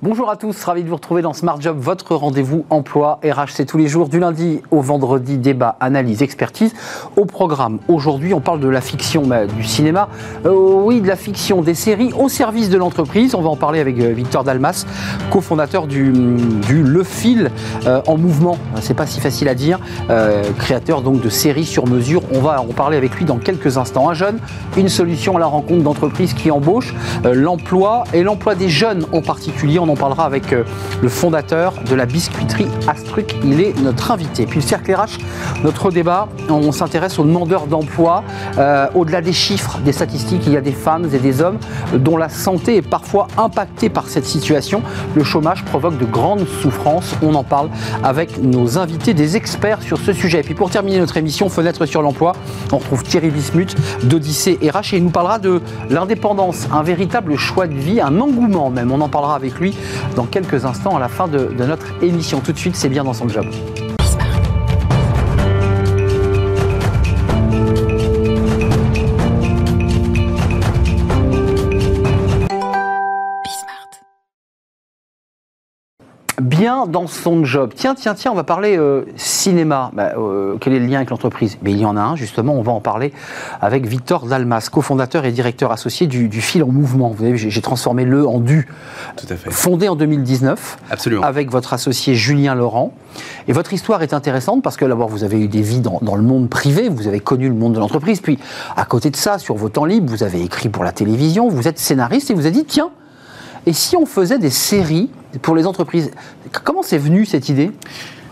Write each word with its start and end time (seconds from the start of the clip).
Bonjour 0.00 0.30
à 0.30 0.36
tous, 0.36 0.62
ravi 0.62 0.84
de 0.84 0.88
vous 0.88 0.94
retrouver 0.94 1.22
dans 1.22 1.32
Smart 1.32 1.60
Job, 1.60 1.76
votre 1.76 2.14
rendez-vous 2.14 2.64
emploi 2.70 3.18
RH. 3.24 3.48
C'est 3.48 3.64
tous 3.64 3.78
les 3.78 3.88
jours 3.88 4.08
du 4.08 4.20
lundi 4.20 4.62
au 4.70 4.80
vendredi, 4.80 5.38
débat, 5.38 5.76
analyse, 5.80 6.22
expertise. 6.22 6.72
Au 7.16 7.24
programme, 7.24 7.80
aujourd'hui, 7.88 8.32
on 8.32 8.40
parle 8.40 8.60
de 8.60 8.68
la 8.68 8.80
fiction 8.80 9.26
bah, 9.26 9.46
du 9.46 9.64
cinéma. 9.64 10.08
Euh, 10.46 10.52
oui, 10.52 11.00
de 11.00 11.08
la 11.08 11.16
fiction 11.16 11.62
des 11.62 11.74
séries 11.74 12.12
au 12.16 12.28
service 12.28 12.70
de 12.70 12.78
l'entreprise. 12.78 13.34
On 13.34 13.40
va 13.40 13.48
en 13.48 13.56
parler 13.56 13.80
avec 13.80 13.98
euh, 13.98 14.12
Victor 14.12 14.44
Dalmas, 14.44 14.86
cofondateur 15.32 15.88
du, 15.88 16.12
du 16.12 16.84
Le 16.84 17.02
Fil 17.02 17.50
euh, 17.88 18.00
en 18.06 18.16
mouvement. 18.16 18.56
C'est 18.80 18.94
pas 18.94 19.06
si 19.06 19.18
facile 19.18 19.48
à 19.48 19.56
dire. 19.56 19.80
Créateur 20.58 21.02
donc 21.02 21.22
de 21.22 21.28
séries 21.28 21.64
sur 21.64 21.88
mesure. 21.88 22.22
On 22.32 22.38
va 22.38 22.60
en 22.60 22.66
parler 22.66 22.96
avec 22.96 23.16
lui 23.16 23.24
dans 23.24 23.38
quelques 23.38 23.78
instants. 23.78 24.08
Un 24.08 24.14
jeune, 24.14 24.38
une 24.76 24.88
solution 24.88 25.36
à 25.36 25.40
la 25.40 25.46
rencontre 25.46 25.82
d'entreprises 25.82 26.34
qui 26.34 26.52
embauchent, 26.52 26.94
l'emploi 27.24 28.04
et 28.14 28.22
l'emploi 28.22 28.54
des 28.54 28.68
jeunes 28.68 29.04
en 29.12 29.22
particulier. 29.22 29.80
En 29.88 29.96
parlera 29.96 30.24
avec 30.24 30.52
euh, 30.52 30.64
le 31.02 31.08
fondateur 31.08 31.74
de 31.88 31.94
la 31.94 32.06
biscuiterie 32.06 32.68
Astruc. 32.86 33.36
Il 33.44 33.60
est 33.60 33.78
notre 33.80 34.10
invité. 34.10 34.46
Puis 34.46 34.60
le 34.60 34.66
cercle 34.66 34.94
RH, 34.94 35.18
notre 35.62 35.90
débat, 35.90 36.28
on 36.48 36.72
s'intéresse 36.72 37.18
aux 37.18 37.24
demandeurs 37.24 37.66
d'emploi. 37.66 38.22
Euh, 38.58 38.86
Au-delà 38.94 39.20
des 39.20 39.32
chiffres, 39.32 39.78
des 39.84 39.92
statistiques, 39.92 40.42
il 40.46 40.52
y 40.52 40.56
a 40.56 40.60
des 40.60 40.72
femmes 40.72 41.08
et 41.12 41.18
des 41.18 41.40
hommes 41.40 41.58
dont 41.94 42.16
la 42.16 42.28
santé 42.28 42.76
est 42.76 42.82
parfois 42.82 43.28
impactée 43.36 43.88
par 43.88 44.08
cette 44.08 44.24
situation. 44.24 44.82
Le 45.14 45.24
chômage 45.24 45.64
provoque 45.64 45.98
de 45.98 46.04
grandes 46.04 46.46
souffrances. 46.46 47.14
On 47.22 47.34
en 47.34 47.44
parle 47.44 47.70
avec 48.02 48.42
nos 48.42 48.78
invités, 48.78 49.14
des 49.14 49.36
experts 49.36 49.82
sur 49.82 49.98
ce 49.98 50.12
sujet. 50.12 50.40
Et 50.40 50.42
puis 50.42 50.54
pour 50.54 50.70
terminer 50.70 50.98
notre 50.98 51.16
émission, 51.16 51.48
Fenêtre 51.48 51.86
sur 51.86 52.02
l'emploi, 52.02 52.32
on 52.72 52.78
retrouve 52.78 53.02
Thierry 53.02 53.30
Bismuth 53.30 53.76
d'Odyssée 54.04 54.58
RH 54.62 54.94
et 54.94 54.96
il 54.98 55.04
nous 55.04 55.10
parlera 55.10 55.38
de 55.38 55.60
l'indépendance, 55.90 56.68
un 56.72 56.82
véritable 56.82 57.36
choix 57.36 57.66
de 57.66 57.74
vie, 57.74 58.00
un 58.00 58.20
engouement 58.20 58.70
même. 58.70 58.90
On 58.92 59.00
en 59.00 59.08
parlera 59.08 59.34
avec 59.34 59.58
lui 59.58 59.74
dans 60.16 60.26
quelques 60.26 60.64
instants 60.64 60.96
à 60.96 61.00
la 61.00 61.08
fin 61.08 61.28
de, 61.28 61.48
notre 61.58 61.86
émission. 62.02 62.40
Tout 62.40 62.52
de 62.52 62.58
suite, 62.58 62.76
c'est 62.76 62.88
bien 62.88 63.04
dans 63.04 63.14
son 63.14 63.28
job. 63.28 63.46
Bien 76.40 76.86
dans 76.86 77.06
son 77.06 77.44
job. 77.44 77.72
Tiens, 77.74 77.94
tiens, 77.94 78.14
tiens, 78.14 78.32
on 78.32 78.34
va 78.34 78.44
parler 78.44 78.78
euh, 78.78 79.04
cinéma. 79.16 79.90
Bah, 79.92 80.12
euh, 80.16 80.56
quel 80.60 80.72
est 80.72 80.78
le 80.78 80.86
lien 80.86 80.96
avec 80.96 81.10
l'entreprise? 81.10 81.58
Mais 81.62 81.72
il 81.72 81.78
y 81.78 81.84
en 81.84 81.96
a 81.96 82.00
un, 82.00 82.16
justement, 82.16 82.54
on 82.54 82.62
va 82.62 82.72
en 82.72 82.80
parler 82.80 83.12
avec 83.60 83.86
Victor 83.86 84.26
Dalmas, 84.26 84.68
cofondateur 84.70 85.24
et 85.24 85.32
directeur 85.32 85.72
associé 85.72 86.06
du, 86.06 86.28
du 86.28 86.40
Fil 86.40 86.62
en 86.62 86.68
Mouvement. 86.68 87.10
Vous 87.10 87.24
savez, 87.24 87.36
j'ai 87.36 87.50
j'ai 87.58 87.62
transformé 87.62 88.04
le 88.04 88.24
en 88.24 88.38
du. 88.38 88.68
Tout 89.16 89.26
à 89.28 89.34
fait. 89.34 89.50
Fondé 89.50 89.88
en 89.88 89.96
2019 89.96 90.78
Absolument. 90.92 91.22
avec 91.22 91.50
votre 91.50 91.72
associé 91.72 92.14
Julien 92.14 92.54
Laurent. 92.54 92.92
Et 93.48 93.52
votre 93.52 93.72
histoire 93.72 94.02
est 94.02 94.14
intéressante 94.14 94.62
parce 94.62 94.76
que 94.76 94.84
d'abord, 94.84 95.08
vous 95.08 95.24
avez 95.24 95.40
eu 95.40 95.48
des 95.48 95.60
vies 95.60 95.80
dans, 95.80 95.98
dans 96.02 96.14
le 96.14 96.22
monde 96.22 96.48
privé, 96.48 96.88
vous 96.88 97.08
avez 97.08 97.18
connu 97.18 97.48
le 97.48 97.54
monde 97.54 97.72
de 97.72 97.80
l'entreprise. 97.80 98.20
Puis, 98.20 98.38
à 98.76 98.84
côté 98.84 99.10
de 99.10 99.16
ça, 99.16 99.38
sur 99.38 99.56
vos 99.56 99.70
temps 99.70 99.86
libres, 99.86 100.08
vous 100.08 100.22
avez 100.22 100.40
écrit 100.40 100.68
pour 100.68 100.84
la 100.84 100.92
télévision, 100.92 101.48
vous 101.48 101.66
êtes 101.66 101.80
scénariste 101.80 102.30
et 102.30 102.34
vous 102.34 102.46
avez 102.46 102.52
dit 102.52 102.64
tiens, 102.64 102.90
et 103.66 103.72
si 103.72 103.96
on 103.96 104.06
faisait 104.06 104.38
des 104.38 104.50
séries 104.50 105.10
pour 105.42 105.54
les 105.56 105.66
entreprises 105.66 106.10
Comment 106.64 106.82
c'est 106.82 106.98
venu 106.98 107.24
cette 107.26 107.48
idée? 107.48 107.70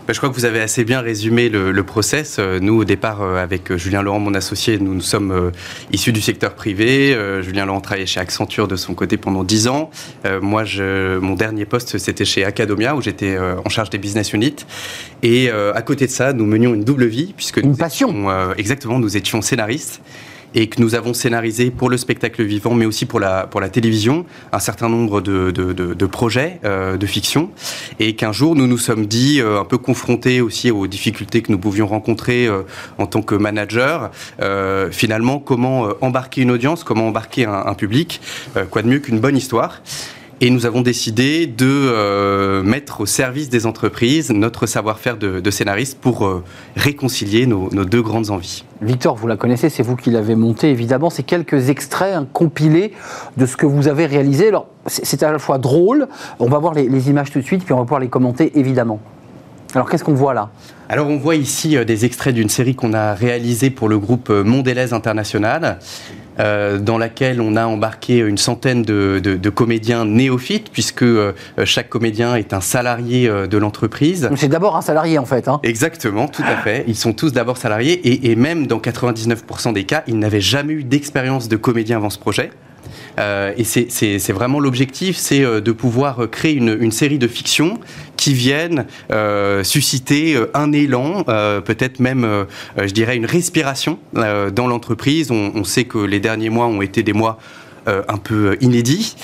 Ben, 0.07 0.13
Je 0.13 0.19
crois 0.19 0.29
que 0.29 0.35
vous 0.35 0.45
avez 0.45 0.61
assez 0.61 0.85
bien 0.85 1.01
résumé 1.01 1.49
le, 1.49 1.71
le 1.73 1.83
process. 1.83 2.37
Euh, 2.39 2.59
Nous, 2.61 2.73
au 2.79 2.85
départ, 2.85 3.21
euh, 3.21 3.43
avec 3.43 3.69
euh, 3.71 3.77
Julien 3.77 4.01
Laurent, 4.01 4.19
mon 4.19 4.33
associé, 4.35 4.79
nous, 4.79 4.93
nous 4.93 5.01
sommes 5.01 5.31
euh, 5.31 5.51
issus 5.91 6.13
du 6.13 6.21
secteur 6.21 6.55
privé. 6.55 7.13
Euh, 7.13 7.41
Julien 7.41 7.65
Laurent 7.65 7.81
travaillait 7.81 8.05
chez 8.05 8.21
Accenture 8.21 8.69
de 8.69 8.77
son 8.77 8.93
côté 8.93 9.17
pendant 9.17 9.43
10 9.43 9.67
ans. 9.67 9.91
Euh, 10.25 10.39
moi, 10.41 10.63
je, 10.63 11.17
mon 11.19 11.33
dernier 11.35 11.65
poste, 11.65 11.97
c'était 11.97 12.23
chez 12.25 12.45
Acadomia, 12.45 12.95
où 12.95 13.01
j'étais 13.01 13.37
en 13.37 13.67
charge 13.69 13.89
des 13.89 13.97
business 13.97 14.31
units. 14.31 14.55
Et 15.23 15.49
à 15.51 15.81
côté 15.81 16.05
de 16.07 16.11
ça, 16.11 16.31
nous 16.33 16.45
menions 16.45 16.73
une 16.73 16.83
double 16.85 17.05
vie, 17.05 17.33
puisque 17.35 17.57
Une 17.57 17.71
nous 17.71 17.75
passion. 17.75 18.09
étions, 18.09 18.53
exactement, 18.55 18.99
nous 18.99 19.17
étions 19.17 19.41
scénaristes. 19.41 20.01
Et 20.55 20.67
que 20.67 20.81
nous 20.81 20.95
avons 20.95 21.13
scénarisé 21.13 21.71
pour 21.71 21.89
le 21.89 21.97
spectacle 21.97 22.43
vivant, 22.43 22.73
mais 22.73 22.85
aussi 22.85 23.05
pour 23.05 23.19
la, 23.19 23.47
pour 23.47 23.61
la 23.61 23.69
télévision, 23.69 24.25
un 24.51 24.59
certain 24.59 24.89
nombre 24.89 25.21
de, 25.21 25.51
de, 25.51 25.73
de, 25.73 26.05
projets 26.05 26.59
euh, 26.63 26.97
de 26.97 27.05
fiction. 27.05 27.51
Et 27.99 28.15
qu'un 28.15 28.31
jour, 28.31 28.55
nous 28.55 28.67
nous 28.67 28.77
sommes 28.77 29.05
dit, 29.05 29.39
euh, 29.39 29.59
un 29.59 29.65
peu 29.65 29.77
confrontés 29.77 30.41
aussi 30.41 30.71
aux 30.71 30.87
difficultés 30.87 31.41
que 31.41 31.51
nous 31.51 31.59
pouvions 31.59 31.87
rencontrer 31.87 32.47
euh, 32.47 32.63
en 32.97 33.07
tant 33.07 33.21
que 33.21 33.35
manager, 33.35 34.11
finalement, 34.91 35.39
comment 35.39 35.89
embarquer 36.01 36.41
une 36.41 36.51
audience, 36.51 36.83
comment 36.83 37.07
embarquer 37.07 37.45
un, 37.45 37.73
public, 37.73 38.21
quoi 38.71 38.81
de 38.81 38.87
mieux 38.87 38.99
qu'une 38.99 39.19
bonne 39.19 39.37
histoire. 39.37 39.81
Et 40.39 40.51
nous 40.51 40.67
avons 40.67 40.81
décidé 40.81 41.47
de 41.47 41.65
euh, 41.65 42.61
mettre 42.61 43.01
au 43.01 43.05
service 43.07 43.49
des 43.49 43.65
entreprises 43.65 44.29
notre 44.31 44.67
savoir-faire 44.67 45.17
de, 45.17 45.49
scénariste 45.49 45.97
pour 45.99 46.27
euh, 46.27 46.43
réconcilier 46.75 47.47
nos, 47.47 47.69
deux 47.69 48.03
grandes 48.03 48.29
envies. 48.29 48.63
Victor, 48.81 49.15
vous 49.15 49.27
la 49.27 49.35
connaissez, 49.35 49.69
c'est 49.69 49.81
vous 49.81 49.95
qui 49.95 50.11
l'avez 50.11 50.35
montée, 50.35 50.69
évidemment. 50.69 51.09
C'est 51.09 51.23
quelques 51.23 51.69
extraits 51.69 52.13
hein, 52.13 52.27
compilés 52.31 52.93
de 53.37 53.47
ce 53.47 53.57
que 53.57 53.65
vous 53.65 53.87
avez 53.87 54.05
réalisé. 54.05 54.49
Alors, 54.49 54.67
c'est 54.85 55.23
à 55.23 55.31
la 55.31 55.39
fois 55.39 55.57
drôle, 55.57 56.07
on 56.39 56.47
va 56.47 56.59
voir 56.59 56.75
les 56.75 57.09
images 57.09 57.31
tout 57.31 57.39
de 57.39 57.43
suite, 57.43 57.63
puis 57.63 57.73
on 57.73 57.77
va 57.77 57.83
pouvoir 57.83 57.99
les 57.99 58.09
commenter, 58.09 58.59
évidemment. 58.59 58.99
Alors, 59.73 59.89
qu'est-ce 59.89 60.03
qu'on 60.03 60.13
voit 60.13 60.33
là? 60.33 60.49
Alors 60.89 61.07
on 61.09 61.17
voit 61.17 61.35
ici 61.35 61.75
euh, 61.75 61.83
des 61.83 62.05
extraits 62.05 62.33
d'une 62.33 62.47
série 62.49 62.73
qu'on 62.75 62.93
a 62.93 63.13
réalisée 63.13 63.69
pour 63.69 63.89
le 63.89 63.99
groupe 63.99 64.29
euh, 64.29 64.43
Mondelez 64.43 64.93
International. 64.93 65.79
euh, 66.39 66.77
dans 66.77 66.99
laquelle 66.99 67.41
on 67.41 67.55
a 67.55 67.65
embarqué 67.65 68.19
une 68.19 68.37
centaine 68.37 68.83
de, 68.83 69.19
de- 69.23 69.35
de 69.37 69.49
comédiens 69.49 70.05
néophytes, 70.05 70.69
puisque 70.71 71.01
euh, 71.01 71.33
chaque 71.65 71.89
comédien 71.89 72.35
est 72.35 72.53
un 72.53 72.61
salarié 72.61 73.27
euh, 73.27 73.47
de 73.47 73.57
l'entreprise. 73.57 74.29
C'est 74.35 74.47
d'abord 74.47 74.75
un 74.77 74.81
salarié, 74.83 75.17
en 75.17 75.25
fait. 75.25 75.47
hein. 75.47 75.59
Exactement, 75.63 76.27
tout 76.27 76.43
à 76.43 76.57
fait. 76.57 76.83
Ils 76.87 76.95
sont 76.95 77.13
tous 77.13 77.33
d'abord 77.33 77.57
salariés 77.57 77.93
et, 78.07 78.29
et 78.31 78.35
même 78.35 78.67
dans 78.67 78.77
99% 78.77 79.73
des 79.73 79.83
cas, 79.85 80.03
ils 80.05 80.19
n'avaient 80.19 80.39
jamais 80.39 80.73
eu 80.73 80.83
d'expérience 80.83 81.47
de 81.49 81.55
comédien 81.57 81.97
avant 81.97 82.11
ce 82.11 82.19
projet. 82.19 82.51
Et 83.57 83.63
c'est- 83.63 84.31
vraiment 84.31 84.59
l'objectif, 84.59 85.17
c'est 85.17 85.41
de 85.41 85.71
pouvoir 85.71 86.29
créer 86.29 86.53
une, 86.53 86.77
une 86.79 86.91
série 86.91 87.17
de 87.17 87.27
fictions 87.27 87.79
qui 88.17 88.33
viennent 88.33 88.85
euh, 89.11 89.63
susciter 89.63 90.35
euh, 90.35 90.51
un 90.53 90.73
élan, 90.73 91.23
euh, 91.29 91.61
peut-être 91.61 91.99
même, 91.99 92.45
je 92.77 92.91
dirais, 92.91 93.15
une 93.15 93.25
respiration 93.25 93.99
dans 94.13 94.67
l'entreprise. 94.67 95.31
On, 95.31 95.51
on 95.55 95.63
sait 95.63 95.85
que 95.85 95.99
les 95.99 96.19
derniers 96.19 96.49
mois 96.49 96.65
ont 96.67 96.81
été 96.81 97.03
des 97.03 97.13
mois 97.13 97.39
un 97.85 98.17
peu 98.17 98.57
inédits. 98.59 99.15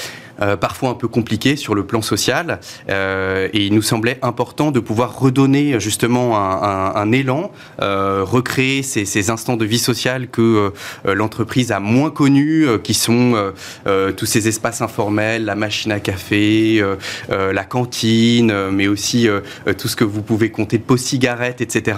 Euh, 0.42 0.58
parfois 0.58 0.90
un 0.90 0.94
peu 0.96 1.08
compliqués 1.08 1.56
sur 1.56 1.76
le 1.76 1.86
plan 1.86 2.02
social, 2.02 2.60
euh, 2.90 3.48
et 3.54 3.66
il 3.66 3.74
nous 3.74 3.82
semblait 3.82 4.18
important 4.22 4.72
de 4.72 4.80
pouvoir 4.80 5.20
redonner 5.20 5.80
justement 5.80 6.38
un, 6.38 7.12
élan, 7.12 7.52
euh, 7.82 8.24
recréer 8.24 8.84
ces, 8.84 9.30
instants 9.30 9.58
de 9.58 9.66
vie 9.66 9.80
sociale 9.80 10.28
que 10.28 10.74
l'entreprise 11.06 11.72
a 11.72 11.80
moins 11.80 12.10
connus, 12.10 12.68
qui 12.84 12.94
sont 12.94 13.54
tous 14.18 14.26
ces 14.26 14.48
espaces 14.48 14.82
informels, 14.82 15.46
la 15.46 15.56
machine 15.56 15.92
à 15.92 16.00
café, 16.00 16.84
la 17.30 17.64
cantine, 17.64 18.70
mais 18.72 18.88
aussi 18.88 19.28
tout 19.78 19.88
ce 19.88 19.96
que 19.96 20.04
vous 20.04 20.22
pouvez 20.22 20.50
compter 20.50 20.78
de 20.78 20.84
pots 20.84 20.98
cigarettes, 20.98 21.62
etc. 21.62 21.98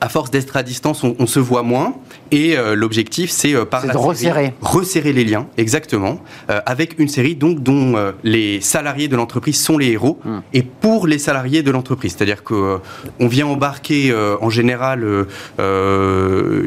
À 0.00 0.08
force 0.10 0.30
d'être 0.30 0.56
à 0.56 0.62
distance, 0.62 1.02
on, 1.04 1.16
on 1.18 1.26
se 1.26 1.40
voit 1.40 1.62
moins, 1.62 1.94
et 2.30 2.56
euh, 2.58 2.74
l'objectif, 2.74 3.30
c'est 3.30 3.54
euh, 3.54 3.64
par 3.64 3.86
la 3.86 3.94
de 3.94 3.98
série, 3.98 4.06
resserrer. 4.08 4.54
resserrer 4.60 5.12
les 5.14 5.24
liens, 5.24 5.46
exactement, 5.56 6.20
euh, 6.50 6.60
avec 6.66 6.98
une 6.98 7.08
série 7.08 7.34
donc 7.34 7.62
dont 7.62 7.94
les 8.22 8.60
salariés 8.60 9.08
de 9.08 9.16
l'entreprise 9.16 9.58
sont 9.58 9.78
les 9.78 9.92
héros, 9.92 10.18
Hmm. 10.24 10.40
et 10.52 10.62
pour 10.62 11.06
les 11.06 11.18
salariés 11.18 11.62
de 11.62 11.70
l'entreprise, 11.70 12.14
c'est-à-dire 12.16 12.44
que 12.44 12.54
euh, 12.54 12.78
on 13.20 13.26
vient 13.28 13.46
embarquer 13.46 14.14
en 14.40 14.50
général 14.50 15.04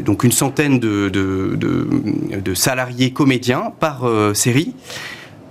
donc 0.06 0.24
une 0.24 0.32
centaine 0.32 0.80
de, 0.80 1.10
de, 1.10 1.56
de- 1.56 1.88
de 2.44 2.54
salariés 2.54 3.12
comédiens 3.12 3.72
par 3.80 4.04
série. 4.34 4.74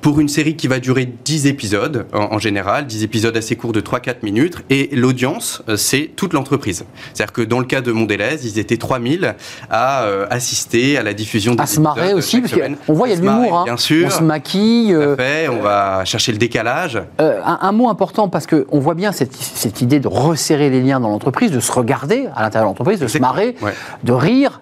Pour 0.00 0.20
une 0.20 0.28
série 0.28 0.56
qui 0.56 0.68
va 0.68 0.78
durer 0.78 1.06
10 1.24 1.46
épisodes 1.46 2.06
en, 2.12 2.34
en 2.34 2.38
général, 2.38 2.86
10 2.86 3.02
épisodes 3.02 3.36
assez 3.36 3.56
courts 3.56 3.72
de 3.72 3.80
3-4 3.80 4.16
minutes, 4.22 4.56
et 4.70 4.90
l'audience, 4.94 5.62
euh, 5.68 5.76
c'est 5.76 6.10
toute 6.14 6.32
l'entreprise. 6.32 6.84
C'est-à-dire 7.12 7.32
que 7.32 7.42
dans 7.42 7.58
le 7.58 7.64
cas 7.66 7.80
de 7.80 7.90
Mondelez, 7.92 8.38
ils 8.44 8.58
étaient 8.58 8.76
3000 8.76 9.34
à 9.70 10.04
euh, 10.04 10.26
assister 10.30 10.96
à 10.98 11.02
la 11.02 11.14
diffusion 11.14 11.54
des 11.54 11.62
À 11.62 11.66
se 11.66 11.80
marrer 11.80 12.14
aussi, 12.14 12.40
parce 12.40 12.52
qu'on 12.54 12.92
voit, 12.92 13.08
il 13.08 13.10
y 13.10 13.14
a 13.14 13.16
de 13.16 13.22
l'humour. 13.22 13.58
hein. 13.58 13.64
Bien 13.64 13.76
sûr. 13.76 14.06
On 14.06 14.10
se 14.10 14.22
maquille. 14.22 14.94
Euh, 14.94 15.16
fait, 15.16 15.48
on 15.48 15.60
va 15.60 16.04
chercher 16.04 16.32
le 16.32 16.38
décalage. 16.38 17.00
Euh, 17.20 17.40
un, 17.44 17.58
un 17.62 17.72
mot 17.72 17.88
important 17.88 18.28
parce 18.28 18.46
qu'on 18.46 18.78
voit 18.78 18.94
bien 18.94 19.12
cette, 19.12 19.34
cette 19.34 19.80
idée 19.82 19.98
de 20.00 20.08
resserrer 20.08 20.70
les 20.70 20.80
liens 20.80 21.00
dans 21.00 21.08
l'entreprise, 21.08 21.50
de 21.50 21.60
se 21.60 21.72
regarder 21.72 22.28
à 22.34 22.42
l'intérieur 22.42 22.66
de 22.66 22.70
l'entreprise, 22.70 23.00
de 23.00 23.08
se 23.08 23.18
marrer, 23.18 23.56
ouais. 23.62 23.72
de 24.04 24.12
rire. 24.12 24.60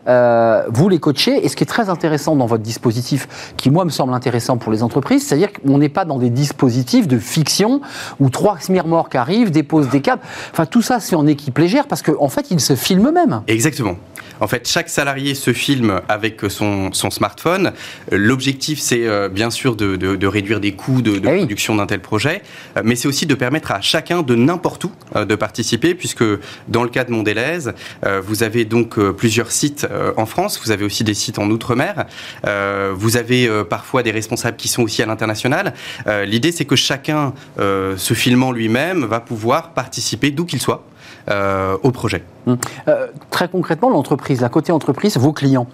Vous 0.72 0.88
les 0.88 0.98
coachez. 0.98 1.44
Et 1.44 1.48
ce 1.48 1.56
qui 1.56 1.64
est 1.64 1.66
très 1.66 1.88
intéressant 1.90 2.36
dans 2.36 2.46
votre 2.46 2.62
dispositif, 2.62 3.52
qui 3.56 3.70
moi 3.70 3.84
me 3.84 3.90
semble 3.90 4.14
intéressant 4.14 4.56
pour 4.56 4.72
les 4.72 4.82
entreprises, 4.82 5.25
c'est-à-dire 5.26 5.52
qu'on 5.52 5.78
n'est 5.78 5.88
pas 5.88 6.04
dans 6.04 6.18
des 6.18 6.30
dispositifs 6.30 7.08
de 7.08 7.18
fiction 7.18 7.80
où 8.20 8.30
trois 8.30 8.58
smirmorques 8.60 9.14
arrivent, 9.14 9.50
déposent 9.50 9.88
des 9.88 10.00
câbles. 10.00 10.22
Enfin, 10.52 10.66
tout 10.66 10.82
ça, 10.82 11.00
c'est 11.00 11.16
en 11.16 11.26
équipe 11.26 11.58
légère 11.58 11.86
parce 11.86 12.02
qu'en 12.02 12.14
en 12.20 12.28
fait, 12.28 12.50
ils 12.50 12.60
se 12.60 12.76
filment 12.76 13.08
eux-mêmes. 13.08 13.42
Exactement. 13.48 13.96
En 14.40 14.48
fait, 14.48 14.68
chaque 14.68 14.88
salarié 14.88 15.34
se 15.34 15.52
filme 15.52 16.00
avec 16.08 16.42
son, 16.48 16.92
son 16.92 17.10
smartphone. 17.10 17.72
L'objectif, 18.10 18.78
c'est 18.78 19.28
bien 19.30 19.50
sûr 19.50 19.76
de, 19.76 19.96
de, 19.96 20.26
réduire 20.26 20.60
des 20.60 20.72
coûts 20.72 21.02
de, 21.02 21.18
de 21.18 21.28
eh 21.28 21.36
production 21.38 21.76
d'un 21.76 21.86
tel 21.86 22.00
projet, 22.00 22.42
mais 22.84 22.96
c'est 22.96 23.08
aussi 23.08 23.26
de 23.26 23.34
permettre 23.34 23.72
à 23.72 23.80
chacun 23.80 24.22
de 24.22 24.34
n'importe 24.34 24.84
où 24.84 24.92
de 25.14 25.34
participer, 25.34 25.94
puisque 25.94 26.24
dans 26.68 26.82
le 26.82 26.88
cas 26.88 27.04
de 27.04 27.12
Mondelez, 27.12 27.70
vous 28.22 28.42
avez 28.42 28.64
donc 28.64 28.98
plusieurs 29.12 29.50
sites 29.50 29.86
en 30.16 30.26
France, 30.26 30.60
vous 30.64 30.70
avez 30.70 30.84
aussi 30.84 31.04
des 31.04 31.14
sites 31.14 31.38
en 31.38 31.50
Outre-mer, 31.50 32.06
vous 32.94 33.16
avez 33.16 33.48
parfois 33.68 34.02
des 34.02 34.10
responsables 34.10 34.56
qui 34.56 34.68
sont 34.68 34.82
aussi 34.82 35.02
à 35.02 35.06
l'international. 35.06 35.74
L'idée, 36.24 36.52
c'est 36.52 36.64
que 36.64 36.76
chacun, 36.76 37.32
se 37.58 38.14
filmant 38.14 38.52
lui-même, 38.52 39.04
va 39.04 39.20
pouvoir 39.20 39.70
participer 39.70 40.30
d'où 40.30 40.44
qu'il 40.44 40.60
soit 40.60 40.84
euh, 41.28 41.76
au 41.82 41.90
projet. 41.90 42.22
Hum. 42.46 42.56
Euh, 42.86 43.08
très 43.30 43.48
concrètement, 43.48 43.90
l'entreprise, 43.90 44.40
la 44.40 44.48
côté 44.48 44.70
entreprise, 44.70 45.16
vos 45.16 45.32
clients 45.32 45.66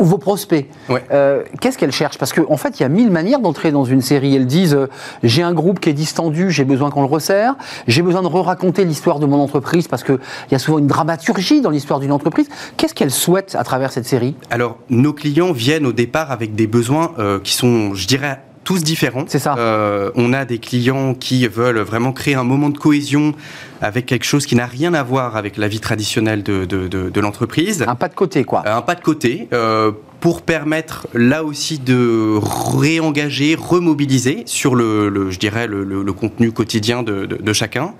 ou 0.00 0.04
vos 0.04 0.18
prospects, 0.18 0.68
euh, 1.12 1.44
qu'est-ce 1.60 1.78
qu'elles 1.78 1.92
cherchent 1.92 2.18
Parce 2.18 2.32
qu'en 2.32 2.56
fait, 2.56 2.80
il 2.80 2.82
y 2.82 2.84
a 2.84 2.88
mille 2.88 3.12
manières 3.12 3.38
d'entrer 3.38 3.70
dans 3.70 3.84
une 3.84 4.02
série. 4.02 4.34
Elles 4.34 4.48
disent 4.48 4.76
j'ai 5.22 5.42
un 5.42 5.54
groupe 5.54 5.78
qui 5.78 5.88
est 5.88 5.92
distendu, 5.92 6.50
j'ai 6.50 6.64
besoin 6.64 6.90
qu'on 6.90 7.02
le 7.02 7.06
resserre, 7.06 7.54
j'ai 7.86 8.02
besoin 8.02 8.22
de 8.22 8.26
re-raconter 8.26 8.84
l'histoire 8.84 9.20
de 9.20 9.26
mon 9.26 9.40
entreprise 9.40 9.86
parce 9.86 10.02
qu'il 10.02 10.18
y 10.50 10.56
a 10.56 10.58
souvent 10.58 10.78
une 10.78 10.88
dramaturgie 10.88 11.60
dans 11.60 11.70
l'histoire 11.70 12.00
d'une 12.00 12.12
entreprise. 12.12 12.48
Qu'est-ce 12.76 12.94
qu'elles 12.94 13.12
souhaitent 13.12 13.54
à 13.54 13.62
travers 13.62 13.92
cette 13.92 14.06
série? 14.06 14.34
Alors, 14.50 14.78
nos 14.90 15.12
clients 15.12 15.52
viennent 15.52 15.86
au 15.86 15.92
départ 15.92 16.32
avec 16.32 16.56
des 16.56 16.66
besoins 16.66 17.12
qui 17.44 17.52
sont, 17.52 17.94
je 17.94 18.08
dirais, 18.08 18.40
tous 18.64 18.82
différents. 18.82 19.24
C'est 19.28 19.38
ça. 19.38 19.54
Euh, 19.58 20.10
on 20.14 20.32
a 20.32 20.44
des 20.44 20.58
clients 20.58 21.14
qui 21.14 21.46
veulent 21.48 21.78
vraiment 21.78 22.12
créer 22.12 22.34
un 22.34 22.44
moment 22.44 22.68
de 22.70 22.78
cohésion 22.78 23.34
avec 23.80 24.06
quelque 24.06 24.24
chose 24.24 24.46
qui 24.46 24.56
n'a 24.56 24.66
rien 24.66 24.94
à 24.94 25.02
voir 25.02 25.36
avec 25.36 25.56
la 25.56 25.68
vie 25.68 25.80
traditionnelle 25.80 26.42
de, 26.42 26.64
de, 26.64 26.88
de, 26.88 27.20
l'entreprise. 27.20 27.84
Un 27.86 27.94
pas 27.94 28.08
de 28.08 28.14
côté, 28.14 28.44
quoi. 28.44 28.62
Un 28.68 28.82
pas 28.82 28.94
de 28.94 29.00
côté. 29.00 29.48
Euh, 29.52 29.92
pour 30.20 30.42
permettre 30.42 31.06
là 31.14 31.44
aussi 31.44 31.78
de 31.78 32.38
réengager, 32.76 33.56
remobiliser 33.58 34.42
sur 34.46 34.74
le, 34.74 35.30
je 35.30 35.38
dirais, 35.38 35.66
le, 35.66 36.12
contenu 36.12 36.50
quotidien 36.50 37.02
de, 37.02 37.52
chacun. 37.52 37.94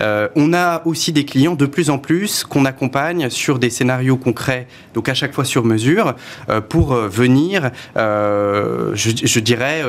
Euh, 0.00 0.28
on 0.36 0.52
a 0.52 0.82
aussi 0.86 1.12
des 1.12 1.24
clients 1.24 1.54
de 1.54 1.66
plus 1.66 1.90
en 1.90 1.98
plus 1.98 2.44
qu'on 2.44 2.64
accompagne 2.64 3.30
sur 3.30 3.58
des 3.58 3.70
scénarios 3.70 4.16
concrets, 4.16 4.66
donc 4.94 5.08
à 5.08 5.14
chaque 5.14 5.32
fois 5.32 5.44
sur 5.44 5.64
mesure, 5.64 6.14
euh, 6.48 6.60
pour 6.60 6.92
euh, 6.92 7.08
venir, 7.08 7.70
je, 7.96 9.40
dirais, 9.40 9.82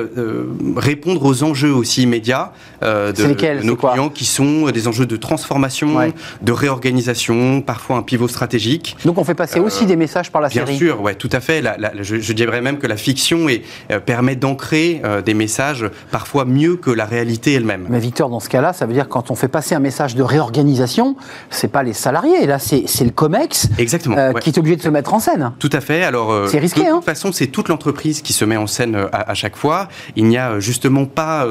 répondre 0.76 1.24
aux 1.26 1.44
enjeux 1.44 1.74
aussi 1.74 2.04
immédiats 2.04 2.54
de, 2.82 3.64
nos 3.64 3.76
clients 3.76 4.10
qui 4.10 4.26
sont 4.26 4.70
des 4.72 4.88
enjeux 4.88 5.06
de 5.06 5.18
transformation, 5.18 6.12
de 6.42 6.52
réorganisation, 6.52 7.62
parfois 7.62 7.98
un 7.98 8.04
pivot 8.04 8.28
stratégique. 8.28 8.98
Donc 9.06 9.18
on 9.18 9.24
fait 9.24 9.34
passer 9.34 9.60
aussi 9.60 9.86
des 9.86 9.96
messages 9.96 10.32
par 10.32 10.42
la 10.42 10.50
série. 10.50 10.66
Bien 10.72 10.78
sûr, 10.78 11.02
ouais, 11.02 11.16
tout 11.16 11.30
à 11.32 11.40
fait 11.40 11.62
je, 12.02 12.34
dirais 12.34 12.62
même 12.62 12.78
que 12.78 12.88
la 12.88 12.98
fiction 12.98 13.48
euh, 13.92 14.00
permet 14.00 14.36
d'ancrer 14.36 15.02
euh, 15.04 15.22
des 15.22 15.34
messages 15.34 15.86
parfois 16.12 16.46
mieux 16.46 16.76
que 16.76 16.92
la 16.92 17.06
réalité 17.06 17.54
elle-même. 17.54 17.86
Mais 17.90 18.00
Victor, 18.00 18.30
dans 18.30 18.40
ce 18.40 18.50
cas-là, 18.50 18.74
ça 18.74 18.86
veut 18.86 18.94
dire 18.94 19.08
quand 19.08 19.32
on 19.32 19.36
fait 19.36 19.48
passer 19.48 19.76
un 19.76 19.80
message 19.80 20.16
de 20.16 20.24
réorganisation, 20.24 21.16
c'est 21.50 21.72
pas 21.72 21.84
les 21.84 21.94
salariés, 21.94 22.46
là 22.46 22.60
c'est 22.60 22.86
le 23.04 23.12
COMEX 23.12 23.70
Exactement, 23.78 24.18
euh, 24.18 24.34
qui 24.34 24.50
est 24.50 24.58
obligé 24.58 24.76
de 24.76 24.82
se 24.82 24.90
mettre 24.90 25.14
en 25.14 25.20
scène. 25.20 25.52
Tout 25.60 25.70
à 25.72 25.82
fait. 25.82 26.04
Alors, 26.04 26.48
c'est 26.48 26.60
risqué. 26.60 26.82
De 26.82 26.86
toute 26.88 26.96
hein. 26.98 27.02
façon, 27.02 27.32
c'est 27.32 27.48
toute 27.48 27.70
l'entreprise 27.70 28.22
qui 28.22 28.34
se 28.34 28.46
met 28.46 28.58
en 28.58 28.68
scène 28.68 28.98
à, 29.12 29.34
chaque 29.34 29.56
fois. 29.56 29.88
Il 30.16 30.26
n'y 30.26 30.38
a 30.38 30.60
justement 30.60 31.06
pas 31.06 31.46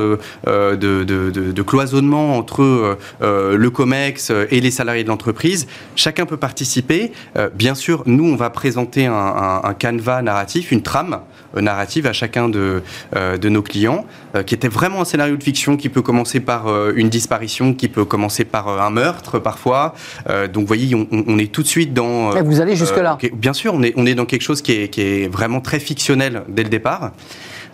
de, 0.44 1.62
cloisonnement 1.62 2.36
entre 2.36 2.98
le 3.20 3.68
COMEX 3.70 4.32
et 4.50 4.60
les 4.60 4.70
salariés 4.70 5.04
de 5.04 5.08
l'entreprise. 5.08 5.66
Chacun 5.96 6.26
peut 6.26 6.36
participer. 6.36 7.12
bien 7.54 7.74
sûr, 7.74 8.02
nous, 8.06 8.24
on 8.24 8.36
va 8.36 8.50
présenter 8.50 9.06
un, 9.06 9.12
un, 9.12 9.60
un 9.64 9.74
canevas 9.74 10.07
narratif, 10.22 10.72
une 10.72 10.82
trame 10.82 11.20
euh, 11.56 11.60
narrative 11.60 12.06
à 12.06 12.12
chacun 12.12 12.48
de, 12.48 12.82
euh, 13.16 13.38
de 13.38 13.48
nos 13.48 13.62
clients, 13.62 14.04
euh, 14.34 14.42
qui 14.42 14.54
était 14.54 14.68
vraiment 14.68 15.00
un 15.00 15.04
scénario 15.04 15.36
de 15.36 15.42
fiction 15.42 15.76
qui 15.76 15.88
peut 15.88 16.02
commencer 16.02 16.40
par 16.40 16.66
une 16.94 17.08
disparition, 17.08 17.74
qui 17.74 17.88
peut 17.88 18.04
commencer 18.04 18.44
par 18.44 18.68
un 18.68 18.90
meurtre 18.90 19.38
parfois. 19.38 19.94
donc 20.26 20.62
vous 20.62 20.66
voyez, 20.66 20.94
on, 20.94 21.38
est 21.38 21.52
tout 21.52 21.62
de 21.62 21.66
suite 21.66 21.94
dans... 21.94 22.36
Et 22.36 22.42
vous 22.42 22.60
allez 22.60 22.76
jusque-là 22.76 23.18
Bien 23.32 23.52
sûr, 23.52 23.74
on 23.74 23.82
est, 23.82 23.92
on 23.96 24.06
est 24.06 24.14
dans 24.14 24.26
quelque 24.26 24.42
chose 24.42 24.62
qui 24.62 24.72
est, 24.72 24.88
qui 24.88 25.00
est 25.00 25.28
vraiment 25.28 25.60
très 25.60 25.80
fictionnel 25.80 26.42
dès 26.48 26.62
le 26.62 26.68
départ. 26.68 27.12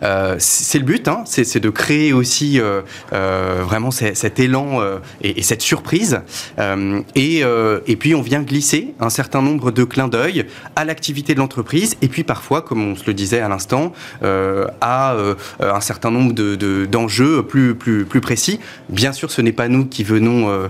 Euh, 0.02 0.36
c'est 0.38 0.78
le 0.78 0.84
but, 0.84 1.08
hein, 1.08 1.24
c'est 1.26 1.60
de 1.60 1.70
créer 1.70 2.12
aussi 2.12 2.60
euh, 2.60 2.82
euh, 3.12 3.62
vraiment 3.64 3.90
cet 3.90 4.40
élan 4.40 4.80
et, 5.22 5.42
cette 5.42 5.62
surprise. 5.62 6.20
Et, 7.14 7.42
et, 7.86 7.96
puis 7.96 8.14
on 8.14 8.22
vient 8.22 8.42
glisser 8.42 8.94
un 9.00 9.10
certain 9.10 9.42
nombre 9.42 9.70
de 9.70 9.84
clins 9.84 10.08
d'œil 10.08 10.46
à 10.76 10.84
l'activité 10.84 11.34
de 11.34 11.38
l'entreprise 11.38 11.96
et 12.02 12.08
puis 12.08 12.24
parfois, 12.24 12.62
comme 12.62 12.82
on 12.82 12.96
se 12.96 13.04
le 13.06 13.14
disait 13.14 13.40
à 13.40 13.48
l'instant, 13.48 13.92
à 14.22 15.16
un 15.60 15.80
certain 15.80 16.10
nombre 16.10 16.32
d'enjeux 16.86 17.36
de, 17.36 17.40
plus, 17.42 17.74
plus, 17.74 18.04
plus 18.04 18.20
précis. 18.20 18.60
Bien 18.88 19.12
sûr, 19.12 19.30
ce 19.30 19.42
n'est 19.42 19.52
pas 19.52 19.68
nous 19.68 19.86
qui 19.86 20.04
venons 20.04 20.68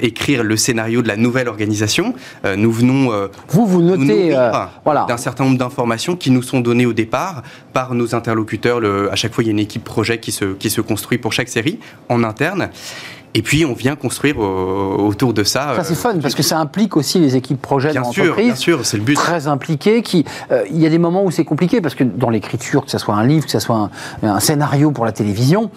écrire 0.00 0.42
le 0.42 0.56
scénario 0.56 1.02
de 1.02 1.08
la 1.08 1.16
nouvelle 1.16 1.48
organisation. 1.48 2.14
nous 2.56 2.72
venons 2.72 3.28
vous 3.48 3.66
vous 3.66 3.82
notez 3.82 4.36
voilà. 4.84 5.06
d'un 5.08 5.16
certain 5.16 5.44
nombre 5.44 5.58
d'informations 5.58 6.16
qui 6.16 6.30
nous 6.30 6.42
sont 6.42 6.60
données 6.60 6.86
au 6.86 6.92
départ 6.92 7.42
par 7.72 7.94
nos 7.94 8.14
interlocuteurs 8.14 8.55
à 8.64 9.16
chaque 9.16 9.32
fois, 9.32 9.44
il 9.44 9.46
y 9.46 9.50
a 9.50 9.52
une 9.52 9.58
équipe 9.58 9.84
projet 9.84 10.18
qui 10.18 10.32
se, 10.32 10.80
construit 10.80 11.18
pour 11.18 11.32
chaque 11.32 11.48
série 11.48 11.78
en 12.08 12.22
interne. 12.24 12.70
Et 13.36 13.42
puis 13.42 13.66
on 13.66 13.74
vient 13.74 13.96
construire 13.96 14.38
autour 14.38 15.34
de 15.34 15.44
ça. 15.44 15.74
Ça 15.76 15.84
c'est 15.84 15.94
fun 15.94 16.16
parce 16.22 16.34
que 16.34 16.42
ça 16.42 16.58
implique 16.58 16.96
aussi 16.96 17.18
les 17.18 17.36
équipes 17.36 17.60
projet 17.60 17.90
bien 17.90 18.00
dans 18.00 18.06
l'entreprise. 18.06 18.46
Bien 18.46 18.54
sûr, 18.54 18.86
c'est 18.86 18.96
le 18.96 19.02
but. 19.02 19.14
Très 19.14 19.46
impliqué. 19.46 20.00
Qui, 20.00 20.24
euh, 20.50 20.64
il 20.70 20.80
y 20.80 20.86
a 20.86 20.88
des 20.88 20.96
moments 20.96 21.22
où 21.22 21.30
c'est 21.30 21.44
compliqué 21.44 21.82
parce 21.82 21.94
que 21.94 22.02
dans 22.02 22.30
l'écriture, 22.30 22.86
que 22.86 22.90
ce 22.90 22.96
soit 22.96 23.14
un 23.14 23.26
livre, 23.26 23.44
que 23.44 23.50
ce 23.50 23.58
soit 23.58 23.90
un, 24.22 24.40
scénario 24.40 24.90
pour 24.90 25.04
la 25.04 25.12
télévision, 25.12 25.70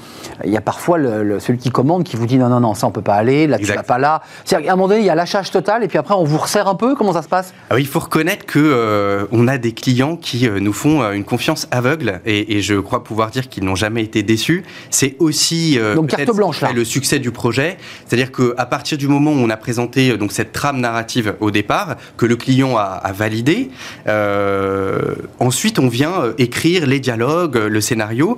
il 0.46 0.52
y 0.52 0.58
a 0.58 0.62
parfois 0.62 0.98
le, 0.98 1.38
celui 1.42 1.60
qui 1.60 1.70
commande 1.70 2.06
qui 2.06 2.16
vous 2.16 2.28
dit 2.28 2.38
non 2.38 2.48
non 2.48 2.62
non 2.62 2.76
ça 2.76 2.88
on 2.88 2.92
peut 2.92 3.02
pas 3.02 3.16
aller, 3.16 3.46
là 3.46 3.58
tu 3.58 3.66
vas 3.66 3.84
pas 3.84 3.98
là. 3.98 4.22
à 4.52 4.56
un 4.56 4.62
moment 4.76 4.88
donné 4.88 5.02
il 5.02 5.06
y 5.06 5.10
a 5.10 5.16
lâchage 5.16 5.52
total 5.52 5.84
et 5.84 5.90
puis 5.90 5.98
après 5.98 6.14
on 6.14 6.24
vous 6.24 6.38
resserre 6.38 6.70
un 6.70 6.76
peu. 6.76 6.96
Comment 6.96 7.12
ça 7.12 7.22
se 7.22 7.28
passe? 7.28 7.54
Ah 7.70 7.78
Il 7.78 7.88
faut 7.88 8.00
reconnaître 8.00 8.46
que 8.46 8.60
euh, 8.60 9.26
on 9.34 9.50
a 9.50 9.58
des 9.58 9.74
clients 9.74 10.16
qui 10.16 10.48
euh, 10.48 10.62
nous 10.62 10.74
font 10.74 11.02
une 11.12 11.26
confiance 11.26 11.68
aveugle 11.72 12.22
et, 12.26 12.58
et, 12.58 12.62
je 12.62 12.76
crois 12.76 13.04
pouvoir 13.04 13.32
dire 13.32 13.50
qu'ils 13.50 13.66
n'ont 13.66 13.76
jamais 13.76 14.04
été 14.04 14.24
déçus. 14.24 14.64
C'est 14.92 15.18
aussi 15.20 15.78
Donc 15.96 16.08
carte 16.08 16.34
blanche 16.34 16.62
là. 16.62 16.72
le 16.72 16.86
succès 16.86 17.20
du 17.20 17.32
projet 17.32 17.49
c'est-à-dire 17.54 18.31
qu'à 18.31 18.66
partir 18.66 18.98
du 18.98 19.07
moment 19.07 19.31
où 19.31 19.38
on 19.38 19.50
a 19.50 19.57
présenté 19.57 20.12
euh, 20.12 20.18
donc 20.18 20.31
cette 20.31 20.51
trame 20.51 20.80
narrative 20.80 21.36
au 21.40 21.51
départ, 21.51 21.96
que 22.18 22.25
le 22.25 22.36
client 22.36 22.78
a, 22.78 23.12
validé, 23.12 23.69
euh, 24.07 25.16
ensuite 25.40 25.80
on 25.80 25.88
vient 25.88 26.21
euh, 26.21 26.33
écrire 26.38 26.85
les 26.85 27.00
dialogues, 27.00 27.57
le 27.57 27.81
scénario. 27.81 28.38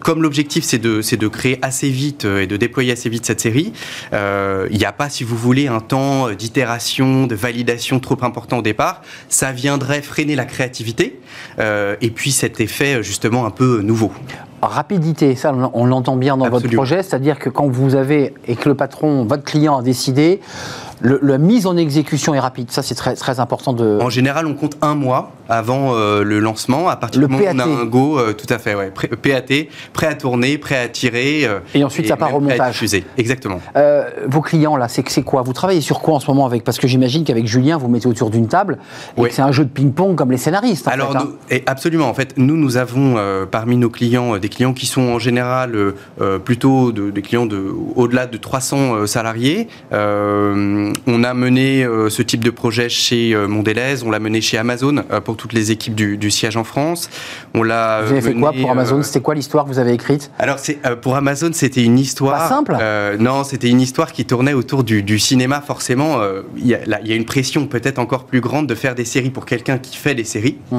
comme 0.00 0.22
l'objectif 0.22 0.64
c'est 0.64 0.78
de, 0.78 1.00
de 1.00 1.28
créer 1.28 1.58
assez 1.62 1.88
vite 1.88 2.24
et 2.24 2.46
de 2.46 2.56
déployer 2.56 2.92
assez 2.92 3.08
vite 3.08 3.26
cette 3.26 3.40
série, 3.40 3.72
il 4.12 4.78
n'y 4.78 4.84
a 4.84 4.92
pas, 4.92 5.08
si 5.08 5.24
vous 5.24 5.36
voulez, 5.36 5.68
un 5.68 5.80
temps 5.80 6.30
d'itération, 6.30 7.26
de 7.26 7.34
validation 7.34 8.00
trop 8.00 8.18
important 8.22 8.58
au 8.58 8.62
départ. 8.62 9.02
Ça 9.28 9.52
viendrait 9.52 10.02
freiner 10.02 10.36
la 10.36 10.44
créativité 10.44 11.20
et 11.58 12.10
puis 12.14 12.32
cet 12.32 12.60
effet 12.60 13.02
justement 13.02 13.46
un 13.46 13.50
peu 13.50 13.80
nouveau 13.82 14.12
rapidité, 14.68 15.34
ça 15.34 15.52
on 15.74 15.86
l'entend 15.86 16.16
bien 16.16 16.36
dans 16.36 16.48
votre 16.48 16.68
projet, 16.68 17.02
c'est-à-dire 17.02 17.38
que 17.38 17.50
quand 17.50 17.66
vous 17.68 17.94
avez 17.94 18.34
et 18.46 18.56
que 18.56 18.68
le 18.68 18.74
patron, 18.74 19.24
votre 19.24 19.44
client 19.44 19.78
a 19.78 19.82
décidé, 19.82 20.40
la 21.02 21.38
mise 21.38 21.66
en 21.66 21.76
exécution 21.76 22.34
est 22.34 22.40
rapide. 22.40 22.70
Ça, 22.70 22.82
c'est 22.82 22.94
très, 22.94 23.14
très 23.14 23.40
important 23.40 23.72
de. 23.72 23.98
En 24.00 24.10
général, 24.10 24.46
on 24.46 24.54
compte 24.54 24.76
un 24.82 24.94
mois 24.94 25.32
avant 25.48 25.94
euh, 25.94 26.22
le 26.22 26.38
lancement. 26.38 26.88
À 26.88 26.96
partir 26.96 27.20
du 27.20 27.26
moment 27.26 27.44
où 27.44 27.54
on 27.54 27.58
a 27.58 27.64
un 27.64 27.84
go, 27.84 28.18
euh, 28.18 28.32
tout 28.32 28.46
à 28.52 28.58
fait, 28.58 28.74
ouais. 28.74 28.90
PAT, 28.90 29.68
prêt 29.92 30.06
à 30.06 30.14
tourner, 30.14 30.58
prêt 30.58 30.78
à 30.78 30.88
tirer. 30.88 31.44
Euh, 31.44 31.58
et 31.74 31.84
ensuite, 31.84 32.06
ça 32.06 32.16
part 32.16 32.34
au 32.34 32.40
montage. 32.40 32.84
Exactement. 33.18 33.60
vos 34.26 34.40
clients, 34.40 34.76
là, 34.76 34.88
c'est 34.88 35.22
quoi? 35.22 35.42
Vous 35.42 35.52
travaillez 35.52 35.80
sur 35.80 36.00
quoi 36.00 36.14
en 36.14 36.20
ce 36.20 36.30
moment 36.30 36.46
avec? 36.46 36.64
Parce 36.64 36.78
que 36.78 36.86
j'imagine 36.86 37.24
qu'avec 37.24 37.46
Julien, 37.46 37.76
vous 37.76 37.88
mettez 37.88 38.06
autour 38.06 38.30
d'une 38.30 38.48
table 38.48 38.78
et 39.16 39.22
que 39.22 39.34
c'est 39.34 39.42
un 39.42 39.52
jeu 39.52 39.64
de 39.64 39.70
ping-pong 39.70 40.16
comme 40.16 40.30
les 40.30 40.36
scénaristes. 40.36 40.88
Alors, 40.88 41.16
hein. 41.16 41.28
et 41.50 41.62
absolument. 41.66 42.08
En 42.08 42.14
fait, 42.14 42.34
nous, 42.36 42.56
nous 42.56 42.76
avons 42.76 43.16
parmi 43.50 43.76
nos 43.76 43.90
clients 43.90 44.38
des 44.38 44.48
clients 44.48 44.72
qui 44.72 44.86
sont 44.86 45.02
en 45.02 45.18
général 45.18 45.76
plutôt 46.44 46.92
des 46.92 47.22
clients 47.22 47.46
de, 47.46 47.62
au-delà 47.96 48.26
de 48.26 48.36
300 48.36 49.06
salariés 49.06 49.68
on 51.06 51.24
a 51.24 51.34
mené 51.34 51.84
euh, 51.84 52.10
ce 52.10 52.22
type 52.22 52.42
de 52.44 52.50
projet 52.50 52.88
chez 52.88 53.34
euh, 53.34 53.46
Mondelez, 53.46 54.02
on 54.04 54.10
l'a 54.10 54.18
mené 54.18 54.40
chez 54.40 54.58
Amazon 54.58 55.04
euh, 55.10 55.20
pour 55.20 55.36
toutes 55.36 55.52
les 55.52 55.70
équipes 55.70 55.94
du, 55.94 56.30
siège 56.30 56.56
en 56.56 56.64
France. 56.64 57.10
On 57.54 57.62
l'a. 57.62 58.02
Vous 58.02 58.12
avez 58.12 58.20
fait 58.20 58.34
quoi 58.34 58.52
pour 58.52 58.70
Amazon? 58.70 59.02
C'était 59.02 59.20
quoi 59.20 59.34
l'histoire 59.34 59.64
que 59.64 59.70
vous 59.70 59.78
avez 59.78 59.92
écrite? 59.92 60.30
Alors 60.38 60.58
c'est 60.58 60.78
pour 61.00 61.16
Amazon, 61.16 61.50
c'était 61.52 61.84
une 61.84 61.98
histoire. 61.98 62.38
Pas 62.38 62.48
simple. 62.48 62.76
non, 63.18 63.44
c'était 63.44 63.68
une 63.68 63.80
histoire 63.80 64.12
qui 64.12 64.24
tournait 64.24 64.54
autour 64.54 64.84
du, 64.84 65.18
cinéma. 65.18 65.60
Forcément, 65.60 66.20
il 66.56 66.66
y, 66.66 66.74
a 66.74 67.14
une 67.14 67.24
pression 67.24 67.66
peut-être 67.66 67.98
encore 67.98 68.24
plus 68.24 68.40
grande 68.40 68.66
de 68.66 68.74
faire 68.74 68.94
des 68.94 69.04
séries 69.04 69.30
pour 69.30 69.46
quelqu'un 69.46 69.78
qui 69.78 69.96
fait 69.96 70.14
des 70.14 70.24
séries. 70.24 70.58
Mmh. 70.70 70.76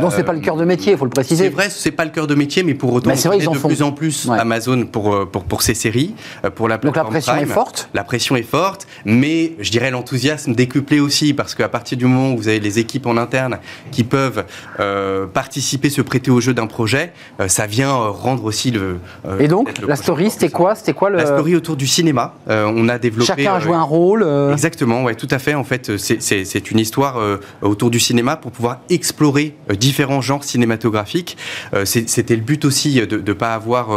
non, 0.00 0.10
c'est 0.10 0.24
pas 0.24 0.32
le 0.32 0.40
cœur 0.40 0.56
de 0.56 0.64
métier, 0.64 0.92
il 0.92 0.98
faut 0.98 1.04
le 1.04 1.10
préciser. 1.10 1.44
C'est 1.44 1.50
vrai, 1.50 1.68
c'est 1.70 1.90
pas 1.90 2.04
le 2.04 2.10
cœur 2.10 2.26
de 2.26 2.34
métier, 2.34 2.62
mais 2.62 2.74
pour 2.74 2.92
autant, 2.92 3.10
mais 3.10 3.16
vrai, 3.16 3.38
ils 3.38 3.48
de 3.48 3.58
plus 3.58 3.82
en 3.82 3.92
plus 3.92 4.28
Amazon 4.30 4.86
pour, 4.86 5.28
pour, 5.30 5.44
pour 5.44 5.62
ces 5.62 5.74
séries, 5.74 6.14
pour 6.54 6.68
la 6.68 6.78
Donc 6.78 6.96
la 6.96 7.04
pression 7.04 7.36
est 7.36 7.46
forte? 7.46 7.88
La 7.94 8.04
pression 8.04 8.36
est 8.36 8.42
forte, 8.42 8.86
mais 9.04 9.43
je 9.60 9.70
dirais 9.70 9.90
l'enthousiasme 9.90 10.54
décuplé 10.54 11.00
aussi, 11.00 11.34
parce 11.34 11.54
qu'à 11.54 11.68
partir 11.68 11.98
du 11.98 12.06
moment 12.06 12.32
où 12.32 12.36
vous 12.36 12.48
avez 12.48 12.60
les 12.60 12.78
équipes 12.78 13.06
en 13.06 13.16
interne 13.16 13.58
qui 13.90 14.04
peuvent 14.04 14.44
euh, 14.80 15.26
participer, 15.26 15.90
se 15.90 16.02
prêter 16.02 16.30
au 16.30 16.40
jeu 16.40 16.54
d'un 16.54 16.66
projet, 16.66 17.12
euh, 17.40 17.48
ça 17.48 17.66
vient 17.66 17.90
euh, 17.90 18.10
rendre 18.10 18.44
aussi 18.44 18.70
le. 18.70 18.98
Et 19.40 19.48
donc, 19.48 19.72
la 19.86 19.96
story, 19.96 20.30
c'était 20.30 20.48
quoi? 20.48 20.74
C'était 20.74 20.92
quoi 20.92 21.10
le... 21.10 21.16
La 21.16 21.26
story 21.26 21.56
autour 21.56 21.76
du 21.76 21.86
cinéma. 21.86 22.34
on 22.48 22.88
a 22.88 22.98
développé. 22.98 23.26
Chacun 23.26 23.54
a 23.54 23.60
joué 23.60 23.74
un 23.74 23.82
rôle. 23.82 24.26
Exactement, 24.52 25.04
ouais, 25.04 25.14
tout 25.14 25.28
à 25.30 25.38
fait. 25.38 25.54
En 25.54 25.64
fait, 25.64 25.96
c'est 25.96 26.70
une 26.70 26.78
histoire 26.78 27.18
autour 27.62 27.90
du 27.90 28.00
cinéma 28.00 28.36
pour 28.36 28.52
pouvoir 28.52 28.80
explorer 28.90 29.54
différents 29.78 30.20
genres 30.20 30.44
cinématographiques. 30.44 31.36
C'était 31.84 32.36
le 32.36 32.42
but 32.42 32.64
aussi 32.64 32.94
de 33.06 33.16
ne 33.16 33.32
pas 33.32 33.54
avoir 33.54 33.88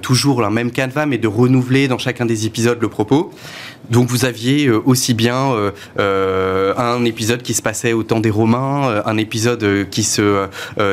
toujours 0.00 0.40
la 0.40 0.50
même 0.50 0.70
canevas, 0.70 1.06
mais 1.06 1.18
de 1.18 1.28
renouveler 1.28 1.88
dans 1.88 1.98
chacun 1.98 2.26
des 2.26 2.46
épisodes 2.46 2.78
le 2.80 2.88
propos. 2.88 3.30
Donc 3.90 4.08
vous 4.08 4.24
aviez 4.24 4.66
euh, 4.66 4.82
aussi 4.84 5.14
bien 5.14 5.52
euh, 5.52 5.70
euh, 5.98 6.74
un 6.76 7.04
épisode 7.04 7.42
qui 7.42 7.54
se 7.54 7.62
passait 7.62 7.92
au 7.92 8.02
temps 8.02 8.20
des 8.20 8.30
Romains, 8.30 9.02
un 9.04 9.16
épisode 9.16 9.88
qui 9.90 10.02
se 10.02 10.48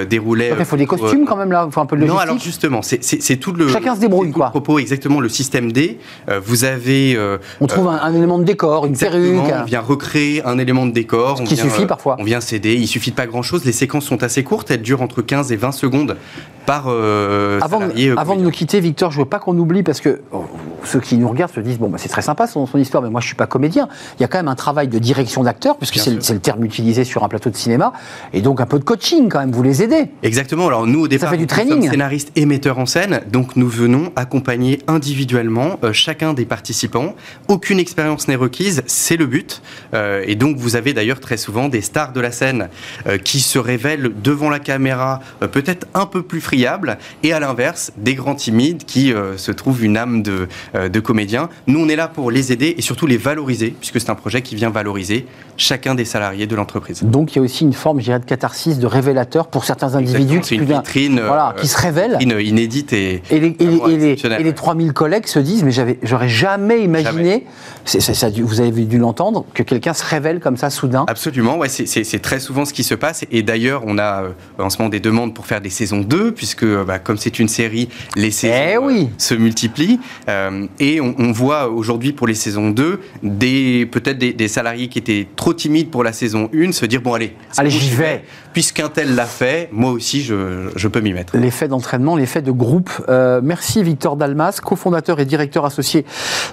déroulait. 0.10 0.53
Il 0.57 0.65
faut 0.65 0.77
des 0.77 0.86
costumes 0.86 1.25
quand 1.25 1.38
même 1.38 1.51
là, 1.51 1.65
il 1.67 1.71
faut 1.71 1.81
un 1.81 1.86
peu 1.86 1.95
de 1.95 2.01
logistique. 2.01 2.17
Non, 2.17 2.31
alors 2.31 2.39
justement, 2.39 2.81
c'est 2.81 3.38
tout 3.38 3.53
le. 3.53 3.67
Chacun 3.67 3.95
se 3.95 4.01
débrouille 4.01 4.31
quoi. 4.31 4.48
Le 4.48 4.51
propos 4.51 4.79
exactement 4.79 5.19
le 5.19 5.29
système 5.29 5.71
D. 5.71 6.00
vous 6.43 6.63
avez. 6.63 7.17
on 7.60 7.67
trouve 7.67 7.88
un, 7.88 8.13
élément 8.13 8.39
de 8.39 8.43
décor, 8.43 8.86
une 8.86 8.98
perruque. 8.98 9.39
On 9.62 9.65
vient 9.65 9.81
recréer 9.81 10.43
un 10.45 10.57
élément 10.57 10.86
de 10.86 10.91
décor. 10.91 11.38
Ce 11.38 11.43
qui 11.43 11.57
suffit 11.57 11.86
parfois. 11.86 12.17
On 12.19 12.24
vient 12.24 12.41
s'aider. 12.41 12.75
Il 12.75 12.88
suffit 12.88 13.12
de 13.12 13.15
pas 13.15 13.27
grand 13.27 13.41
chose. 13.41 13.65
Les 13.65 13.71
séquences 13.71 14.05
sont 14.05 14.24
assez 14.24 14.43
courtes. 14.43 14.71
Elles 14.71 14.81
durent 14.81 15.01
entre 15.01 15.21
15 15.21 15.51
et 15.51 15.55
20 15.55 15.71
secondes 15.71 16.17
par 16.65 16.88
avant, 16.88 17.79
salarié. 17.79 18.13
Avant 18.17 18.36
de 18.36 18.41
nous 18.41 18.51
quitter, 18.51 18.79
Victor, 18.79 19.12
je 19.12 19.19
veux 19.19 19.25
pas 19.25 19.39
qu'on 19.39 19.57
oublie 19.57 19.83
parce 19.83 20.01
que 20.01 20.21
oh, 20.31 20.45
ceux 20.83 21.00
qui 21.00 21.17
nous 21.17 21.29
regardent 21.29 21.53
se 21.53 21.60
disent 21.60 21.79
bon, 21.79 21.89
bah, 21.89 21.98
c'est 22.00 22.10
très 22.10 22.21
sympa 22.21 22.48
son, 22.48 22.65
son 22.65 22.77
histoire, 22.81 23.03
mais 23.03 23.09
moi 23.09 23.21
je 23.21 23.27
suis 23.27 23.35
pas 23.35 23.47
comédien. 23.47 23.88
Il 24.17 24.21
y 24.21 24.25
a 24.25 24.27
quand 24.27 24.39
même 24.39 24.47
un 24.47 24.55
travail 24.55 24.88
de 24.88 25.00
direction 25.00 25.43
d'acteur, 25.43 25.77
puisque 25.77 25.97
c'est 25.97 26.33
le, 26.33 26.39
terme 26.39 26.63
utilisé 26.63 27.03
sur 27.03 27.23
un 27.23 27.27
plateau 27.27 27.50
de 27.50 27.55
cinéma, 27.55 27.93
et 28.33 28.41
donc 28.41 28.61
un 28.61 28.65
peu 28.65 28.79
de 28.79 28.83
coaching 28.83 29.29
quand 29.29 29.39
même. 29.39 29.51
Vous 29.51 29.63
les 29.63 29.83
aidez. 29.83 30.09
Exactement. 30.23 30.67
Alors 30.67 30.88
nous 30.88 31.01
au 31.01 31.07
départ, 31.07 31.29
Ça 31.29 31.31
fait 31.31 31.38
du 31.38 31.47
training. 31.47 31.75
nous 31.75 31.81
sommes 31.83 31.91
scénaristes 31.91 32.31
et 32.35 32.45
metteurs 32.45 32.79
en 32.79 32.85
scène, 32.85 33.21
donc 33.31 33.55
nous 33.55 33.67
venons 33.69 34.11
accompagner 34.15 34.79
individuellement 34.88 35.79
euh, 35.83 35.93
chacun 35.93 36.33
des 36.33 36.45
participants. 36.45 37.15
Aucune 37.47 37.79
expérience 37.79 38.27
n'est 38.27 38.35
requise, 38.35 38.83
c'est 38.88 39.17
le 39.17 39.25
but. 39.25 39.61
Euh, 39.93 40.23
et 40.25 40.35
donc 40.35 40.57
vous 40.57 40.75
avez 40.75 40.93
d'ailleurs 40.93 41.19
très 41.19 41.38
souvent 41.38 41.69
des 41.69 41.81
stars 41.81 42.13
de 42.13 42.21
la 42.21 42.31
scène 42.31 42.69
euh, 43.07 43.17
qui 43.17 43.39
se 43.39 43.59
révèlent 43.59 44.11
devant 44.21 44.50
la 44.50 44.59
caméra 44.59 45.19
peut-être 45.51 45.88
un 45.93 46.05
peu 46.05 46.23
plus 46.23 46.41
friables, 46.41 46.97
et 47.23 47.33
à 47.33 47.39
l'inverse 47.39 47.91
des 47.97 48.15
grands 48.15 48.35
timides 48.35 48.85
qui 48.85 49.13
se 49.38 49.51
trouvent 49.51 49.83
une 49.83 49.97
âme 49.97 50.23
de, 50.23 50.47
de 50.73 51.00
comédien. 51.00 51.50
Nous 51.67 51.79
on 51.79 51.89
est 51.89 51.95
là 51.95 52.07
pour 52.07 52.31
les 52.31 52.51
aider 52.51 52.71
et 52.78 52.82
surtout 52.82 53.08
les 53.08 53.18
valoriser, 53.18 53.75
puisque 53.80 54.00
c'est 54.00 54.10
un 54.10 54.16
projet 54.16 54.42
qui 54.42 54.56
vient 54.56 54.70
valoriser 54.70 55.25
chacun 55.58 55.96
des 55.96 56.06
salariés 56.06 56.48
de 56.48 56.56
l'entreprise. 56.56 57.04
Donc 57.04 57.34
il 57.34 57.38
y 57.38 57.40
a 57.40 57.42
aussi 57.44 57.63
une 57.63 57.74
forme, 57.74 58.00
je 58.00 58.06
dirais, 58.06 58.20
de 58.20 58.25
catharsis, 58.25 58.80
de 58.80 58.88
révélateur 58.88 59.48
pour 59.48 59.66
certains 59.66 59.96
individus 59.96 60.42
qui, 60.42 60.56
une 60.56 60.66
vitrine, 60.66 61.22
voilà, 61.25 61.56
qui 61.58 61.68
se 61.68 61.78
révèlent. 61.78 62.18
Une 62.20 62.40
inédite 62.40 62.94
et, 62.94 63.22
et 63.30 63.40
les, 63.40 63.56
et 63.60 64.44
les, 64.44 64.54
3000 64.54 64.94
collègues 64.94 65.28
se 65.28 65.40
disent, 65.40 65.63
mais 65.63 65.72
j'aurais 66.04 66.30
jamais 66.30 66.84
imaginé, 66.84 67.46
ça, 67.86 68.30
vous 68.30 68.62
avez 68.62 68.72
dû 68.86 68.98
l'entendre, 68.98 69.46
que 69.54 69.63
quelqu'un 69.63 69.94
se 69.94 70.04
révèle 70.04 70.40
comme 70.40 70.58
ça 70.58 70.70
soudain. 70.70 71.06
Absolument, 71.08 71.58
ouais, 71.58 71.70
c'est 71.70 72.22
très 72.22 72.40
souvent 72.40 72.66
ce 72.66 72.74
qui 72.74 72.84
se 72.84 72.96
passe. 72.96 73.25
Et 73.32 73.44
d'ailleurs, 73.44 73.84
on 73.86 73.98
a 73.98 74.24
euh, 74.24 74.32
en 74.60 74.70
ce 74.70 74.78
moment 74.78 74.90
des 74.90 75.00
demandes 75.00 75.34
pour 75.34 75.46
faire 75.46 75.62
des 75.62 75.70
saisons 75.70 76.01
2, 76.01 76.32
puisque 76.32 76.66
bah, 76.66 77.00
comme 77.00 77.18
c'est 77.18 77.40
une 77.40 77.48
série, 77.48 77.90
les 78.16 78.32
saisons 78.32 78.54
eh 78.74 78.78
oui. 78.78 79.04
Euh, 79.04 79.16
se 79.18 79.34
multiplient. 79.34 80.00
Euh, 80.30 80.68
et 80.80 81.01
on, 81.01 81.16
on 81.18 81.32
voit 81.32 81.70
aujourd'hui 81.70 82.13
pour 82.13 82.28
les 82.28 82.36
saisons 82.36 82.50
2 82.51 83.00
des 83.24 83.88
peut-être 83.91 84.17
des, 84.17 84.48
salariés 84.48 84.88
qui 84.88 85.00
étaient 85.00 85.27
trop 85.36 85.53
timides 85.53 85.89
pour 85.89 86.03
la 86.03 86.13
saison 86.13 86.50
1 86.53 86.72
se 86.72 86.86
dire 86.86 87.01
bon 87.01 87.13
allez, 87.13 87.36
allez 87.58 87.70
j'y 87.70 87.89
vais. 87.89 88.24
Puisqu'un 88.53 88.89
tel 88.89 89.15
l'a 89.15 89.25
fait, 89.25 89.70
moi 89.72 89.91
aussi 89.91 90.22
je, 90.22 90.88
peux 90.88 91.00
m'y 91.00 91.13
mettre. 91.13 91.38
L'effet 91.38 91.70
d'entraînement, 91.70 92.17
l'effet 92.17 92.41
de 92.41 92.51
groupe. 92.51 92.91
Euh, 93.08 93.39
merci 93.41 93.81
Victor 93.81 94.17
Dalmas, 94.17 94.60
cofondateur 94.62 95.22
et 95.22 95.25
directeur 95.25 95.65
associé 95.65 96.05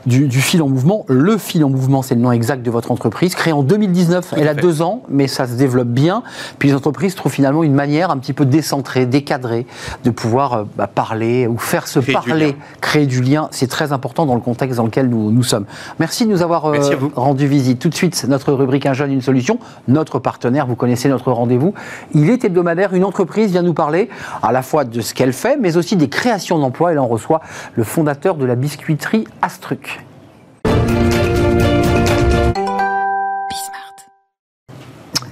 du, 0.06 0.30
Fil 0.40 0.62
en 0.62 0.68
Mouvement. 0.68 1.04
Le 1.08 1.36
Fil 1.38 1.64
en 1.64 1.70
Mouvement, 1.70 2.02
c'est 2.02 2.14
le 2.14 2.20
nom 2.20 2.30
exact 2.30 2.62
de 2.62 2.70
votre 2.70 2.92
entreprise, 2.92 3.34
créée 3.34 3.52
en 3.52 3.64
2019. 3.64 4.34
elle 4.36 4.46
a 4.46 4.54
deux 4.54 4.80
ans, 4.80 5.02
mais 5.08 5.26
ça 5.26 5.48
se 5.48 5.54
développe 5.54 5.88
bien. 5.88 6.22
Puis 6.60 6.70
l'entreprise 6.70 7.16
trouve 7.16 7.32
finalement 7.32 7.64
une 7.64 7.74
manière 7.74 8.10
un 8.10 8.18
petit 8.18 8.32
peu 8.32 8.44
décentrée, 8.44 9.06
décadrée, 9.06 9.66
de 10.04 10.10
pouvoir 10.10 10.52
euh, 10.52 10.64
bah, 10.76 10.86
parler 10.86 11.48
ou 11.48 11.58
faire 11.58 11.88
se 11.88 11.98
parler, 11.98 12.56
créer 12.80 13.06
du 13.06 13.22
lien. 13.22 13.48
C'est 13.50 13.68
très 13.68 13.92
important 13.92 14.24
dans 14.24 14.34
le 14.34 14.40
contexte 14.40 14.76
dans 14.76 14.84
lequel 14.84 15.08
nous, 15.08 15.32
nous 15.32 15.42
sommes. 15.42 15.66
Merci 15.98 16.26
de 16.26 16.30
nous 16.30 16.42
avoir 16.42 16.66
euh, 16.66 16.78
rendu 17.14 17.46
visite. 17.46 17.78
Tout 17.78 17.88
de 17.88 17.94
suite, 17.94 18.24
notre 18.28 18.52
rubrique 18.52 18.86
Un 18.86 18.94
jeune, 18.94 19.12
une 19.12 19.22
solution. 19.22 19.58
Notre 19.86 20.18
partenaire, 20.18 20.66
vous 20.66 20.76
connaissez 20.76 21.08
notre 21.08 21.32
rendez-vous. 21.32 21.74
Il 22.14 22.30
est 22.30 22.44
hebdomadaire. 22.44 22.94
Une 22.94 23.04
entreprise 23.04 23.50
vient 23.50 23.62
nous 23.62 23.74
parler 23.74 24.08
à 24.42 24.52
la 24.52 24.62
fois 24.62 24.84
de 24.84 25.00
ce 25.00 25.14
qu'elle 25.14 25.32
fait, 25.32 25.56
mais 25.58 25.76
aussi 25.76 25.96
des 25.96 26.08
créations 26.08 26.58
d'emplois. 26.58 26.92
Elle 26.92 26.98
en 26.98 27.06
reçoit 27.06 27.40
le 27.74 27.84
fondateur 27.84 28.36
de 28.36 28.44
la 28.44 28.54
biscuiterie 28.54 29.24
Astruc. 29.42 30.00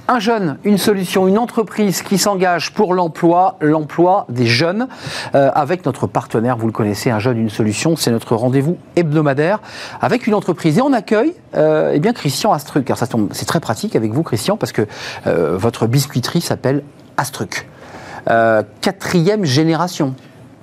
Un 0.09 0.19
jeune, 0.19 0.57
une 0.63 0.77
solution, 0.77 1.27
une 1.27 1.37
entreprise 1.37 2.01
qui 2.01 2.17
s'engage 2.17 2.71
pour 2.71 2.93
l'emploi, 2.93 3.57
l'emploi 3.59 4.25
des 4.29 4.45
jeunes, 4.45 4.87
euh, 5.35 5.51
avec 5.53 5.85
notre 5.85 6.07
partenaire, 6.07 6.55
vous 6.55 6.67
le 6.67 6.71
connaissez, 6.71 7.09
un 7.09 7.19
jeune, 7.19 7.37
une 7.37 7.49
solution, 7.49 7.97
c'est 7.97 8.11
notre 8.11 8.33
rendez-vous 8.37 8.77
hebdomadaire 8.95 9.59
avec 9.99 10.25
une 10.25 10.33
entreprise. 10.33 10.77
Et 10.77 10.81
on 10.81 10.93
accueille 10.93 11.33
euh, 11.57 11.91
eh 11.93 11.99
bien, 11.99 12.13
Christian 12.13 12.53
Astruc. 12.53 12.89
Ça 12.95 13.05
c'est 13.33 13.45
très 13.45 13.59
pratique 13.59 13.97
avec 13.97 14.13
vous, 14.13 14.23
Christian, 14.23 14.55
parce 14.55 14.71
que 14.71 14.87
euh, 15.27 15.57
votre 15.57 15.87
biscuiterie 15.87 16.39
s'appelle 16.39 16.83
Astruc. 17.17 17.67
quatrième 18.79 19.43
génération. 19.43 20.15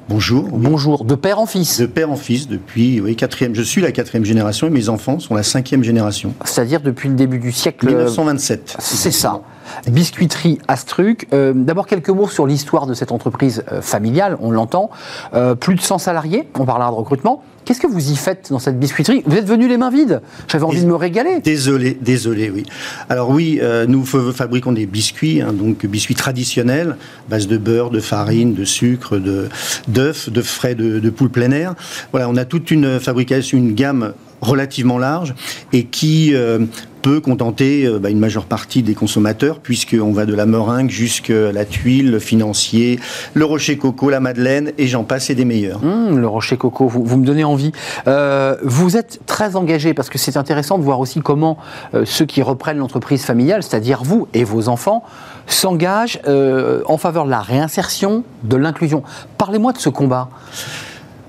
Bonjour. 0.09 0.49
Bonjour. 0.53 1.05
De 1.05 1.15
père 1.15 1.39
en 1.39 1.47
fils. 1.47 1.81
De 1.81 1.87
père 1.87 2.11
en 2.11 2.17
fils 2.17 2.47
depuis, 2.47 3.01
oui, 3.01 3.17
quatrième. 3.17 3.55
Je 3.55 3.63
suis 3.63 3.81
la 3.81 3.91
quatrième 3.91 4.25
génération 4.25 4.67
et 4.67 4.71
mes 4.71 4.91
enfants 4.91 5.19
sont 5.19 5.35
la 5.35 5.43
cinquième 5.43 5.83
génération. 5.83 6.35
C'est-à-dire 6.45 6.83
depuis 6.83 7.09
le 7.09 7.15
début 7.15 7.39
du 7.39 7.53
siècle. 7.53 7.87
1927. 7.87 8.77
C'est 8.81 9.11
ça. 9.11 9.41
Biscuiterie 9.89 10.59
Astruc. 10.69 11.29
Euh, 11.33 11.53
d'abord 11.55 11.87
quelques 11.87 12.11
mots 12.11 12.29
sur 12.29 12.47
l'histoire 12.47 12.87
de 12.87 12.95
cette 12.95 13.13
entreprise 13.13 13.65
euh, 13.73 13.81
familiale, 13.81 14.37
on 14.41 14.51
l'entend. 14.51 14.91
Euh, 15.35 15.55
plus 15.55 15.75
de 15.75 15.81
100 15.81 15.99
salariés, 15.99 16.49
on 16.59 16.65
parlera 16.65 16.91
de 16.91 16.97
recrutement. 16.97 17.43
Qu'est-ce 17.65 17.81
que 17.81 17.87
vous 17.87 18.11
y 18.11 18.17
faites 18.17 18.51
dans 18.51 18.59
cette 18.59 18.79
biscuiterie? 18.79 19.23
Vous 19.25 19.37
êtes 19.37 19.47
venu 19.47 19.69
les 19.69 19.79
mains 19.79 19.91
vides. 19.91 20.21
J'avais 20.49 20.65
envie 20.65 20.83
de 20.83 20.87
me 20.87 20.95
régaler. 20.95 21.41
Désolé, 21.41 21.97
désolé, 21.99 22.51
oui. 22.51 22.65
Alors 23.09 23.31
oui, 23.31 23.59
nous 23.89 24.05
fabriquons 24.05 24.73
des 24.73 24.85
biscuits, 24.85 25.41
hein, 25.41 25.55
donc 25.55 25.87
biscuits 25.87 26.15
traditionnels, 26.15 26.99
base 27.31 27.47
de 27.47 27.57
beurre, 27.57 27.89
de 27.89 28.01
farine, 28.01 28.53
de 28.53 28.67
sucre, 28.67 29.17
de 29.17 29.49
d'œufs, 29.89 30.29
de 30.29 30.43
frais 30.43 30.75
de, 30.75 30.99
de 30.99 31.09
poule 31.09 31.31
plein 31.31 31.53
air. 31.53 31.75
Voilà, 32.13 32.29
on 32.29 32.37
a 32.37 32.45
toute 32.45 32.71
une 32.71 33.01
fabrication, 33.01 33.57
une 33.57 33.73
gamme 33.73 34.13
relativement 34.45 34.99
large 34.99 35.35
et 35.73 35.85
qui 35.85 36.35
peut 37.05 37.21
contenter 37.21 37.85
euh, 37.85 37.99
bah, 37.99 38.09
une 38.09 38.19
majeure 38.19 38.47
partie 38.47 38.83
des 38.83 38.95
consommateurs, 38.95 39.59
puisqu'on 39.59 40.13
va 40.13 40.25
de 40.25 40.33
la 40.33 40.47
meringue 40.47 40.89
jusqu'à 40.89 41.53
la 41.53 41.67
tuile, 41.67 42.11
le 42.11 42.19
financier, 42.19 42.99
le 43.35 43.45
rocher 43.45 43.77
coco, 43.77 44.09
la 44.09 44.21
madeleine, 44.21 44.73
et 44.79 44.87
j'en 44.87 45.05
passe, 45.05 45.29
et 45.29 45.35
des 45.35 45.45
meilleurs. 45.45 45.85
Mmh, 45.85 46.17
le 46.17 46.27
rocher 46.27 46.57
coco, 46.57 46.89
vous, 46.89 47.19
me 47.19 47.27
donnez 47.27 47.45
envie. 47.45 47.73
Euh, 48.09 48.57
vous 48.63 48.97
êtes 48.97 49.21
très 49.27 49.55
engagé, 49.55 49.93
parce 49.93 50.09
que 50.09 50.17
c'est 50.17 50.39
intéressant 50.39 50.79
de 50.79 50.83
voir 50.83 50.99
aussi 50.99 51.21
comment 51.21 51.59
euh, 51.93 52.07
ceux 52.07 52.25
qui 52.25 52.41
reprennent 52.41 52.79
l'entreprise 52.79 53.23
familiale, 53.23 53.63
c'est-à-dire 53.63 54.03
vous 54.03 54.27
et 54.33 54.43
vos 54.43 54.71
enfants, 54.71 55.05
s'engagent 55.47 56.21
en 56.25 56.97
faveur 56.97 57.27
de 57.27 57.31
la 57.31 57.41
réinsertion, 57.41 58.25
de 58.45 58.57
l'inclusion. 58.57 59.03
Parlez-moi 59.37 59.73
de 59.73 59.79
ce 59.79 59.91
combat. 59.91 60.31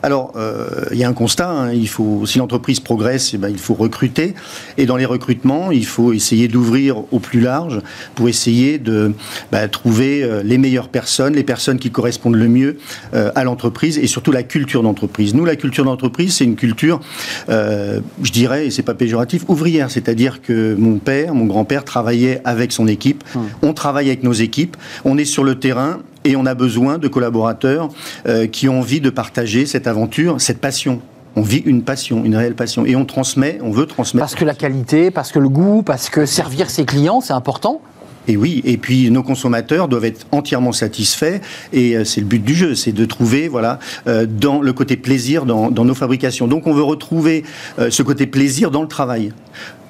Alors, 0.05 0.33
euh, 0.35 0.67
il 0.91 0.99
y 0.99 1.03
a 1.03 1.09
un 1.09 1.13
constat, 1.13 1.49
hein, 1.49 1.73
il 1.73 1.89
faut, 1.89 2.27
si 2.27 2.37
l'entreprise 2.37 2.79
progresse, 2.79 3.31
eh 3.33 3.39
ben, 3.39 3.49
il 3.49 3.57
faut 3.57 3.73
recruter. 3.73 4.35
Et 4.77 4.85
dans 4.85 4.97
les 4.97 5.05
recrutements, 5.05 5.71
il 5.71 5.83
faut 5.83 6.13
essayer 6.13 6.47
d'ouvrir 6.47 7.11
au 7.11 7.17
plus 7.17 7.39
large 7.39 7.81
pour 8.13 8.29
essayer 8.29 8.77
de 8.77 9.13
bah, 9.51 9.67
trouver 9.67 10.21
euh, 10.21 10.43
les 10.43 10.59
meilleures 10.59 10.89
personnes, 10.89 11.33
les 11.33 11.43
personnes 11.43 11.79
qui 11.79 11.89
correspondent 11.89 12.35
le 12.35 12.47
mieux 12.47 12.77
euh, 13.15 13.31
à 13.33 13.43
l'entreprise 13.43 13.97
et 13.97 14.05
surtout 14.05 14.31
la 14.31 14.43
culture 14.43 14.83
d'entreprise. 14.83 15.33
Nous, 15.33 15.43
la 15.43 15.55
culture 15.55 15.85
d'entreprise, 15.85 16.35
c'est 16.35 16.45
une 16.45 16.55
culture, 16.55 16.99
je 17.47 18.31
dirais, 18.31 18.67
et 18.67 18.69
c'est 18.69 18.83
pas 18.83 18.93
péjoratif, 18.93 19.45
ouvrière. 19.47 19.89
C'est-à-dire 19.89 20.43
que 20.43 20.75
mon 20.77 20.99
père, 20.99 21.33
mon 21.33 21.45
grand-père 21.45 21.83
travaillait 21.83 22.41
avec 22.45 22.71
son 22.73 22.87
équipe. 22.87 23.23
Hum. 23.33 23.47
On 23.63 23.73
travaille 23.73 24.09
avec 24.09 24.21
nos 24.21 24.33
équipes. 24.33 24.77
On 25.03 25.17
est 25.17 25.25
sur 25.25 25.43
le 25.43 25.55
terrain 25.55 25.97
et 26.25 26.35
on 26.35 26.45
a 26.45 26.55
besoin 26.55 26.97
de 26.97 27.07
collaborateurs 27.07 27.89
euh, 28.27 28.47
qui 28.47 28.67
ont 28.67 28.79
envie 28.79 28.99
de 28.99 29.09
partager 29.09 29.65
cette 29.65 29.87
aventure, 29.87 30.41
cette 30.41 30.59
passion. 30.59 30.99
On 31.37 31.41
vit 31.41 31.63
une 31.65 31.83
passion, 31.83 32.25
une 32.25 32.35
réelle 32.35 32.55
passion. 32.55 32.85
Et 32.85 32.95
on 32.95 33.05
transmet, 33.05 33.59
on 33.61 33.71
veut 33.71 33.85
transmettre. 33.85 34.23
Parce 34.23 34.35
que 34.35 34.45
la 34.45 34.55
qualité, 34.55 35.11
parce 35.11 35.31
que 35.31 35.39
le 35.39 35.49
goût, 35.49 35.83
parce 35.83 36.09
que 36.09 36.25
servir 36.25 36.69
ses 36.69 36.85
clients, 36.85 37.21
c'est 37.21 37.33
important 37.33 37.81
et 38.27 38.37
oui, 38.37 38.63
et 38.65 38.77
puis 38.77 39.11
nos 39.11 39.21
consommateurs 39.21 39.87
doivent 39.87 40.05
être 40.05 40.25
entièrement 40.31 40.71
satisfaits, 40.71 41.41
et 41.73 41.95
euh, 41.95 42.05
c'est 42.05 42.21
le 42.21 42.25
but 42.25 42.43
du 42.43 42.55
jeu, 42.55 42.73
c'est 42.73 42.91
de 42.91 43.05
trouver, 43.05 43.47
voilà, 43.47 43.77
euh, 44.07 44.25
dans 44.25 44.63
le 44.63 44.73
côté 44.73 44.97
plaisir 44.97 45.45
dans, 45.45 45.69
nos 45.69 45.93
fabrications. 45.93 46.47
Donc 46.47 46.65
on 46.65 46.73
veut 46.73 46.81
retrouver 46.81 47.43
ce 47.77 48.01
côté 48.01 48.25
plaisir 48.25 48.71
dans 48.71 48.81
le 48.81 48.87
travail. 48.87 49.31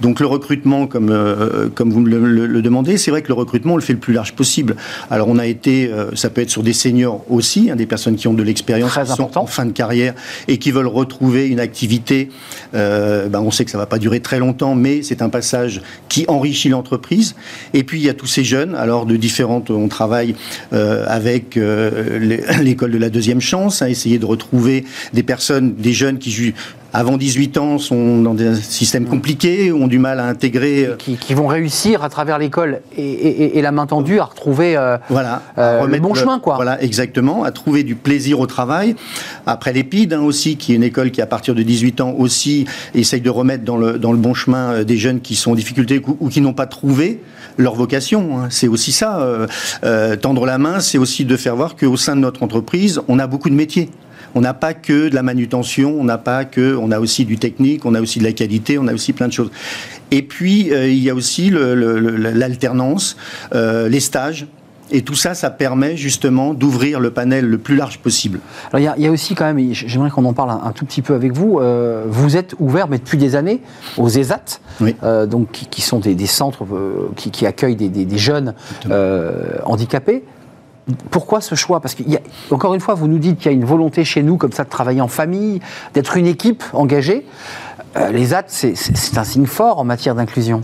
Donc 0.02 0.20
le 0.20 0.25
recrutement, 0.25 0.88
comme, 0.88 1.10
euh, 1.10 1.70
comme 1.74 1.92
vous 1.92 2.04
le, 2.04 2.62
demandez, 2.62 2.98
c'est 2.98 3.12
vrai 3.12 3.22
que 3.22 3.28
le 3.30 3.34
recrutement, 3.34 3.74
on 3.74 3.78
le 3.78 3.82
fait 3.82 3.94
le 3.94 4.00
plus 4.00 4.14
large 4.14 4.34
possible. 4.34 4.75
Alors 5.10 5.28
on 5.28 5.38
a 5.38 5.46
été, 5.46 5.88
euh, 5.88 6.16
ça 6.16 6.30
peut 6.30 6.42
être 6.42 6.50
sur 6.50 6.64
des 6.64 6.74
seniors 6.74 7.24
aussi, 7.30 7.70
hein, 7.72 7.75
des 7.75 7.86
personnes 7.86 8.16
qui 8.16 8.28
ont 8.28 8.34
de 8.34 8.44
l'expérience, 8.44 8.98
qui 8.98 9.16
sont 9.16 9.38
en 9.38 9.46
fin 9.46 9.66
de 9.66 9.72
carrière 9.72 10.14
et 10.48 10.58
qui 10.58 10.72
veulent 10.72 10.88
retrouver 10.88 11.48
une 11.48 11.60
activité. 11.60 12.30
Euh, 12.74 13.30
ben, 13.30 13.40
on 13.40 13.52
sait 13.52 13.66
que 13.66 13.72
ça 13.72 13.78
va 13.78 13.86
pas 13.86 14.00
durer 14.00 14.20
très 14.20 14.40
longtemps, 14.40 14.75
mais 14.75 15.02
c'est 15.02 15.22
un 15.22 15.30
passage 15.30 15.82
qui 16.10 16.25
enrichit 16.28 16.70
l'entreprise. 16.70 17.36
Et 17.74 17.84
puis 17.84 18.00
il 18.00 18.06
y 18.06 18.10
a 18.10 18.14
tous 18.14 18.28
ces 18.28 18.44
jeunes, 18.44 18.75
alors 18.75 19.06
de 19.06 19.16
différentes, 19.16 19.70
on 19.70 19.88
travaille 19.88 20.36
avec 20.72 21.56
l'école 22.62 22.92
de 22.92 22.98
la 22.98 23.10
deuxième 23.10 23.42
chance, 23.42 23.82
à 23.82 23.90
essayer 23.90 24.20
de 24.20 24.25
retrouver 24.25 24.86
des 25.14 25.24
personnes, 25.24 25.75
des 25.75 25.94
jeunes 25.94 26.18
qui 26.18 26.54
avant 26.96 27.18
18 27.18 27.58
ans 27.58 27.78
sont 27.78 28.22
dans 28.22 28.34
des 28.34 28.56
systèmes 28.56 29.06
compliqués, 29.06 29.74
ont 29.74 29.88
du 29.88 30.00
mal 30.00 30.22
à 30.22 30.28
intégrer. 30.28 30.86
Euh, 30.86 30.96
qui, 30.96 31.34
vont 31.34 31.48
réussir 31.48 32.04
à 32.04 32.10
travers 32.10 32.40
l'école 32.40 32.80
et, 32.98 33.62
la 33.62 33.72
main 33.74 33.86
tendue 33.86 34.20
à 34.20 34.25
retrouver 34.25 34.78
euh, 34.78 34.98
voilà, 35.10 35.42
euh, 35.58 35.86
le 35.88 36.00
bon 36.00 36.14
chemin. 36.14 36.40
Quoi. 36.40 36.56
Voilà, 36.56 36.82
exactement, 36.82 37.44
à 37.44 37.52
trouver 37.52 37.84
du 37.84 37.96
plaisir 37.96 38.40
au 38.40 38.48
travail. 38.48 38.96
Après 39.46 39.74
l'EPID 39.74 40.14
hein, 40.14 40.22
aussi, 40.22 40.56
qui 40.56 40.72
est 40.72 40.75
une 40.75 40.84
école 40.84 41.12
qui 41.12 41.22
à 41.22 41.25
partir 41.25 41.54
de 41.54 41.64
18 41.64 42.00
ans 42.00 42.16
aussi 42.18 42.66
essaye 42.94 43.22
de 43.22 43.30
remettre 43.30 43.66
dans 43.66 43.78
le, 43.78 44.00
dans 44.00 44.14
le 44.14 44.18
bon 44.18 44.34
chemin 44.34 44.84
des 44.84 44.98
jeunes 44.98 45.20
qui 45.20 45.36
sont 45.36 45.52
en 45.52 45.56
difficulté 45.56 46.02
ou, 46.20 46.30
qui 46.30 46.40
n'ont 46.40 46.54
pas 46.54 46.68
trouvé 46.68 47.20
leur 47.58 47.75
vocation. 47.75 48.40
Hein. 48.40 48.48
C'est 48.50 48.70
aussi 48.70 48.94
ça. 48.94 49.28
tendre 50.22 50.46
la 50.46 50.58
main, 50.58 50.80
c'est 50.80 50.98
aussi 50.98 51.25
de 51.25 51.36
faire 51.36 51.58
voir 51.58 51.75
qu'au 51.75 51.98
sein 51.98 52.16
de 52.16 52.22
notre 52.22 52.44
entreprise, 52.44 53.02
on 53.10 53.20
a 53.20 53.28
beaucoup 53.28 53.50
de 53.50 53.56
métiers 53.56 53.90
on 54.36 54.42
n'a 54.42 54.54
pas 54.54 54.74
que 54.74 55.10
de 55.10 55.15
la 55.15 55.24
manutention, 55.24 55.96
on 55.98 56.04
n'a 56.04 56.18
pas 56.18 56.44
que, 56.44 56.75
on 56.75 56.92
a 56.92 57.00
aussi 57.00 57.25
du 57.25 57.38
technique, 57.38 57.86
on 57.86 57.96
a 57.96 58.01
aussi 58.01 58.20
de 58.20 58.25
la 58.25 58.34
qualité, 58.34 58.77
on 58.77 58.88
a 58.88 58.94
aussi 58.94 59.13
plein 59.13 59.27
de 59.27 59.34
choses. 59.34 59.50
Et 60.12 60.22
puis 60.22 60.72
euh, 60.72 60.89
il 60.89 61.01
y 61.01 61.10
a 61.10 61.15
aussi 61.15 61.50
l'alternance, 61.50 63.18
euh, 63.56 63.89
les 63.89 64.01
stages. 64.01 64.46
Et 64.92 65.01
tout 65.01 65.15
ça, 65.15 65.34
ça 65.34 65.50
permet 65.50 65.98
justement 65.98 66.54
d'ouvrir 66.54 67.00
le 67.00 67.10
panel 67.10 67.48
le 67.48 67.58
plus 67.58 67.75
large 67.75 67.98
possible. 67.98 68.39
Alors 68.72 68.94
il 68.96 69.04
y, 69.04 69.08
a 69.08 69.12
aussi 69.12 69.34
quand 69.34 69.51
même, 69.51 69.74
j'aimerais 69.74 70.12
qu'on 70.12 70.25
en 70.25 70.34
parle 70.34 70.51
un, 70.51 70.72
tout 70.74 70.86
petit 70.86 71.01
peu 71.01 71.15
avec 71.15 71.32
vous. 71.32 71.58
Euh, 71.60 72.04
vous 72.08 72.38
êtes 72.38 72.54
ouvert, 72.60 72.88
mais 72.88 73.00
depuis 73.00 73.18
des 73.18 73.36
années, 73.36 73.62
aux 73.98 74.10
ESAT, 74.10 74.60
donc 75.25 75.50
qui, 75.72 75.82
sont 75.82 75.98
des, 75.98 76.27
centres 76.27 76.68
qui, 77.15 77.48
accueillent 77.48 77.75
des, 77.75 78.18
jeunes 78.20 78.54
handicapés. 79.65 80.24
Pourquoi 81.10 81.42
ce 81.42 81.56
choix? 81.56 81.80
Parce 81.80 81.96
qu'encore 81.96 82.74
une 82.75 82.80
fois, 82.80 82.94
vous 82.94 83.08
nous 83.08 83.18
dites 83.18 83.38
qu'il 83.38 83.51
y 83.51 83.54
a 83.54 83.58
une 83.58 83.65
volonté 83.65 84.04
chez 84.04 84.22
nous, 84.22 84.38
comme 84.38 84.51
ça, 84.51 84.63
de 84.63 84.70
travailler 84.70 85.01
en 85.01 85.08
famille, 85.08 85.60
d'être 85.94 86.18
une 86.18 86.27
équipe 86.27 86.63
engagée. 86.74 87.25
Euh, 87.98 88.12
les 88.12 88.34
AT, 88.34 88.46
c'est 88.48 89.18
un 89.18 89.24
signe 89.24 89.46
fort 89.46 89.80
en 89.80 89.84
matière 89.84 90.15
d'inclusion. 90.15 90.63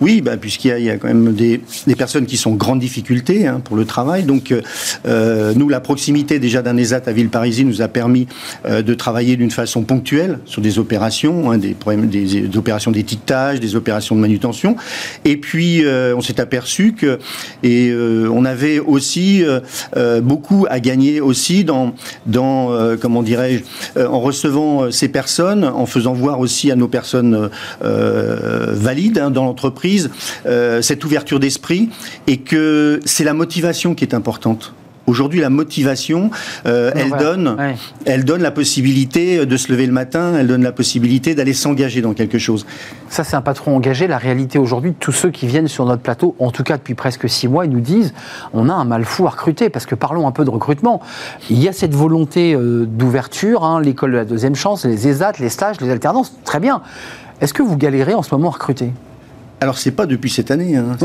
Oui, 0.00 0.22
bah, 0.22 0.38
puisqu'il 0.38 0.82
y, 0.82 0.90
a 0.90 0.96
quand 0.96 1.08
même 1.08 1.34
des, 1.34 1.60
personnes 1.96 2.24
qui 2.24 2.38
sont 2.38 2.52
en 2.52 2.54
grande 2.54 2.80
difficulté 2.80 3.46
hein, 3.46 3.60
pour 3.62 3.76
le 3.76 3.84
travail. 3.84 4.22
Donc, 4.22 4.50
euh, 4.50 4.62
euh, 5.06 5.52
nous, 5.54 5.68
la 5.68 5.80
proximité 5.80 6.38
déjà 6.38 6.62
d'un 6.62 6.76
ESAT 6.78 7.02
à 7.06 7.12
Villeparisis 7.12 7.66
nous 7.66 7.82
a 7.82 7.88
permis 7.88 8.26
euh, 8.64 8.80
de 8.80 8.94
travailler 8.94 9.36
d'une 9.36 9.50
façon 9.50 9.82
ponctuelle 9.82 10.38
sur 10.46 10.62
des 10.62 10.78
opérations, 10.78 11.50
hein, 11.50 11.58
des, 11.58 11.74
problèmes, 11.74 12.08
des, 12.08 12.56
opérations 12.56 12.90
d'étiquetage, 12.90 13.60
des 13.60 13.76
opérations 13.76 14.16
de 14.16 14.20
manutention. 14.20 14.76
Et 15.26 15.36
puis, 15.36 15.84
on 16.16 16.20
s'est 16.20 16.40
aperçu 16.40 16.92
que, 16.92 17.18
et 17.62 17.92
on 17.94 18.44
avait 18.44 18.78
aussi 18.78 19.44
beaucoup 20.22 20.66
à 20.68 20.80
gagner 20.80 21.20
aussi 21.20 21.64
dans, 21.64 21.94
dans 22.26 22.96
comment 23.00 23.22
dirais-je, 23.22 24.00
en 24.00 24.20
recevant 24.20 24.90
ces 24.90 25.08
personnes, 25.08 25.64
en 25.64 25.86
faisant 25.86 26.12
voir 26.12 26.40
aussi 26.40 26.70
à 26.70 26.76
nos 26.76 26.88
personnes 26.88 27.50
valides 27.80 29.18
hein, 29.18 29.30
dans 29.30 29.44
l'entreprise 29.44 29.89
euh, 30.46 30.82
cette 30.82 31.04
ouverture 31.04 31.40
d'esprit, 31.40 31.90
et 32.26 32.38
que 32.38 33.00
c'est 33.04 33.24
la 33.24 33.34
motivation 33.34 33.94
qui 33.94 34.04
est 34.04 34.14
importante. 34.14 34.74
Aujourd'hui, 35.10 35.40
la 35.40 35.50
motivation, 35.50 36.30
euh, 36.66 36.92
elle, 36.94 37.10
donne, 37.18 37.56
elle 38.04 38.24
donne 38.24 38.42
la 38.42 38.52
possibilité 38.52 39.44
de 39.44 39.56
se 39.56 39.72
lever 39.72 39.86
le 39.86 39.92
matin, 39.92 40.34
elle 40.38 40.46
donne 40.46 40.62
la 40.62 40.70
possibilité 40.70 41.34
d'aller 41.34 41.52
s'engager 41.52 42.00
dans 42.00 42.14
quelque 42.14 42.38
chose. 42.38 42.64
Ça, 43.08 43.24
c'est 43.24 43.34
un 43.34 43.40
patron 43.40 43.74
engagé. 43.74 44.06
La 44.06 44.18
réalité 44.18 44.56
aujourd'hui, 44.56 44.94
tous 45.00 45.10
ceux 45.10 45.30
qui 45.30 45.48
viennent 45.48 45.66
sur 45.66 45.84
notre 45.84 46.02
plateau, 46.02 46.36
en 46.38 46.52
tout 46.52 46.62
cas 46.62 46.76
depuis 46.76 46.94
presque 46.94 47.28
six 47.28 47.48
mois, 47.48 47.64
ils 47.64 47.72
nous 47.72 47.80
disent 47.80 48.14
on 48.52 48.68
a 48.68 48.72
un 48.72 48.84
mal 48.84 49.04
fou 49.04 49.26
à 49.26 49.30
recruter. 49.30 49.68
Parce 49.68 49.84
que 49.84 49.96
parlons 49.96 50.28
un 50.28 50.32
peu 50.32 50.44
de 50.44 50.50
recrutement. 50.50 51.02
Il 51.48 51.60
y 51.60 51.66
a 51.66 51.72
cette 51.72 51.94
volonté 51.94 52.54
euh, 52.54 52.86
d'ouverture, 52.86 53.64
hein, 53.64 53.80
l'école 53.80 54.12
de 54.12 54.16
la 54.18 54.24
deuxième 54.24 54.54
chance, 54.54 54.84
les 54.84 55.08
ESAT, 55.08 55.32
les 55.40 55.48
stages, 55.48 55.80
les 55.80 55.90
alternances, 55.90 56.34
très 56.44 56.60
bien. 56.60 56.82
Est-ce 57.40 57.52
que 57.52 57.64
vous 57.64 57.76
galérez 57.76 58.14
en 58.14 58.22
ce 58.22 58.32
moment 58.32 58.50
à 58.50 58.52
recruter? 58.52 58.92
Alors 59.60 59.76
c'est 59.76 59.90
pas 59.90 60.06
depuis 60.06 60.30
cette 60.30 60.50
année, 60.50 60.76
hein. 60.76 60.96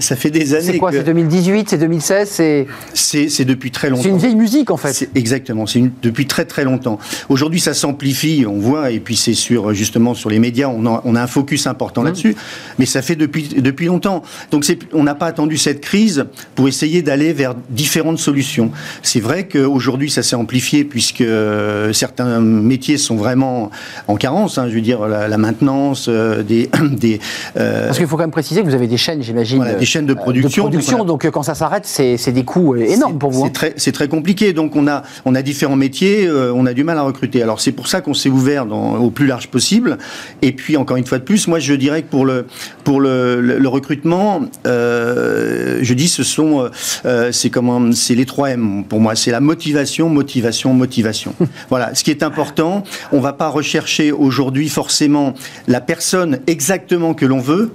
ça 0.00 0.16
fait 0.16 0.30
des 0.30 0.54
années. 0.54 0.64
C'est 0.64 0.78
quoi 0.78 0.90
C'est 0.90 1.04
2018, 1.04 1.70
c'est 1.70 1.78
2016, 1.78 2.28
c'est. 2.28 2.66
C'est 2.92 3.44
depuis 3.44 3.70
très 3.70 3.88
longtemps. 3.88 4.02
C'est 4.02 4.08
une 4.08 4.18
vieille 4.18 4.34
musique 4.34 4.70
en 4.70 4.76
fait. 4.76 5.08
Exactement, 5.14 5.66
c'est 5.66 5.82
depuis 6.02 6.26
très 6.26 6.44
très 6.44 6.64
longtemps. 6.64 6.98
Aujourd'hui, 7.28 7.60
ça 7.60 7.72
s'amplifie, 7.72 8.44
on 8.48 8.58
voit, 8.58 8.90
et 8.90 8.98
puis 8.98 9.14
c'est 9.14 9.34
sur 9.34 9.72
justement 9.74 10.14
sur 10.14 10.28
les 10.28 10.40
médias, 10.40 10.68
on 10.68 10.86
a, 10.86 11.02
on 11.04 11.14
a 11.14 11.22
un 11.22 11.26
focus 11.28 11.66
important 11.66 12.02
mmh. 12.02 12.06
là-dessus, 12.06 12.36
mais 12.78 12.86
ça 12.86 13.00
fait 13.00 13.16
depuis 13.16 13.48
depuis 13.48 13.86
longtemps. 13.86 14.22
Donc 14.50 14.64
on 14.92 15.04
n'a 15.04 15.14
pas 15.14 15.26
attendu 15.26 15.56
cette 15.56 15.80
crise 15.80 16.24
pour 16.56 16.66
essayer 16.66 17.02
d'aller 17.02 17.32
vers 17.32 17.54
différentes 17.70 18.18
solutions. 18.18 18.72
C'est 19.02 19.20
vrai 19.20 19.46
qu'aujourd'hui, 19.46 20.10
ça 20.10 20.22
s'est 20.22 20.36
amplifié 20.36 20.84
puisque 20.84 21.20
euh, 21.20 21.92
certains 21.92 22.40
métiers 22.40 22.98
sont 22.98 23.16
vraiment 23.16 23.70
en 24.08 24.16
carence. 24.16 24.58
Hein, 24.58 24.68
je 24.68 24.74
veux 24.74 24.80
dire 24.80 25.06
la, 25.06 25.38
maintenance, 25.38 26.06
euh, 26.08 26.42
des 26.42 26.68
des. 26.90 27.20
Euh, 27.56 27.92
il 28.04 28.08
faut 28.08 28.16
quand 28.16 28.22
même 28.22 28.30
préciser 28.30 28.62
que 28.62 28.66
vous 28.66 28.74
avez 28.74 28.86
des 28.86 28.96
chaînes, 28.96 29.22
j'imagine. 29.22 29.64
des 29.78 29.84
chaînes 29.84 30.06
de 30.06 30.14
production. 30.14 30.68
donc, 31.04 31.24
euh, 31.24 31.30
quand 31.30 31.42
ça 31.42 31.54
s'arrête, 31.54 31.86
c'est 31.86 32.32
des 32.32 32.44
coûts 32.44 32.74
euh, 32.74 32.80
énormes 32.80 33.18
pour 33.18 33.30
vous. 33.30 33.42
C'est 33.42 33.66
hein. 33.66 33.72
très, 33.76 33.92
très, 33.92 34.08
compliqué. 34.08 34.52
Donc 34.52 34.76
on 34.76 34.86
a, 34.88 35.02
on 35.24 35.34
a 35.34 35.42
différents 35.42 35.76
métiers, 35.76 36.28
on 36.30 36.66
a 36.66 36.72
du 36.72 36.84
mal 36.84 36.98
à 36.98 37.02
recruter. 37.02 37.42
Alors 37.42 37.60
c'est 37.60 37.72
pour 37.72 37.88
ça 37.88 38.00
qu'on 38.00 38.14
s'est 38.14 38.28
ouvert 38.28 38.66
dans, 38.66 38.96
au 38.96 39.10
plus 39.10 39.26
large 39.26 39.48
possible. 39.48 39.98
Et 40.42 40.52
puis 40.52 40.76
encore 40.76 40.96
une 40.96 41.06
fois 41.06 41.18
de 41.18 41.24
plus, 41.24 41.46
moi 41.46 41.58
je 41.58 41.74
dirais 41.74 42.02
que 42.02 42.08
pour 42.08 42.24
le, 42.24 42.46
pour 42.84 43.00
le, 43.00 43.40
le, 43.40 43.68
recrutement, 43.68 44.42
je 44.64 45.94
dis 45.94 46.08
ce 46.08 46.22
sont, 46.22 46.70
c'est 47.30 47.50
comment, 47.50 47.92
c'est 47.92 48.14
les 48.14 48.26
trois 48.26 48.50
M 48.50 48.84
pour 48.88 49.00
moi. 49.00 49.14
C'est 49.14 49.30
la 49.30 49.40
motivation, 49.40 50.08
motivation, 50.08 50.74
motivation. 50.74 51.34
voilà. 51.70 51.94
Ce 51.94 52.04
qui 52.04 52.10
est 52.10 52.22
important, 52.22 52.82
on 53.12 53.20
va 53.20 53.32
pas 53.32 53.48
rechercher 53.48 54.12
aujourd'hui 54.12 54.68
forcément 54.68 55.34
la 55.68 55.80
personne 55.80 56.40
exactement 56.46 57.14
que 57.14 57.26
l'on 57.26 57.40
veut 57.40 57.70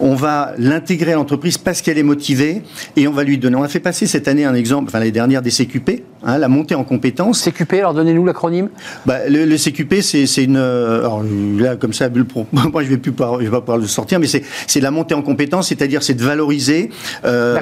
on 0.00 0.14
va 0.14 0.52
l'intégrer 0.58 1.12
à 1.12 1.16
l'entreprise 1.16 1.58
parce 1.58 1.82
qu'elle 1.82 1.98
est 1.98 2.02
motivée 2.02 2.62
et 2.96 3.08
on 3.08 3.12
va 3.12 3.24
lui 3.24 3.38
donner. 3.38 3.56
On 3.56 3.62
a 3.62 3.68
fait 3.68 3.80
passer 3.80 4.06
cette 4.06 4.28
année 4.28 4.44
un 4.44 4.54
exemple, 4.54 4.88
enfin 4.88 4.98
l'année 4.98 5.12
dernière, 5.12 5.42
des 5.42 5.50
CQP, 5.50 6.02
hein, 6.24 6.38
la 6.38 6.48
montée 6.48 6.74
en 6.74 6.84
compétences. 6.84 7.42
CQP, 7.42 7.74
alors 7.74 7.94
donnez-nous 7.94 8.24
l'acronyme. 8.24 8.68
Bah, 9.06 9.28
le, 9.28 9.56
CQP, 9.56 10.00
c'est 10.00 10.44
une. 10.44 10.56
Euh, 10.56 11.00
alors 11.00 11.22
là, 11.58 11.76
comme 11.76 11.92
ça, 11.92 12.08
moi 12.52 12.82
je 12.82 12.88
vais 12.88 12.96
plus 12.96 13.12
je 13.12 13.44
vais 13.44 13.50
pas 13.50 13.60
pouvoir 13.60 13.78
le 13.78 13.86
sortir, 13.86 14.18
mais 14.18 14.26
c'est 14.26 14.80
la 14.80 14.90
montée 14.90 15.14
en 15.14 15.22
compétences, 15.22 15.68
c'est-à-dire 15.68 16.02
c'est 16.02 16.14
de 16.14 16.24
valoriser. 16.24 16.90
Euh, 17.24 17.58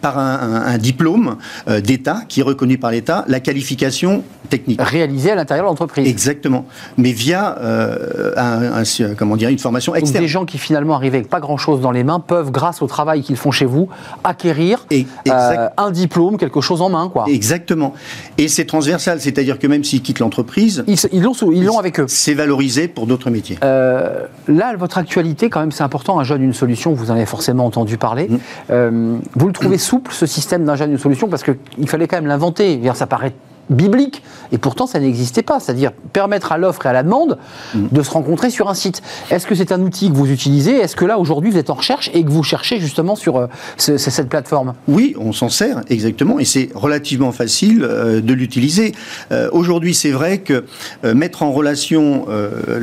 par 0.00 0.18
un, 0.18 0.78
diplôme 0.78 1.36
euh, 1.68 1.80
d'État 1.80 2.22
qui 2.28 2.40
est 2.40 2.42
reconnu 2.42 2.78
par 2.78 2.90
l'État, 2.90 3.24
la 3.28 3.40
qualification 3.40 4.22
technique. 4.48 4.80
Réalisée 4.82 5.30
à 5.30 5.34
l'intérieur 5.34 5.66
de 5.66 5.70
l'entreprise. 5.70 6.08
Exactement. 6.08 6.66
Mais 6.96 7.12
via 7.12 7.56
euh, 7.60 8.32
un, 8.36 8.82
comment 9.16 9.36
dire, 9.36 9.48
une 9.48 9.58
formation 9.58 9.94
externe. 9.94 10.14
Donc 10.14 10.22
des 10.22 10.28
gens 10.28 10.44
qui 10.44 10.58
finalement 10.58 10.94
arrivent 10.94 11.14
avec 11.14 11.28
pas 11.28 11.38
grand-chose 11.38 11.80
dans 11.80 11.92
les 11.92 12.02
mains 12.02 12.18
peuvent, 12.18 12.50
grâce 12.50 12.82
au 12.82 12.86
travail 12.86 13.22
qu'ils 13.22 13.36
font 13.36 13.50
chez 13.50 13.66
vous, 13.66 13.88
acquérir 14.24 14.86
euh, 14.92 15.68
un 15.76 15.90
diplôme, 15.90 16.36
quelque 16.36 16.60
chose 16.60 16.82
en 16.82 16.90
main. 16.90 17.08
Quoi. 17.08 17.26
Exactement. 17.28 17.94
Et 18.38 18.48
c'est 18.48 18.64
transversal, 18.64 19.20
c'est-à-dire 19.20 19.58
que 19.58 19.66
même 19.66 19.84
s'ils 19.84 20.02
quittent 20.02 20.18
l'entreprise... 20.18 20.84
Ils 20.86 21.22
l'ont 21.22 21.32
ils 21.52 21.64
l'ont 21.64 21.78
avec 21.78 22.00
eux. 22.00 22.06
C'est 22.08 22.34
valorisé 22.34 22.88
pour 22.88 23.06
d'autres 23.06 23.30
métiers. 23.30 23.58
là, 23.62 24.76
votre 24.76 24.98
actualité, 24.98 25.48
quand 25.48 25.60
même, 25.60 25.72
c'est 25.72 25.84
important. 25.84 26.18
Un 26.18 26.24
jeune, 26.24 26.42
une 26.42 26.54
solution, 26.54 26.92
vous 26.92 27.10
en 27.10 27.14
avez 27.14 27.26
forcément 27.26 27.66
entendu 27.66 27.98
parler. 27.98 28.28
Mm. 28.68 29.18
vous 29.36 29.46
le 29.46 29.52
trouvez 29.52 29.78
ce 30.10 30.26
système 30.26 30.64
d'un 30.64 30.76
une 30.90 30.98
solution 30.98 31.28
Parce 31.28 31.42
qu'il 31.42 31.88
fallait 31.88 32.06
quand 32.06 32.16
même 32.16 32.26
l'inventer. 32.26 32.80
Ça 32.94 33.06
paraît 33.06 33.32
biblique. 33.70 34.22
Et 34.52 34.58
pourtant, 34.58 34.86
ça 34.86 35.00
n'existait 35.00 35.42
pas. 35.42 35.60
C'est-à-dire 35.60 35.92
permettre 36.12 36.52
à 36.52 36.58
l'offre 36.58 36.86
et 36.86 36.88
à 36.88 36.92
la 36.92 37.02
demande 37.02 37.38
mm. 37.74 37.86
de 37.92 38.02
se 38.02 38.10
rencontrer 38.10 38.50
sur 38.50 38.68
un 38.68 38.74
site. 38.74 39.02
Est-ce 39.30 39.46
que 39.46 39.54
c'est 39.54 39.72
un 39.72 39.80
outil 39.80 40.10
que 40.10 40.16
vous 40.16 40.30
utilisez? 40.30 40.76
Est-ce 40.76 40.96
que 40.96 41.04
là, 41.04 41.18
aujourd'hui, 41.18 41.50
vous 41.50 41.58
êtes 41.58 41.70
en 41.70 41.74
recherche 41.74 42.10
et 42.14 42.24
que 42.24 42.30
vous 42.30 42.42
cherchez 42.42 42.80
justement 42.80 43.16
sur 43.16 43.36
euh, 43.36 43.46
cette 43.76 44.28
plateforme? 44.28 44.74
Oui, 44.88 45.14
on 45.18 45.32
s'en 45.32 45.48
sert, 45.48 45.80
exactement. 45.88 46.38
Et 46.38 46.44
c'est 46.44 46.70
relativement 46.74 47.32
facile 47.32 47.82
euh, 47.82 48.20
de 48.20 48.32
l'utiliser. 48.32 48.92
Euh, 49.30 49.48
aujourd'hui, 49.52 49.94
c'est 49.94 50.10
vrai 50.10 50.38
que 50.38 50.64
mettre 51.02 51.42
en 51.42 51.52
relation, 51.52 52.26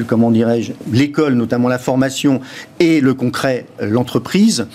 comment 0.07 0.31
dirais-je, 0.31 0.73
l'école, 0.91 1.33
notamment 1.33 1.67
la 1.67 1.77
formation, 1.77 2.41
et 2.79 3.01
le 3.01 3.13
concret, 3.13 3.65
l'entreprise, 3.81 4.67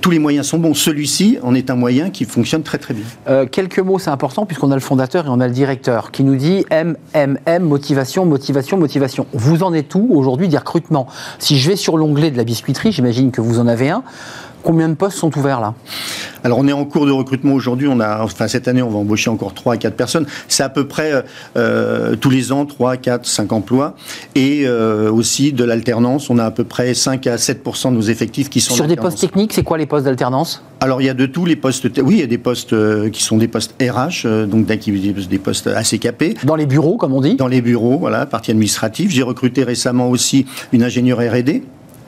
tous 0.00 0.10
les 0.10 0.18
moyens 0.18 0.46
sont 0.46 0.58
bons. 0.58 0.74
Celui-ci 0.74 1.38
en 1.42 1.54
est 1.54 1.70
un 1.70 1.74
moyen 1.74 2.10
qui 2.10 2.24
fonctionne 2.24 2.62
très 2.62 2.78
très 2.78 2.94
bien. 2.94 3.46
quelques 3.46 3.78
mots, 3.78 3.98
c'est 3.98 4.10
important, 4.10 4.46
puisqu'on 4.46 4.70
a 4.70 4.74
le 4.74 4.80
fondateur 4.80 5.26
et 5.26 5.28
on 5.28 5.40
a 5.40 5.46
le 5.46 5.53
directeur 5.54 6.10
qui 6.10 6.22
nous 6.24 6.36
dit 6.36 6.66
M, 6.68 6.96
M, 7.14 7.38
M, 7.46 7.62
motivation, 7.62 8.26
motivation, 8.26 8.76
motivation. 8.76 9.26
Vous 9.32 9.62
en 9.62 9.72
êtes 9.72 9.94
où 9.94 10.08
aujourd'hui 10.10 10.48
des 10.48 10.58
recrutements 10.58 11.06
Si 11.38 11.58
je 11.58 11.70
vais 11.70 11.76
sur 11.76 11.96
l'onglet 11.96 12.30
de 12.30 12.36
la 12.36 12.44
biscuiterie, 12.44 12.92
j'imagine 12.92 13.30
que 13.30 13.40
vous 13.40 13.58
en 13.58 13.66
avez 13.66 13.88
un. 13.88 14.02
Combien 14.64 14.88
de 14.88 14.94
postes 14.94 15.18
sont 15.18 15.36
ouverts 15.38 15.60
là 15.60 15.74
Alors 16.42 16.58
on 16.58 16.66
est 16.66 16.72
en 16.72 16.86
cours 16.86 17.04
de 17.04 17.10
recrutement 17.10 17.52
aujourd'hui. 17.52 17.86
On 17.86 18.00
a, 18.00 18.22
enfin 18.22 18.48
cette 18.48 18.66
année, 18.66 18.80
on 18.80 18.88
va 18.88 18.96
embaucher 18.96 19.28
encore 19.28 19.52
3 19.52 19.74
à 19.74 19.76
4 19.76 19.94
personnes. 19.94 20.26
C'est 20.48 20.62
à 20.62 20.70
peu 20.70 20.88
près 20.88 21.22
euh, 21.58 22.16
tous 22.16 22.30
les 22.30 22.50
ans 22.50 22.64
3, 22.64 22.96
4, 22.96 23.26
5 23.26 23.52
emplois. 23.52 23.94
Et 24.34 24.62
euh, 24.64 25.12
aussi 25.12 25.52
de 25.52 25.64
l'alternance. 25.64 26.30
On 26.30 26.38
a 26.38 26.46
à 26.46 26.50
peu 26.50 26.64
près 26.64 26.94
5 26.94 27.26
à 27.26 27.36
7% 27.36 27.90
de 27.90 27.96
nos 27.96 28.00
effectifs 28.00 28.48
qui 28.48 28.62
sont 28.62 28.74
Sur 28.74 28.86
des 28.86 28.96
postes 28.96 29.20
techniques, 29.20 29.52
c'est 29.52 29.62
quoi 29.62 29.76
les 29.76 29.86
postes 29.86 30.06
d'alternance 30.06 30.62
alors 30.80 31.00
il 31.00 31.06
y 31.06 31.08
a 31.08 31.14
de 31.14 31.24
tous 31.24 31.46
les 31.46 31.56
postes. 31.56 31.88
Oui, 32.02 32.16
il 32.16 32.20
y 32.20 32.22
a 32.22 32.26
des 32.26 32.36
postes 32.36 32.74
euh, 32.74 33.08
qui 33.08 33.22
sont 33.22 33.38
des 33.38 33.48
postes 33.48 33.74
RH, 33.80 34.46
donc 34.46 34.66
des 34.66 35.38
postes 35.38 35.66
assez 35.66 35.98
capés. 35.98 36.34
Dans 36.44 36.56
les 36.56 36.66
bureaux, 36.66 36.98
comme 36.98 37.14
on 37.14 37.22
dit. 37.22 37.36
Dans 37.36 37.46
les 37.46 37.62
bureaux, 37.62 37.96
voilà, 37.96 38.26
partie 38.26 38.50
administrative. 38.50 39.08
J'ai 39.10 39.22
recruté 39.22 39.64
récemment 39.64 40.10
aussi 40.10 40.44
une 40.72 40.82
ingénieure 40.82 41.20
R&D 41.20 41.62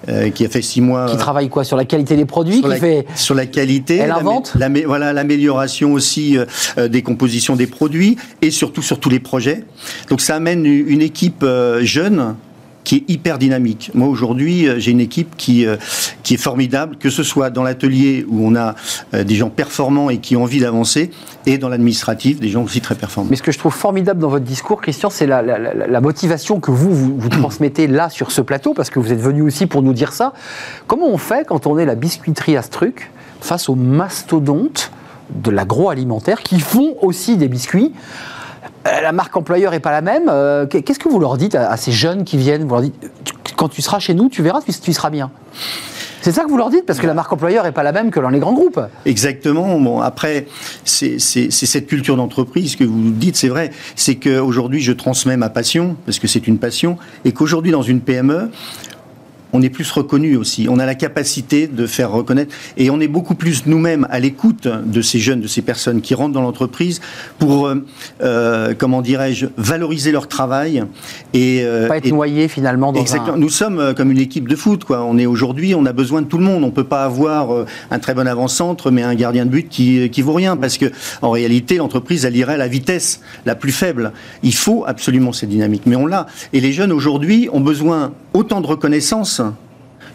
euh, 0.08 0.30
qui 0.30 0.44
a 0.44 0.48
fait 0.48 0.62
six 0.62 0.80
mois. 0.80 1.06
Qui 1.06 1.16
travaille 1.16 1.48
quoi 1.48 1.64
Sur 1.64 1.76
la 1.76 1.84
qualité 1.84 2.16
des 2.16 2.26
produits 2.26 2.58
sur, 2.58 2.64
qui 2.64 2.70
la, 2.70 2.76
fait... 2.76 3.06
sur 3.16 3.34
la 3.34 3.46
qualité. 3.46 3.96
Elle 3.96 4.12
invente 4.12 4.52
la, 4.56 4.68
Voilà, 4.86 5.12
l'amélioration 5.12 5.92
aussi 5.92 6.38
euh, 6.38 6.44
euh, 6.78 6.88
des 6.88 7.02
compositions 7.02 7.56
des 7.56 7.66
produits 7.66 8.16
et 8.40 8.50
surtout 8.50 8.82
sur 8.82 9.00
tous 9.00 9.10
les 9.10 9.18
projets. 9.18 9.64
Donc 10.08 10.20
ça 10.20 10.36
amène 10.36 10.64
une 10.64 11.02
équipe 11.02 11.44
jeune 11.80 12.36
qui 12.86 12.96
est 12.98 13.10
hyper 13.10 13.38
dynamique. 13.38 13.90
Moi, 13.94 14.06
aujourd'hui, 14.06 14.68
euh, 14.68 14.78
j'ai 14.78 14.92
une 14.92 15.00
équipe 15.00 15.36
qui, 15.36 15.66
euh, 15.66 15.76
qui 16.22 16.34
est 16.34 16.38
formidable, 16.38 16.96
que 16.96 17.10
ce 17.10 17.24
soit 17.24 17.50
dans 17.50 17.64
l'atelier 17.64 18.24
où 18.28 18.46
on 18.46 18.54
a 18.54 18.76
euh, 19.12 19.24
des 19.24 19.34
gens 19.34 19.50
performants 19.50 20.08
et 20.08 20.18
qui 20.18 20.36
ont 20.36 20.44
envie 20.44 20.60
d'avancer, 20.60 21.10
et 21.46 21.58
dans 21.58 21.68
l'administratif, 21.68 22.38
des 22.38 22.48
gens 22.48 22.62
aussi 22.62 22.80
très 22.80 22.94
performants. 22.94 23.28
Mais 23.28 23.34
ce 23.34 23.42
que 23.42 23.50
je 23.50 23.58
trouve 23.58 23.74
formidable 23.74 24.20
dans 24.20 24.28
votre 24.28 24.44
discours, 24.44 24.80
Christian, 24.80 25.10
c'est 25.10 25.26
la, 25.26 26.00
motivation 26.00 26.60
que 26.60 26.70
vous, 26.70 27.18
vous, 27.18 27.28
transmettez 27.28 27.88
là 27.88 28.08
sur 28.08 28.30
ce 28.30 28.40
plateau, 28.40 28.72
parce 28.72 28.88
que 28.88 29.00
vous 29.00 29.12
êtes 29.12 29.20
venu 29.20 29.42
aussi 29.42 29.66
pour 29.66 29.82
nous 29.82 29.92
dire 29.92 30.12
ça. 30.12 30.32
Comment 30.86 31.08
on 31.08 31.18
fait 31.18 31.44
quand 31.44 31.66
on 31.66 31.78
est 31.78 31.86
la 31.86 31.96
biscuiterie 31.96 32.56
Astruc 32.56 33.10
face 33.40 33.68
aux 33.68 33.74
mastodontes 33.74 34.92
de 35.34 35.50
l'agroalimentaire 35.50 36.44
qui 36.44 36.60
font 36.60 36.94
aussi 37.02 37.36
des 37.36 37.48
biscuits 37.48 37.92
la 39.02 39.12
marque 39.12 39.36
employeur 39.36 39.72
n'est 39.72 39.80
pas 39.80 39.92
la 39.92 40.00
même. 40.00 40.28
Euh, 40.28 40.66
qu'est-ce 40.66 40.98
que 40.98 41.08
vous 41.08 41.20
leur 41.20 41.36
dites 41.36 41.54
à, 41.54 41.76
ces 41.76 41.92
jeunes 41.92 42.24
qui 42.24 42.36
viennent? 42.36 42.64
Vous 42.64 42.74
leur 42.74 42.82
dites, 42.82 43.10
quand 43.56 43.68
tu 43.68 43.82
seras 43.82 43.98
chez 43.98 44.14
nous, 44.14 44.28
tu 44.28 44.42
verras, 44.42 44.60
tu, 44.62 44.72
tu 44.72 44.92
seras 44.92 45.10
bien. 45.10 45.30
C'est 46.26 46.32
ça 46.32 46.42
que 46.42 46.48
vous 46.48 46.56
leur 46.56 46.70
dites? 46.70 46.84
Parce 46.86 46.98
que 46.98 47.06
la 47.06 47.14
marque 47.14 47.32
employeur 47.32 47.62
n'est 47.62 47.70
pas 47.70 47.84
la 47.84 47.92
même 47.92 48.10
que 48.10 48.18
dans 48.18 48.30
les 48.30 48.40
grands 48.40 48.52
groupes. 48.52 48.80
Exactement. 49.04 49.78
Bon, 49.78 50.00
après, 50.00 50.48
c'est 50.84 51.20
cette 51.20 51.86
culture 51.86 52.16
d'entreprise 52.16 52.74
que 52.74 52.82
vous 52.82 53.12
dites, 53.12 53.36
c'est 53.36 53.48
vrai. 53.48 53.70
C'est 53.94 54.16
qu'aujourd'hui, 54.16 54.80
je 54.80 54.90
transmets 54.92 55.36
ma 55.36 55.50
passion, 55.50 55.96
parce 56.04 56.18
que 56.18 56.26
c'est 56.26 56.48
une 56.48 56.58
passion, 56.58 56.98
et 57.24 57.30
qu'aujourd'hui, 57.30 57.70
dans 57.70 57.82
une 57.82 58.00
PME, 58.00 58.50
on 59.52 59.62
est 59.62 59.70
plus 59.70 59.90
reconnu 59.90 60.36
aussi. 60.36 60.66
On 60.68 60.78
a 60.78 60.86
la 60.86 60.94
capacité 60.94 61.66
de 61.66 61.86
faire 61.86 62.10
reconnaître 62.10 62.54
et 62.76 62.90
on 62.90 63.00
est 63.00 63.08
beaucoup 63.08 63.34
plus 63.34 63.66
nous-mêmes 63.66 64.06
à 64.10 64.20
l'écoute 64.20 64.66
de 64.66 65.00
ces 65.00 65.18
jeunes, 65.18 65.40
de 65.40 65.46
ces 65.46 65.62
personnes 65.62 66.00
qui 66.00 66.14
rentrent 66.14 66.32
dans 66.32 66.42
l'entreprise 66.42 67.00
pour, 67.38 67.66
euh, 67.66 67.84
euh, 68.22 68.74
comment 68.76 69.02
dirais-je, 69.02 69.46
valoriser 69.56 70.12
leur 70.12 70.28
travail 70.28 70.84
et 71.32 71.60
euh, 71.62 71.88
pas 71.88 71.98
être 71.98 72.10
noyé 72.10 72.48
finalement 72.48 72.92
dans 72.92 73.00
exactement. 73.00 73.36
Nous 73.36 73.48
sommes 73.48 73.94
comme 73.96 74.10
une 74.10 74.20
équipe 74.20 74.48
de 74.48 74.56
foot, 74.56 74.84
quoi. 74.84 75.02
On 75.04 75.18
est 75.18 75.26
aujourd'hui, 75.26 75.74
on 75.74 75.86
a 75.86 75.92
besoin 75.92 76.22
de 76.22 76.26
tout 76.26 76.38
le 76.38 76.44
monde. 76.44 76.64
On 76.64 76.70
peut 76.70 76.84
pas 76.84 77.04
avoir 77.04 77.66
un 77.90 77.98
très 77.98 78.14
bon 78.14 78.26
avant-centre, 78.26 78.90
mais 78.90 79.02
un 79.02 79.14
gardien 79.14 79.44
de 79.46 79.50
but 79.50 79.68
qui 79.68 80.10
qui 80.10 80.22
vaut 80.22 80.32
rien 80.32 80.56
parce 80.56 80.78
que 80.78 80.86
en 81.22 81.30
réalité, 81.30 81.76
l'entreprise 81.76 82.24
elle 82.24 82.36
irait 82.36 82.54
à 82.54 82.58
la 82.58 82.68
vitesse 82.68 83.20
la 83.44 83.54
plus 83.54 83.72
faible. 83.72 84.12
Il 84.42 84.54
faut 84.54 84.84
absolument 84.86 85.32
cette 85.32 85.48
dynamique, 85.48 85.82
mais 85.86 85.96
on 85.96 86.06
l'a. 86.06 86.26
Et 86.52 86.60
les 86.60 86.72
jeunes 86.72 86.92
aujourd'hui 86.92 87.48
ont 87.52 87.60
besoin 87.60 88.12
autant 88.34 88.60
de 88.60 88.66
reconnaissance 88.66 89.40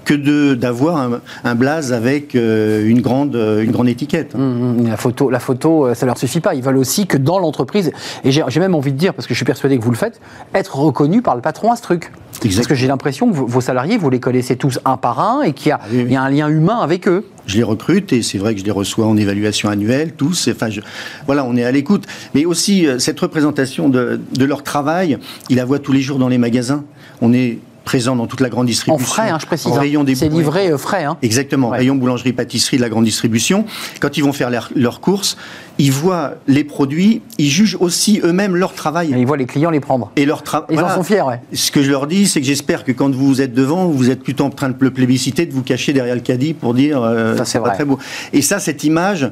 que 0.06 0.54
d'avoir 0.54 0.98
un, 0.98 1.22
un, 1.44 1.56
blaze 1.56 1.94
avec 1.94 2.36
euh, 2.36 2.86
une, 2.86 3.02
grande, 3.02 3.36
euh, 3.36 3.64
une 3.64 3.72
grande 3.72 3.90
étiquette. 3.90 4.36
Mmh, 4.36 4.42
mmh. 4.42 4.88
la 4.88 4.98
photo, 4.98 5.30
la 5.30 5.40
photo, 5.40 5.88
euh, 5.88 5.94
ça 5.94 6.06
leur 6.06 6.18
suffit 6.18 6.40
pas. 6.40 6.56
Ils 6.56 6.64
veulent 6.64 6.78
aussi 6.78 7.08
que 7.08 7.18
dans 7.18 7.40
l'entreprise, 7.40 7.92
et 8.24 8.32
j'ai 8.32 8.60
même 8.60 8.76
envie 8.76 8.92
de 8.92 8.98
dire, 8.98 9.14
parce 9.14 9.28
que 9.28 9.34
je 9.34 9.38
suis 9.38 9.46
persuadé 9.46 9.78
que 9.78 9.84
vous 9.84 9.92
le 9.92 9.98
faites, 9.98 10.20
être 10.54 10.78
reconnu 10.78 11.22
par 11.22 11.36
le 11.36 11.42
patron 11.42 11.72
à 11.72 11.76
ce 11.76 11.82
truc. 11.82 12.12
Parce 12.42 12.66
que 12.66 12.74
j'ai 12.74 12.88
l'impression 12.88 13.32
que 13.32 13.36
vos 13.36 13.62
salariés, 13.62 13.98
vous 13.98 14.10
les 14.10 14.20
connaissez 14.20 14.56
tous 14.56 14.80
un 14.84 14.98
par 14.98 15.20
un 15.20 15.44
et 15.44 15.54
qu'il 15.54 15.70
y, 15.70 15.72
a, 15.72 15.80
ah 15.84 15.94
y 15.94 16.16
a 16.16 16.24
un 16.24 16.30
lien 16.30 16.48
humain 16.50 16.80
avec 16.80 17.08
eux. 17.08 17.28
Je 17.46 17.58
les 17.58 17.64
recrute 17.64 18.14
et 18.14 18.24
c'est 18.24 18.40
vrai 18.40 18.56
que 18.56 18.62
je 18.62 18.66
les 18.66 18.72
reçois 18.72 19.06
en 19.06 19.16
évaluation 19.16 19.70
annuelle, 19.70 20.14
tous. 20.14 20.50
Enfin, 20.52 20.70
voilà, 21.28 21.46
on 21.46 21.56
est 21.56 21.64
à 21.64 21.72
l'écoute. 21.72 22.06
Mais 22.34 22.46
aussi, 22.46 22.88
cette 22.98 23.20
représentation 23.20 23.90
de, 23.90 24.20
de 24.34 24.46
leur 24.46 24.64
travail, 24.64 25.20
ils 25.50 25.58
la 25.58 25.66
voient 25.66 25.80
tous 25.80 25.92
les 25.92 26.02
jours 26.02 26.18
dans 26.18 26.30
les 26.30 26.40
magasins. 26.40 26.84
On 27.22 27.32
est 27.32 27.60
présent 27.84 28.16
dans 28.16 28.28
toute 28.28 28.42
la 28.42 28.50
grande 28.50 28.68
distribution. 28.68 29.04
En 29.04 29.08
frais, 29.08 29.30
hein, 29.30 29.38
je 29.40 29.46
précise. 29.46 29.72
En 29.72 29.76
hein. 29.76 29.80
rayon 29.80 30.04
des 30.04 30.16
C'est 30.16 30.30
livré 30.30 30.70
euh, 30.70 30.78
frais. 30.78 31.04
Hein. 31.04 31.18
Exactement. 31.22 31.70
Rayon 31.70 31.96
boulangerie, 31.96 32.34
pâtisserie 32.34 32.78
de 32.78 32.82
la 32.82 32.90
grande 32.90 33.06
distribution. 33.06 33.66
Quand 34.00 34.18
ils 34.18 34.24
vont 34.24 34.34
faire 34.34 34.50
leurs 34.76 35.02
courses, 35.02 35.38
ils 35.78 35.92
voient 35.92 36.36
les 36.48 36.64
produits, 36.64 37.22
ils 37.38 37.50
jugent 37.50 37.78
aussi 37.80 38.22
eux-mêmes 38.24 38.56
leur 38.56 38.74
travail. 38.74 39.14
Et 39.14 39.18
ils 39.18 39.26
voient 39.26 39.38
les 39.38 39.46
clients 39.46 39.72
les 39.72 39.80
prendre. 39.80 40.12
Et 40.16 40.26
leur 40.26 40.44
Ils 40.70 40.80
en 40.80 40.90
sont 40.90 41.04
fiers, 41.04 41.22
ouais. 41.22 41.42
Ce 41.54 41.72
que 41.72 41.82
je 41.82 41.90
leur 41.90 42.08
dis, 42.08 42.28
c'est 42.28 42.40
que 42.40 42.46
j'espère 42.46 42.84
que 42.84 42.92
quand 42.92 43.14
vous 43.14 43.42
êtes 43.42 43.54
devant, 43.54 43.88
vous 43.88 44.10
êtes 44.10 44.22
plutôt 44.22 44.46
en 44.46 44.50
train 44.50 44.70
de 44.70 44.76
le 44.80 44.92
plébisciter, 44.92 45.46
de 45.46 45.54
vous 45.54 45.64
cacher 45.64 45.94
derrière 45.94 46.16
le 46.16 46.22
caddie 46.22 46.54
pour 46.54 46.74
dire 46.74 47.02
euh, 47.02 47.36
ça 47.38 47.46
c'est 47.46 47.60
pas 47.60 47.72
très 47.72 47.86
beau. 47.86 47.98
Et 48.34 48.42
ça, 48.42 48.60
cette 48.60 48.84
image, 48.84 49.32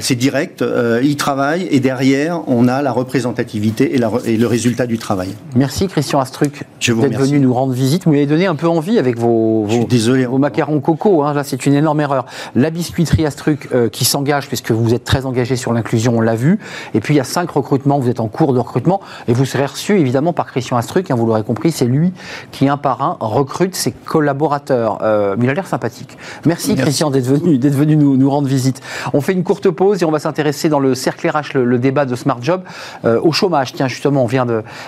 c'est 0.00 0.14
direct, 0.14 0.62
euh, 0.62 1.00
il 1.02 1.16
travaille 1.16 1.66
et 1.70 1.80
derrière, 1.80 2.40
on 2.48 2.68
a 2.68 2.82
la 2.82 2.92
représentativité 2.92 3.94
et, 3.94 3.98
le 3.98 4.46
résultat 4.46 4.86
du 4.86 4.98
travail. 4.98 5.30
Merci 5.54 5.88
Christian 5.88 6.20
Astruc 6.20 6.64
d'être 6.80 7.18
venu 7.18 7.38
nous 7.38 7.52
rendre 7.52 7.72
visite. 7.72 8.04
Vous 8.04 8.12
m'avez 8.12 8.26
donné 8.26 8.46
un 8.46 8.54
peu 8.54 8.68
envie 8.68 8.98
avec 8.98 9.18
vos, 9.18 9.66
désolé, 9.88 10.26
vos 10.26 10.38
macarons 10.38 10.80
coco. 10.80 11.22
Hein. 11.22 11.34
là, 11.34 11.44
c'est 11.44 11.66
une 11.66 11.74
énorme 11.74 12.00
erreur. 12.00 12.26
La 12.54 12.70
biscuiterie 12.70 13.26
Astruc 13.26 13.68
euh, 13.72 13.88
qui 13.88 14.04
s'engage, 14.04 14.48
puisque 14.48 14.70
vous 14.70 14.94
êtes 14.94 15.04
très 15.04 15.26
engagé 15.26 15.56
sur 15.56 15.72
l'inclusion, 15.72 16.16
on 16.16 16.20
l'a 16.20 16.34
vu. 16.34 16.58
Et 16.94 17.00
puis, 17.00 17.14
il 17.14 17.16
y 17.18 17.20
a 17.20 17.24
cinq 17.24 17.50
recrutements, 17.50 17.98
vous 17.98 18.08
êtes 18.08 18.20
en 18.20 18.28
cours 18.28 18.52
de 18.52 18.58
recrutement 18.58 19.00
et 19.28 19.32
vous 19.32 19.44
serez 19.44 19.66
reçu 19.66 19.98
évidemment 19.98 20.32
par 20.32 20.46
Christian 20.46 20.76
Astruc. 20.76 21.10
Hein, 21.10 21.14
vous 21.16 21.26
l'aurez 21.26 21.44
compris, 21.44 21.72
c'est 21.72 21.84
lui 21.84 22.12
qui, 22.50 22.68
un 22.68 22.76
par 22.76 23.02
un, 23.02 23.16
recrute 23.20 23.74
ses 23.74 23.92
collaborateurs. 23.92 24.98
Euh, 25.02 25.36
il 25.40 25.48
a 25.48 25.54
l'air 25.54 25.66
sympathique. 25.66 26.16
Merci, 26.46 26.74
Christian 26.74 27.10
d'être 27.10 27.26
venu, 27.26 27.58
d'être 27.58 27.74
venu 27.74 27.96
nous, 27.96 28.16
nous 28.16 28.30
rendre 28.30 28.48
visite. 28.48 28.80
On 29.12 29.20
fait 29.20 29.32
une 29.32 29.41
courte 29.42 29.70
pause 29.70 30.02
et 30.02 30.04
on 30.04 30.10
va 30.10 30.18
s'intéresser 30.18 30.68
dans 30.68 30.80
le 30.80 30.94
cercle 30.94 31.28
RH, 31.28 31.54
le, 31.54 31.78
débat 31.78 32.04
de 32.04 32.14
Smart 32.14 32.38
Job, 32.40 32.62
euh, 33.04 33.20
au 33.22 33.32
chômage. 33.32 33.72
Tiens, 33.72 33.88
justement, 33.88 34.24
on 34.24 34.26
vient 34.26 34.46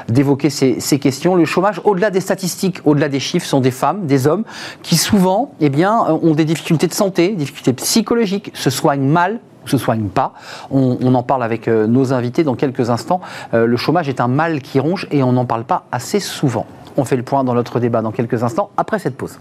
d'évoquer 0.08 0.50
ces, 0.50 0.98
questions. 0.98 1.34
Le 1.34 1.44
chômage, 1.44 1.80
au-delà 1.84 2.10
des 2.10 2.20
statistiques, 2.20 2.80
au-delà 2.84 3.08
des 3.08 3.20
chiffres, 3.20 3.46
sont 3.46 3.60
des 3.60 3.70
femmes, 3.70 4.06
des 4.06 4.26
hommes 4.26 4.44
qui 4.82 4.96
souvent 4.96 5.52
eh 5.60 5.68
bien, 5.68 6.04
euh, 6.08 6.18
ont 6.22 6.34
des 6.34 6.44
difficultés 6.44 6.86
de 6.86 6.94
santé, 6.94 7.30
difficultés 7.30 7.72
psychologiques, 7.72 8.50
se 8.54 8.70
soignent 8.70 9.08
mal 9.08 9.40
se 9.66 9.78
soignent 9.78 10.08
pas. 10.08 10.34
On, 10.70 10.98
on, 11.00 11.14
en 11.14 11.22
parle 11.22 11.42
avec 11.42 11.68
euh, 11.68 11.86
nos 11.86 12.12
invités 12.12 12.44
dans 12.44 12.54
quelques 12.54 12.90
instants. 12.90 13.22
le 13.54 13.78
chômage 13.78 14.10
est 14.10 14.20
un 14.20 14.28
mal 14.28 14.60
qui 14.60 14.78
ronge 14.78 15.08
et 15.10 15.22
on 15.22 15.32
n'en 15.32 15.46
parle 15.46 15.64
pas 15.64 15.84
assez 15.90 16.20
souvent. 16.20 16.66
On 16.98 17.04
fait 17.06 17.16
le 17.16 17.22
point 17.22 17.44
dans 17.44 17.54
notre 17.54 17.80
débat 17.80 18.02
dans 18.02 18.12
quelques 18.12 18.42
instants 18.42 18.68
après 18.76 18.98
cette 18.98 19.16
pause. 19.16 19.38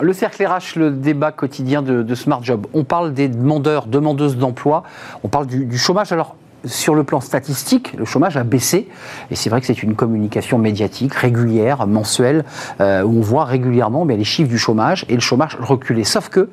Le 0.00 0.12
cercle 0.12 0.46
RH, 0.46 0.76
le 0.76 0.90
débat 0.90 1.32
quotidien 1.32 1.82
de, 1.82 2.14
Smart 2.14 2.42
Job. 2.42 2.66
On 2.72 2.84
parle 2.84 3.12
des 3.12 3.28
demandeurs, 3.28 3.86
demandeuses 3.86 4.36
d'emploi. 4.36 4.82
On 5.24 5.28
parle 5.28 5.46
du, 5.46 5.66
du 5.66 5.78
chômage. 5.78 6.12
Alors, 6.12 6.36
sur 6.64 6.94
le 6.94 7.04
plan 7.04 7.20
statistique, 7.20 7.94
le 7.96 8.04
chômage 8.04 8.36
a 8.36 8.44
baissé. 8.44 8.88
Et 9.30 9.36
c'est 9.36 9.50
vrai 9.50 9.60
que 9.60 9.66
c'est 9.66 9.82
une 9.82 9.94
communication 9.94 10.58
médiatique 10.58 11.14
régulière, 11.14 11.86
mensuelle, 11.86 12.44
euh, 12.80 13.02
où 13.02 13.18
on 13.18 13.20
voit 13.20 13.44
régulièrement 13.44 14.04
les 14.04 14.24
chiffres 14.24 14.50
du 14.50 14.58
chômage 14.58 15.06
et 15.08 15.14
le 15.14 15.20
chômage 15.20 15.56
reculer. 15.60 16.04
Sauf 16.04 16.28
que 16.28 16.48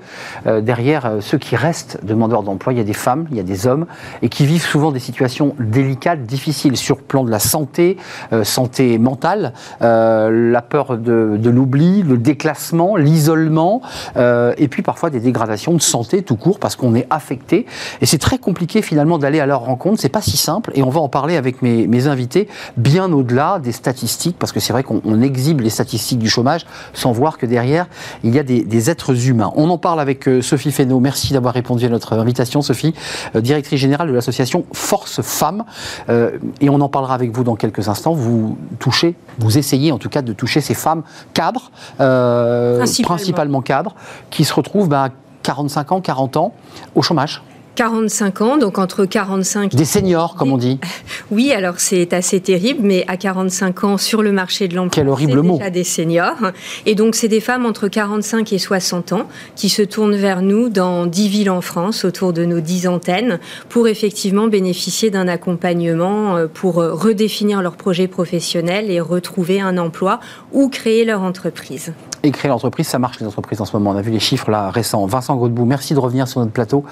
euh, 0.45 0.61
derrière 0.61 1.05
euh, 1.05 1.21
ceux 1.21 1.37
qui 1.37 1.55
restent 1.55 1.99
demandeurs 2.03 2.43
d'emploi, 2.43 2.73
il 2.73 2.77
y 2.77 2.81
a 2.81 2.85
des 2.85 2.93
femmes, 2.93 3.27
il 3.31 3.37
y 3.37 3.39
a 3.39 3.43
des 3.43 3.67
hommes, 3.67 3.85
et 4.21 4.29
qui 4.29 4.45
vivent 4.45 4.65
souvent 4.65 4.91
des 4.91 4.99
situations 4.99 5.55
délicates, 5.59 6.23
difficiles, 6.23 6.77
sur 6.77 6.97
le 6.97 7.01
plan 7.01 7.23
de 7.23 7.31
la 7.31 7.39
santé, 7.39 7.97
santé 8.43 8.97
mentale, 8.97 9.53
la 9.81 10.61
peur 10.61 10.97
de 10.97 11.49
l'oubli, 11.49 12.03
le 12.03 12.17
déclassement, 12.17 12.95
l'isolement, 12.95 13.81
et 14.15 14.67
puis 14.67 14.81
parfois 14.81 15.09
des 15.09 15.19
dégradations 15.19 15.73
de 15.73 15.81
santé 15.81 16.21
tout 16.21 16.35
court 16.35 16.59
parce 16.59 16.75
qu'on 16.75 16.95
est 16.95 17.07
affecté. 17.09 17.65
Et 18.01 18.05
c'est 18.05 18.17
très 18.17 18.37
compliqué 18.37 18.81
finalement 18.81 19.17
d'aller 19.17 19.39
à 19.39 19.45
leur 19.45 19.61
rencontre 19.61 19.96
c'est 19.97 20.09
pas 20.09 20.21
si 20.21 20.37
simple 20.37 20.71
et 20.75 20.83
on 20.83 20.89
va 20.89 20.99
en 20.99 21.09
parler 21.09 21.37
avec 21.37 21.61
mes, 21.61 22.07
invités 22.07 22.47
bien 22.77 23.11
au-delà 23.11 23.59
des 23.59 23.71
statistiques 23.71 24.37
parce 24.37 24.51
que 24.51 24.59
c'est 24.59 24.71
vrai 24.71 24.83
qu'on 24.83 25.21
exhibe 25.21 25.61
les 25.61 25.69
statistiques 25.69 26.19
du 26.19 26.29
chômage 26.29 26.65
sans 26.93 27.11
voir 27.11 27.37
que 27.37 27.45
derrière 27.45 27.87
il 28.23 28.33
y 28.33 28.39
a 28.39 28.43
des, 28.43 28.89
êtres 28.89 29.27
humains. 29.27 29.51
On 29.55 29.69
en 29.69 29.77
parle 29.77 29.99
avec 29.99 30.27
euh, 30.27 30.41
Sophie 30.41 30.71
Fesneau. 30.71 30.99
Merci 30.99 31.33
d'avoir 31.33 31.53
répondu 31.53 31.85
à 31.85 31.89
notre 31.89 32.13
invitation, 32.13 32.61
Sophie, 32.61 32.93
euh, 33.35 33.41
directrice 33.41 33.79
générale 33.79 34.07
de 34.07 34.13
l'association 34.13 34.65
Force 34.71 35.21
Femmes. 35.21 35.65
Euh, 36.09 36.37
et 36.61 36.69
on 36.69 36.79
en 36.79 36.89
parlera 36.89 37.15
avec 37.15 37.31
vous 37.31 37.43
dans 37.43 37.55
quelques 37.55 37.89
instants. 37.89 38.13
Vous 38.13 38.57
touchez, 38.79 39.15
vous 39.39 39.57
essayez 39.57 39.91
en 39.91 39.97
tout 39.97 40.09
cas 40.09 40.21
de 40.21 40.31
toucher 40.33 40.61
ces 40.61 40.75
femmes 40.75 41.03
cadres, 41.33 41.71
principalement. 41.97 43.61
cadres, 43.61 43.95
qui 44.29 44.45
se 44.45 44.53
retrouvent 44.53 44.93
à 44.93 45.09
45 45.43 45.91
ans, 45.91 46.01
40 46.01 46.37
ans 46.37 46.53
au 46.95 47.01
chômage. 47.01 47.41
45 47.77 48.41
ans, 48.41 48.57
donc 48.57 48.79
entre 48.79 49.05
45... 49.05 49.75
Des 49.75 49.85
seniors, 49.85 50.33
comme 50.35 50.51
on 50.51 50.57
dit. 50.57 50.79
Oui, 51.29 51.51
alors 51.51 51.75
c'est 51.77 52.13
assez 52.13 52.39
terrible, 52.39 52.79
mais 52.83 53.05
à 53.07 53.17
45 53.17 53.83
ans 53.83 53.97
sur 53.97 54.23
le 54.23 54.31
marché 54.31 54.67
de 54.67 54.75
l'emploi, 54.75 54.95
Quel 55.03 55.09
horrible 55.09 55.41
mot. 55.41 55.57
déjà 55.57 55.69
des 55.69 55.83
seniors. 55.83 56.37
Et 56.85 56.95
donc 56.95 57.13
c'est 57.13 57.27
des 57.27 57.39
femmes 57.39 57.65
entre 57.65 57.87
45 57.87 58.51
et 58.53 58.57
60 58.57 59.13
ans 59.13 59.27
qui 59.55 59.69
se 59.69 59.83
tournent 59.83 60.15
vers 60.15 60.41
nous 60.41 60.69
dans 60.69 61.05
10 61.05 61.27
villes 61.29 61.49
en 61.51 61.61
France, 61.61 62.03
autour 62.03 62.33
de 62.33 62.45
nos 62.45 62.61
10 62.61 62.87
antennes, 62.87 63.39
pour 63.69 63.87
effectivement 63.87 64.47
bénéficier 64.47 65.11
d'un 65.11 65.27
accompagnement 65.27 66.35
euh, 66.35 66.47
pour 66.51 66.79
euh, 66.79 66.93
redéfinir 66.93 67.61
leur 67.61 67.75
projet 67.75 68.07
professionnel 68.07 68.89
et 68.89 68.99
retrouver 68.99 69.61
un 69.61 69.77
emploi 69.77 70.19
ou 70.51 70.69
créer 70.69 71.05
leur 71.05 71.21
entreprise 71.21 71.93
et 72.27 72.31
créer 72.31 72.49
l'entreprise. 72.49 72.87
Ça 72.87 72.99
marche 72.99 73.19
les 73.19 73.25
entreprises 73.25 73.61
en 73.61 73.65
ce 73.65 73.75
moment. 73.75 73.91
On 73.91 73.95
a 73.95 74.01
vu 74.01 74.11
les 74.11 74.19
chiffres 74.19 74.51
là 74.51 74.69
récents. 74.69 75.05
Vincent 75.05 75.35
Godbout, 75.35 75.65
merci 75.65 75.93
de 75.93 75.99
revenir 75.99 76.27
sur 76.27 76.39
notre 76.39 76.51
plateau. 76.51 76.83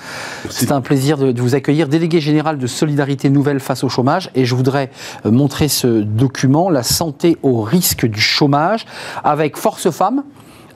C'est 0.49 0.71
un 0.71 0.81
plaisir 0.81 1.17
de, 1.17 1.39
vous 1.39 1.55
accueillir. 1.55 1.87
Délégué 1.87 2.19
général 2.19 2.57
de 2.57 2.67
Solidarité 2.67 3.29
Nouvelle 3.29 3.59
face 3.59 3.83
au 3.83 3.89
chômage. 3.89 4.31
Et 4.35 4.45
je 4.45 4.55
voudrais 4.55 4.89
euh, 5.25 5.31
montrer 5.31 5.67
ce 5.67 5.87
document, 5.87 6.69
La 6.69 6.83
santé 6.83 7.37
au 7.43 7.61
risque 7.61 8.05
du 8.05 8.21
chômage, 8.21 8.85
avec 9.23 9.57
Force 9.57 9.91
Femmes 9.91 10.23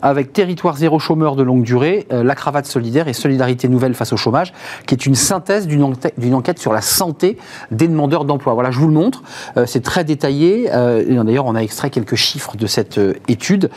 avec 0.02 0.34
Territoire 0.34 0.78
zéro 0.78 1.00
chômeur 1.00 1.36
de 1.36 1.44
longue 1.44 1.64
durée, 1.64 2.08
euh, 2.12 2.24
la 2.24 2.36
cravate 2.36 2.66
solidaire 2.66 3.08
et 3.08 3.14
Solidarité 3.14 3.68
nouvelle 3.68 3.94
face 3.94 4.14
au 4.14 4.18
chômage, 4.18 4.54
qui 4.86 4.96
est 4.96 5.06
une 5.06 5.16
synthèse 5.16 5.68
d'une 5.68 5.84
enquête, 5.84 6.60
sur 6.60 6.74
la 6.74 6.82
santé 6.82 7.38
des 7.72 7.88
demandeurs 7.88 8.26
d'emploi. 8.26 8.54
Voilà, 8.54 8.72
je 8.72 8.80
vous 8.80 8.88
le 8.88 8.94
montre, 8.94 9.24
euh, 9.58 9.66
c'est 9.66 9.82
très 9.82 10.04
détaillé. 10.04 10.70
Euh, 10.72 11.24
D'ailleurs, 11.24 11.46
on 11.46 11.56
a 11.56 11.60
extrait 11.60 11.90
quelques 11.90 12.16
chiffres 12.16 12.56
de 12.56 12.66
cette 12.66 13.00
étude, 13.28 13.70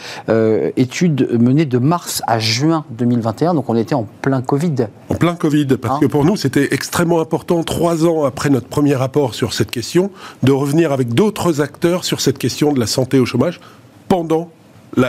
étude 0.77 1.29
menée 1.39 1.67
de 1.67 1.79
mars 1.79 2.23
à 2.27 2.39
juin 2.39 2.85
2021, 2.91 3.55
donc 3.55 3.69
on 3.69 3.77
était 3.77 3.95
en 3.95 4.07
plein 4.23 4.41
Covid. 4.41 4.87
En 5.09 5.15
plein 5.15 5.35
Covid, 5.35 5.67
parce 5.67 5.97
hein 5.97 5.99
que 6.01 6.07
pour 6.07 6.25
nous, 6.25 6.37
c'était 6.37 6.69
extrêmement 6.73 7.21
important, 7.21 7.63
trois 7.63 8.07
ans 8.07 8.25
après 8.25 8.49
notre 8.49 8.69
premier 8.69 8.95
rapport 8.95 9.35
sur 9.35 9.53
cette 9.53 9.71
question, 9.71 10.11
de 10.43 10.53
revenir 10.53 10.93
avec 10.93 11.15
d'autres 11.15 11.61
acteurs 11.61 12.05
sur 12.05 12.21
cette 12.21 12.39
question 12.39 12.73
de 12.73 12.81
la 12.81 12.87
santé 12.87 13.19
au 13.19 13.27
chômage 13.27 13.61
pendant 14.09 14.51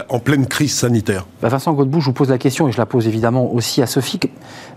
en 0.09 0.19
pleine 0.19 0.47
crise 0.47 0.73
sanitaire 0.73 1.25
bah 1.41 1.49
Vincent 1.49 1.73
Godbout, 1.73 1.99
je 1.99 2.05
vous 2.05 2.13
pose 2.13 2.29
la 2.29 2.37
question 2.37 2.67
et 2.67 2.71
je 2.71 2.77
la 2.77 2.85
pose 2.85 3.07
évidemment 3.07 3.51
aussi 3.51 3.81
à 3.81 3.85
Sophie. 3.85 4.19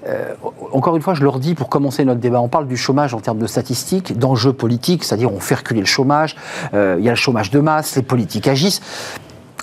Euh, 0.06 0.34
encore 0.72 0.96
une 0.96 1.02
fois, 1.02 1.14
je 1.14 1.22
leur 1.22 1.38
dis 1.38 1.54
pour 1.54 1.68
commencer 1.68 2.04
notre 2.04 2.20
débat, 2.20 2.40
on 2.40 2.48
parle 2.48 2.66
du 2.66 2.76
chômage 2.76 3.14
en 3.14 3.20
termes 3.20 3.38
de 3.38 3.46
statistiques, 3.46 4.18
d'enjeux 4.18 4.52
politiques, 4.52 5.04
c'est-à-dire 5.04 5.32
on 5.32 5.38
fait 5.38 5.56
reculer 5.56 5.80
le 5.80 5.86
chômage, 5.86 6.36
euh, 6.74 6.96
il 6.98 7.04
y 7.04 7.08
a 7.08 7.12
le 7.12 7.16
chômage 7.16 7.50
de 7.50 7.60
masse, 7.60 7.94
les 7.96 8.02
politiques 8.02 8.48
agissent. 8.48 8.82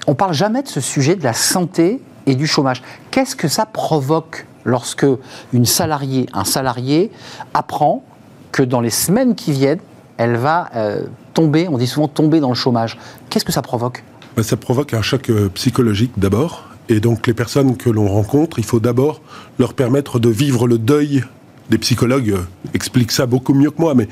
On 0.07 0.15
parle 0.15 0.33
jamais 0.33 0.63
de 0.63 0.67
ce 0.67 0.81
sujet 0.81 1.15
de 1.15 1.23
la 1.23 1.33
santé 1.33 2.01
et 2.25 2.35
du 2.35 2.47
chômage. 2.47 2.81
Qu'est-ce 3.11 3.35
que 3.35 3.47
ça 3.47 3.65
provoque 3.65 4.45
lorsque 4.63 5.05
une 5.51 5.65
salariée, 5.65 6.27
un 6.33 6.45
salarié 6.45 7.11
apprend 7.53 8.03
que 8.51 8.63
dans 8.63 8.81
les 8.81 8.89
semaines 8.89 9.35
qui 9.35 9.51
viennent, 9.51 9.79
elle 10.17 10.37
va 10.37 10.69
euh, 10.75 11.03
tomber, 11.33 11.67
on 11.67 11.77
dit 11.77 11.87
souvent 11.87 12.07
tomber 12.07 12.39
dans 12.39 12.49
le 12.49 12.55
chômage? 12.55 12.97
Qu'est-ce 13.29 13.45
que 13.45 13.51
ça 13.51 13.61
provoque? 13.61 14.03
Ça 14.41 14.57
provoque 14.57 14.93
un 14.93 15.01
choc 15.01 15.29
euh, 15.29 15.49
psychologique 15.49 16.13
d'abord. 16.17 16.67
Et 16.89 16.99
donc 16.99 17.27
les 17.27 17.33
personnes 17.33 17.77
que 17.77 17.89
l'on 17.89 18.07
rencontre, 18.07 18.59
il 18.59 18.65
faut 18.65 18.79
d'abord 18.79 19.21
leur 19.59 19.73
permettre 19.73 20.19
de 20.19 20.29
vivre 20.29 20.67
le 20.67 20.77
deuil. 20.77 21.23
Des 21.69 21.77
psychologues 21.77 22.31
euh, 22.31 22.41
expliquent 22.73 23.11
ça 23.11 23.25
beaucoup 23.25 23.53
mieux 23.53 23.71
que 23.71 23.79
moi, 23.79 23.95
mais 23.95 24.07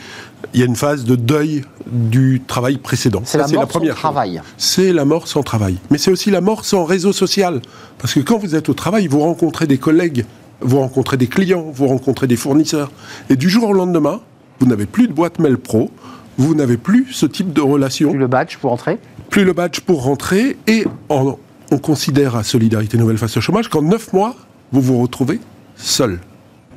il 0.54 0.60
y 0.60 0.64
a 0.64 0.66
une 0.66 0.76
phase 0.76 1.04
de 1.04 1.16
deuil 1.16 1.64
du 1.86 2.42
travail 2.48 2.78
précédent. 2.78 3.22
C'est 3.26 3.38
la 3.38 3.48
mort 3.48 3.72
sans 3.72 3.86
travail. 3.88 4.42
C'est 4.58 4.94
la 4.94 5.06
mort 5.06 5.28
sans 5.28 5.44
travail. 5.44 5.78
Mais 5.90 5.98
c'est 5.98 6.12
aussi 6.12 6.32
la 6.32 6.42
mort 6.42 6.64
sans 6.64 6.86
réseau 6.86 7.12
social. 7.12 7.62
Parce 7.98 8.14
que 8.14 8.22
quand 8.22 8.38
vous 8.38 8.56
êtes 8.56 8.70
au 8.70 8.74
travail, 8.74 9.08
vous 9.08 9.20
rencontrez 9.20 9.68
des 9.68 9.78
collègues, 9.78 10.26
vous 10.62 10.80
rencontrez 10.80 11.18
des 11.18 11.28
clients, 11.28 11.66
vous 11.74 11.88
rencontrez 11.88 12.28
des 12.28 12.38
fournisseurs. 12.38 12.92
Et 13.30 13.36
du 13.36 13.50
jour 13.50 13.70
au 13.70 13.74
lendemain, 13.74 14.22
vous 14.60 14.68
n'avez 14.68 14.86
plus 14.86 15.08
de 15.08 15.14
boîte 15.14 15.40
mail 15.40 15.58
pro, 15.58 15.92
vous 16.38 16.56
n'avez 16.56 16.78
plus 16.78 17.08
ce 17.12 17.26
type 17.26 17.52
de 17.52 17.62
relation. 17.62 18.12
Plus 18.12 18.20
le 18.20 18.28
badge 18.28 18.58
pour 18.58 18.72
entrer 18.72 18.98
plus 19.32 19.46
le 19.46 19.54
badge 19.54 19.80
pour 19.80 20.04
rentrer, 20.04 20.58
et 20.68 20.86
on 21.10 21.78
considère 21.78 22.36
à 22.36 22.44
Solidarité 22.44 22.98
Nouvelle 22.98 23.18
face 23.18 23.38
au 23.38 23.42
chômage 23.42 23.70
qu'en 23.70 23.82
neuf 23.82 24.14
mois, 24.14 24.36
vous 24.74 24.82
vous 24.82 25.02
retrouvez 25.02 25.40
seul. 25.78 26.20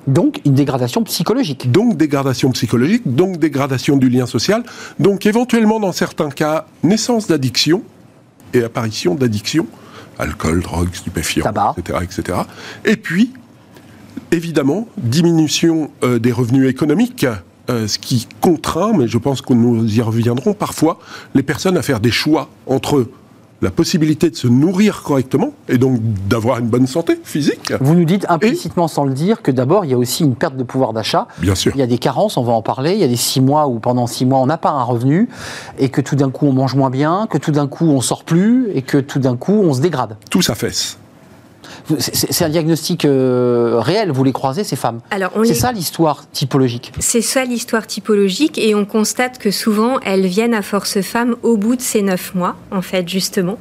Donc 0.06 0.40
une 0.44 0.54
dégradation 0.54 1.02
psychologique. 1.02 1.72
Donc 1.72 1.96
dégradation 1.96 2.52
psychologique, 2.52 3.02
donc 3.04 3.38
dégradation 3.38 3.96
du 3.96 4.08
lien 4.08 4.26
social, 4.26 4.62
donc 5.00 5.26
éventuellement 5.26 5.80
dans 5.80 5.92
certains 5.92 6.30
cas 6.30 6.66
naissance 6.84 7.26
d'addiction 7.26 7.82
et 8.52 8.62
apparition 8.62 9.16
d'addiction, 9.16 9.66
alcool, 10.18 10.62
drogue, 10.62 10.94
stupéfiants, 10.94 11.50
etc., 11.76 11.98
etc. 12.02 12.38
Et 12.84 12.96
puis 12.96 13.32
évidemment 14.30 14.86
diminution 14.96 15.90
euh, 16.04 16.20
des 16.20 16.30
revenus 16.30 16.68
économiques 16.68 17.26
euh, 17.70 17.88
ce 17.88 17.98
qui 17.98 18.26
contraint, 18.40 18.92
mais 18.96 19.08
je 19.08 19.18
pense 19.18 19.40
que 19.40 19.54
nous 19.54 19.86
y 19.86 20.00
reviendrons 20.02 20.54
parfois, 20.54 20.98
les 21.34 21.42
personnes 21.42 21.76
à 21.76 21.82
faire 21.82 22.00
des 22.00 22.10
choix 22.10 22.48
entre 22.66 23.06
la 23.62 23.70
possibilité 23.70 24.28
de 24.28 24.36
se 24.36 24.46
nourrir 24.46 25.02
correctement 25.02 25.52
et 25.68 25.78
donc 25.78 25.98
d'avoir 26.28 26.58
une 26.58 26.66
bonne 26.66 26.86
santé 26.86 27.18
physique. 27.24 27.72
Vous 27.80 27.94
nous 27.94 28.04
dites 28.04 28.26
implicitement 28.28 28.88
sans 28.88 29.04
le 29.04 29.14
dire 29.14 29.40
que 29.40 29.50
d'abord 29.50 29.86
il 29.86 29.92
y 29.92 29.94
a 29.94 29.98
aussi 29.98 30.22
une 30.22 30.34
perte 30.34 30.56
de 30.56 30.62
pouvoir 30.62 30.92
d'achat. 30.92 31.26
Bien 31.38 31.54
sûr. 31.54 31.72
Il 31.74 31.78
y 31.78 31.82
a 31.82 31.86
des 31.86 31.96
carences, 31.98 32.36
on 32.36 32.42
va 32.42 32.52
en 32.52 32.60
parler. 32.60 32.92
Il 32.92 32.98
y 32.98 33.04
a 33.04 33.08
des 33.08 33.16
six 33.16 33.40
mois 33.40 33.66
où 33.66 33.78
pendant 33.78 34.06
six 34.06 34.26
mois 34.26 34.40
on 34.40 34.46
n'a 34.46 34.58
pas 34.58 34.70
un 34.70 34.82
revenu 34.82 35.30
et 35.78 35.88
que 35.88 36.02
tout 36.02 36.16
d'un 36.16 36.30
coup 36.30 36.46
on 36.46 36.52
mange 36.52 36.74
moins 36.74 36.90
bien, 36.90 37.26
que 37.30 37.38
tout 37.38 37.52
d'un 37.52 37.66
coup 37.66 37.86
on 37.86 38.02
sort 38.02 38.24
plus 38.24 38.68
et 38.74 38.82
que 38.82 38.98
tout 38.98 39.18
d'un 39.18 39.36
coup 39.36 39.62
on 39.64 39.72
se 39.72 39.80
dégrade. 39.80 40.18
Tout 40.30 40.42
s'affaisse. 40.42 40.98
C'est 41.98 42.44
un 42.44 42.48
diagnostic 42.48 43.04
euh, 43.04 43.78
réel, 43.78 44.10
vous 44.10 44.24
les 44.24 44.32
croisez, 44.32 44.64
ces 44.64 44.76
femmes 44.76 45.00
C'est 45.44 45.54
ça 45.54 45.72
l'histoire 45.72 46.24
typologique 46.30 46.92
C'est 46.98 47.20
ça 47.20 47.44
l'histoire 47.44 47.86
typologique, 47.86 48.58
et 48.58 48.74
on 48.74 48.84
constate 48.84 49.38
que 49.38 49.50
souvent, 49.50 50.00
elles 50.00 50.26
viennent 50.26 50.54
à 50.54 50.62
force 50.62 51.00
femme 51.02 51.36
au 51.42 51.56
bout 51.56 51.76
de 51.76 51.82
ces 51.82 52.02
neuf 52.02 52.34
mois, 52.34 52.56
en 52.70 52.82
fait, 52.82 53.08
justement, 53.08 53.58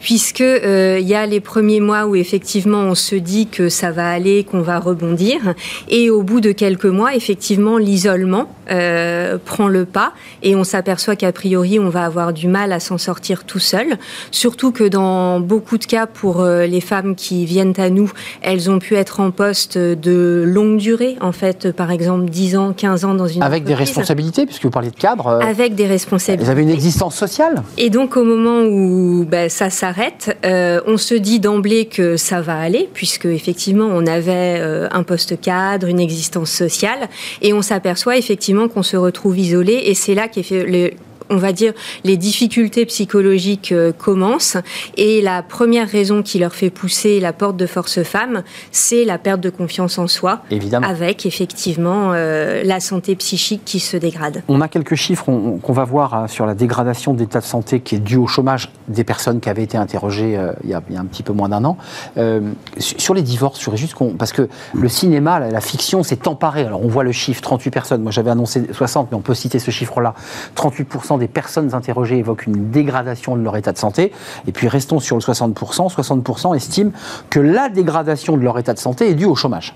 puisque 0.00 0.40
euh, 0.40 0.98
il 1.00 1.06
y 1.06 1.14
a 1.14 1.26
les 1.26 1.40
premiers 1.40 1.80
mois 1.80 2.06
où 2.06 2.16
effectivement 2.16 2.80
on 2.80 2.94
se 2.94 3.14
dit 3.14 3.46
que 3.46 3.68
ça 3.68 3.92
va 3.92 4.10
aller, 4.10 4.44
qu'on 4.44 4.62
va 4.62 4.78
rebondir, 4.78 5.54
et 5.88 6.10
au 6.10 6.22
bout 6.22 6.40
de 6.40 6.52
quelques 6.52 6.86
mois, 6.86 7.14
effectivement, 7.14 7.78
l'isolement 7.78 8.48
euh, 8.70 9.38
prend 9.44 9.68
le 9.68 9.84
pas, 9.84 10.12
et 10.42 10.54
on 10.56 10.64
s'aperçoit 10.64 11.16
qu'a 11.16 11.32
priori, 11.32 11.78
on 11.78 11.88
va 11.88 12.04
avoir 12.04 12.32
du 12.32 12.48
mal 12.48 12.72
à 12.72 12.80
s'en 12.80 12.98
sortir 12.98 13.44
tout 13.44 13.58
seul, 13.58 13.98
surtout 14.30 14.72
que 14.72 14.84
dans 14.84 15.40
beaucoup 15.40 15.78
de 15.78 15.84
cas, 15.84 16.06
pour 16.06 16.44
les 16.44 16.80
femmes 16.80 17.14
qui 17.14 17.44
viennent 17.44 17.74
à 17.78 17.90
nous, 17.90 18.10
elles 18.42 18.70
ont 18.70 18.78
pu 18.78 18.94
être 18.96 19.20
en 19.20 19.30
poste 19.30 19.78
de 19.78 20.44
longue 20.46 20.78
durée, 20.78 21.16
en 21.20 21.32
fait, 21.32 21.72
par 21.72 21.90
exemple 21.90 22.28
10 22.28 22.56
ans, 22.56 22.72
15 22.72 23.04
ans 23.04 23.14
dans 23.14 23.26
une 23.26 23.42
Avec 23.42 23.64
des 23.64 23.74
responsabilités, 23.74 24.46
puisque 24.46 24.64
vous 24.64 24.70
parlez 24.70 24.90
de 24.90 24.96
cadre. 24.96 25.26
Euh, 25.26 25.40
Avec 25.40 25.74
des 25.74 25.86
responsabilités. 25.86 26.44
Vous 26.44 26.50
avez 26.50 26.62
une 26.62 26.70
existence 26.70 27.16
sociale. 27.16 27.62
Et 27.76 27.90
donc 27.90 28.16
au 28.16 28.24
moment 28.24 28.62
où 28.62 29.24
ben, 29.28 29.48
ça 29.48 29.70
s'arrête, 29.70 30.36
euh, 30.44 30.80
on 30.86 30.96
se 30.96 31.14
dit 31.14 31.40
d'emblée 31.40 31.86
que 31.86 32.16
ça 32.16 32.40
va 32.40 32.58
aller, 32.58 32.88
puisque 32.92 33.26
effectivement 33.26 33.88
on 33.90 34.06
avait 34.06 34.58
euh, 34.60 34.88
un 34.90 35.02
poste 35.02 35.40
cadre, 35.40 35.86
une 35.86 36.00
existence 36.00 36.50
sociale, 36.50 37.08
et 37.42 37.52
on 37.52 37.62
s'aperçoit 37.62 38.16
effectivement 38.16 38.59
qu'on 38.68 38.82
se 38.82 38.96
retrouve 38.96 39.38
isolé, 39.38 39.74
et 39.86 39.94
c'est 39.94 40.14
là 40.14 40.28
le 40.54 40.90
on 41.30 41.36
va 41.36 41.52
dire, 41.52 41.72
les 42.04 42.16
difficultés 42.16 42.86
psychologiques 42.86 43.72
euh, 43.72 43.92
commencent. 43.92 44.56
Et 44.96 45.22
la 45.22 45.42
première 45.42 45.88
raison 45.88 46.22
qui 46.22 46.38
leur 46.38 46.54
fait 46.54 46.70
pousser 46.70 47.20
la 47.20 47.32
porte 47.32 47.56
de 47.56 47.66
Force 47.66 48.02
Femmes, 48.02 48.42
c'est 48.70 49.04
la 49.04 49.18
perte 49.18 49.40
de 49.40 49.50
confiance 49.50 49.98
en 49.98 50.06
soi. 50.06 50.42
Évidemment. 50.50 50.86
Avec 50.86 51.26
effectivement 51.26 52.12
euh, 52.12 52.62
la 52.64 52.80
santé 52.80 53.16
psychique 53.16 53.62
qui 53.64 53.80
se 53.80 53.96
dégrade. 53.96 54.42
On 54.48 54.60
a 54.60 54.68
quelques 54.68 54.96
chiffres 54.96 55.24
qu'on 55.24 55.72
va 55.72 55.84
voir 55.84 56.14
hein, 56.14 56.26
sur 56.28 56.46
la 56.46 56.54
dégradation 56.54 57.14
d'état 57.14 57.40
de 57.40 57.44
santé 57.44 57.80
qui 57.80 57.96
est 57.96 58.00
due 58.00 58.16
au 58.16 58.26
chômage 58.26 58.70
des 58.88 59.04
personnes 59.04 59.40
qui 59.40 59.48
avaient 59.48 59.62
été 59.62 59.76
interrogées 59.76 60.36
euh, 60.36 60.52
il, 60.64 60.70
y 60.70 60.74
a, 60.74 60.82
un 60.96 61.04
petit 61.04 61.22
peu 61.22 61.32
moins 61.32 61.48
d'un 61.48 61.64
an. 61.64 61.76
sur 62.78 63.14
les 63.14 63.22
divorces, 63.22 63.60
je 63.60 63.76
juste 63.76 63.94
parce 64.18 64.32
que 64.32 64.48
le 64.74 64.88
cinéma, 64.88 65.40
la, 65.40 65.60
fiction, 65.60 66.02
s'est 66.02 66.26
emparé. 66.28 66.64
Alors 66.64 66.84
on 66.84 66.88
voit 66.88 67.04
le 67.04 67.12
chiffre, 67.12 67.40
38 67.40 67.70
personnes. 67.70 68.02
Moi 68.02 68.12
j'avais 68.12 68.30
annoncé 68.30 68.62
60, 68.72 69.08
mais 69.10 69.16
on 69.16 69.20
peut 69.20 69.34
citer 69.34 69.58
ce 69.58 69.70
chiffre-là. 69.70 70.14
38% 70.56 71.18
des 71.20 71.28
personnes 71.28 71.74
interrogées 71.74 72.18
évoquent 72.18 72.46
une 72.46 72.70
dégradation 72.70 73.36
de 73.36 73.42
leur 73.42 73.56
état 73.56 73.72
de 73.72 73.78
santé. 73.78 74.12
Et 74.48 74.52
puis 74.52 74.66
restons 74.66 74.98
sur 74.98 75.16
le 75.16 75.22
60%. 75.22 75.92
60% 75.92 76.56
estiment 76.56 76.90
que 77.30 77.38
la 77.38 77.68
dégradation 77.68 78.36
de 78.36 78.42
leur 78.42 78.58
état 78.58 78.74
de 78.74 78.78
santé 78.78 79.08
est 79.08 79.14
due 79.14 79.26
au 79.26 79.36
chômage. 79.36 79.74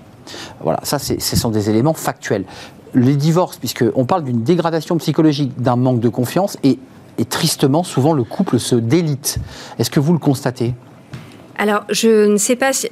Voilà, 0.61 0.79
ça, 0.83 0.99
ce 0.99 1.35
sont 1.35 1.49
des 1.49 1.69
éléments 1.69 1.93
factuels. 1.93 2.45
Les 2.93 3.15
divorces, 3.15 3.57
puisqu'on 3.57 4.05
parle 4.05 4.23
d'une 4.23 4.43
dégradation 4.43 4.97
psychologique, 4.97 5.61
d'un 5.61 5.75
manque 5.75 5.99
de 5.99 6.09
confiance, 6.09 6.57
et, 6.63 6.79
et 7.17 7.25
tristement, 7.25 7.83
souvent, 7.83 8.13
le 8.13 8.23
couple 8.23 8.59
se 8.59 8.75
délite. 8.75 9.37
Est-ce 9.79 9.89
que 9.89 9.99
vous 9.99 10.13
le 10.13 10.19
constatez? 10.19 10.73
Alors, 11.57 11.83
je 11.89 12.27
ne 12.31 12.37
sais 12.37 12.55
pas 12.55 12.73
si, 12.73 12.89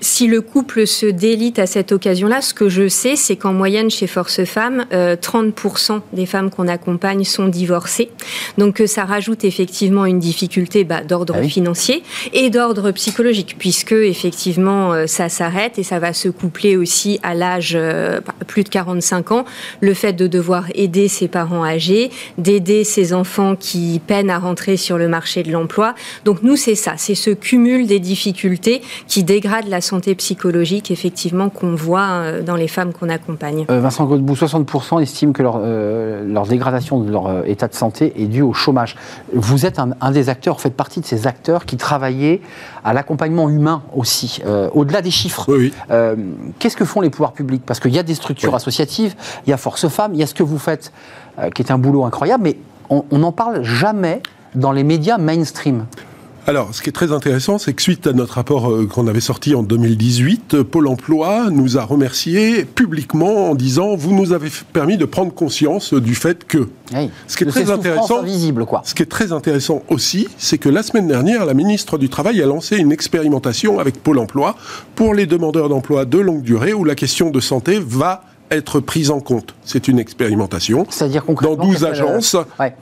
si 0.00 0.26
le 0.26 0.42
couple 0.42 0.86
se 0.86 1.06
délite 1.06 1.58
à 1.58 1.66
cette 1.66 1.90
occasion-là, 1.90 2.42
ce 2.42 2.52
que 2.52 2.68
je 2.68 2.88
sais, 2.88 3.16
c'est 3.16 3.36
qu'en 3.36 3.52
moyenne, 3.52 3.90
chez 3.90 4.06
Force 4.06 4.44
Femmes, 4.44 4.84
30% 4.92 5.92
euh, 5.92 5.98
des 6.12 6.26
femmes 6.26 6.50
qu'on 6.50 6.68
accompagne 6.68 7.24
sont 7.24 7.48
divorcées. 7.48 8.10
Donc, 8.58 8.80
euh, 8.80 8.86
ça 8.86 9.04
rajoute 9.04 9.44
effectivement 9.44 10.04
une 10.04 10.18
difficulté 10.18 10.84
bah, 10.84 11.02
d'ordre 11.02 11.36
ah 11.38 11.42
financier 11.48 12.02
et 12.32 12.50
d'ordre 12.50 12.90
psychologique, 12.90 13.56
puisque 13.58 13.92
effectivement, 13.92 14.92
euh, 14.92 15.06
ça 15.06 15.28
s'arrête 15.28 15.78
et 15.78 15.82
ça 15.82 15.98
va 15.98 16.12
se 16.12 16.28
coupler 16.28 16.76
aussi 16.76 17.18
à 17.22 17.34
l'âge 17.34 17.78
plus 18.46 18.62
de 18.62 18.68
45 18.68 19.32
ans. 19.32 19.44
Le 19.80 19.94
fait 19.94 20.12
de 20.12 20.26
devoir 20.26 20.66
aider 20.74 21.08
ses 21.08 21.28
parents 21.28 21.64
âgés, 21.64 22.10
d'aider 22.36 22.84
ses 22.84 23.14
enfants 23.14 23.56
qui 23.56 24.00
peinent 24.06 24.30
à 24.30 24.38
rentrer 24.38 24.76
sur 24.76 24.98
le 24.98 25.08
marché 25.08 25.42
de 25.42 25.50
l'emploi. 25.50 25.94
Donc, 26.24 26.42
nous, 26.42 26.56
c'est 26.56 26.74
ça, 26.74 26.94
c'est 26.98 27.14
ce 27.14 27.30
cumul 27.30 27.86
des 27.86 28.00
difficultés 28.00 28.82
qui 29.08 29.22
dégrade 29.24 29.68
la 29.68 29.80
santé 29.80 29.93
santé 29.94 30.16
psychologique, 30.16 30.90
effectivement, 30.90 31.50
qu'on 31.50 31.76
voit 31.76 32.08
euh, 32.08 32.42
dans 32.42 32.56
les 32.56 32.66
femmes 32.66 32.92
qu'on 32.92 33.08
accompagne. 33.08 33.64
Euh, 33.70 33.78
Vincent 33.78 34.04
Godbout, 34.06 34.34
60% 34.34 35.00
estiment 35.00 35.32
que 35.32 35.42
leur, 35.44 35.60
euh, 35.62 36.24
leur, 36.26 36.48
dégradation 36.48 36.98
de 36.98 37.12
leur 37.12 37.46
état 37.46 37.68
de 37.68 37.74
santé 37.74 38.12
est 38.20 38.26
due 38.26 38.42
au 38.42 38.52
chômage. 38.52 38.96
Vous 39.32 39.66
êtes 39.66 39.78
un, 39.78 40.10
des 40.10 40.28
acteurs, 40.30 40.56
vous 40.56 40.62
faites 40.62 40.74
partie 40.74 41.00
de 41.00 41.06
ces 41.06 41.28
acteurs 41.28 41.64
qui 41.64 41.76
travaillaient 41.76 42.40
à 42.82 42.92
l'accompagnement 42.92 43.48
humain 43.48 43.82
aussi, 43.94 44.42
au-delà 44.72 45.00
des 45.00 45.10
chiffres. 45.10 45.46
Oui, 45.48 45.72
Qu'est-ce 46.58 46.76
que 46.76 46.84
font 46.84 47.00
les 47.00 47.10
pouvoirs 47.10 47.32
publics? 47.32 47.62
Parce 47.64 47.80
qu'il 47.80 47.94
y 47.94 47.98
a 47.98 48.02
des 48.02 48.14
structures 48.14 48.54
associatives, 48.54 49.14
il 49.46 49.50
y 49.50 49.52
a 49.52 49.56
Force 49.56 49.88
Femmes, 49.88 50.12
il 50.14 50.20
y 50.20 50.22
a 50.22 50.26
ce 50.26 50.34
que 50.34 50.42
vous 50.42 50.58
faites, 50.58 50.92
qui 51.54 51.62
est 51.62 51.70
un 51.70 51.78
boulot 51.78 52.04
incroyable, 52.04 52.42
mais 52.42 52.56
on 52.90 53.18
n'en 53.18 53.32
parle 53.32 53.62
jamais 53.62 54.20
dans 54.54 54.72
les 54.72 54.84
médias 54.84 55.18
mainstream. 55.18 55.86
Alors, 56.46 56.74
ce 56.74 56.82
qui 56.82 56.90
est 56.90 56.92
très 56.92 57.10
intéressant, 57.10 57.56
c'est 57.56 57.72
que 57.72 57.80
suite 57.80 58.06
à 58.06 58.12
notre 58.12 58.34
rapport 58.34 58.70
euh, 58.70 58.86
qu'on 58.86 59.06
avait 59.06 59.22
sorti 59.22 59.54
en 59.54 59.62
2018, 59.62 60.54
euh, 60.54 60.64
Pôle 60.64 60.88
Emploi 60.88 61.48
nous 61.50 61.78
a 61.78 61.84
remerciés 61.84 62.66
publiquement 62.66 63.50
en 63.50 63.54
disant 63.54 63.96
vous 63.96 64.14
nous 64.14 64.34
avez 64.34 64.50
permis 64.74 64.98
de 64.98 65.06
prendre 65.06 65.32
conscience 65.32 65.94
du 65.94 66.14
fait 66.14 66.44
que. 66.46 66.68
ce 67.28 67.36
qui 67.38 67.44
est 67.44 67.46
très 67.46 67.70
intéressant, 67.70 68.22
visible, 68.22 68.66
quoi. 68.66 68.82
Ce 68.84 68.94
qui 68.94 69.02
est 69.02 69.06
très 69.06 69.32
intéressant 69.32 69.82
aussi, 69.88 70.28
c'est 70.36 70.58
que 70.58 70.68
la 70.68 70.82
semaine 70.82 71.08
dernière, 71.08 71.46
la 71.46 71.54
ministre 71.54 71.96
du 71.96 72.10
Travail 72.10 72.42
a 72.42 72.46
lancé 72.46 72.76
une 72.76 72.92
expérimentation 72.92 73.78
avec 73.78 74.02
Pôle 74.02 74.18
Emploi 74.18 74.54
pour 74.96 75.14
les 75.14 75.24
demandeurs 75.24 75.70
d'emploi 75.70 76.04
de 76.04 76.18
longue 76.18 76.42
durée 76.42 76.74
où 76.74 76.84
la 76.84 76.94
question 76.94 77.30
de 77.30 77.40
santé 77.40 77.80
va 77.82 78.22
être 78.50 78.80
prise 78.80 79.10
en 79.10 79.20
compte. 79.20 79.54
C'est 79.64 79.88
une 79.88 79.98
expérimentation. 79.98 80.86
C'est-à-dire 80.90 81.24
Dans 81.42 81.56
12 81.56 81.84
agences. 81.84 82.36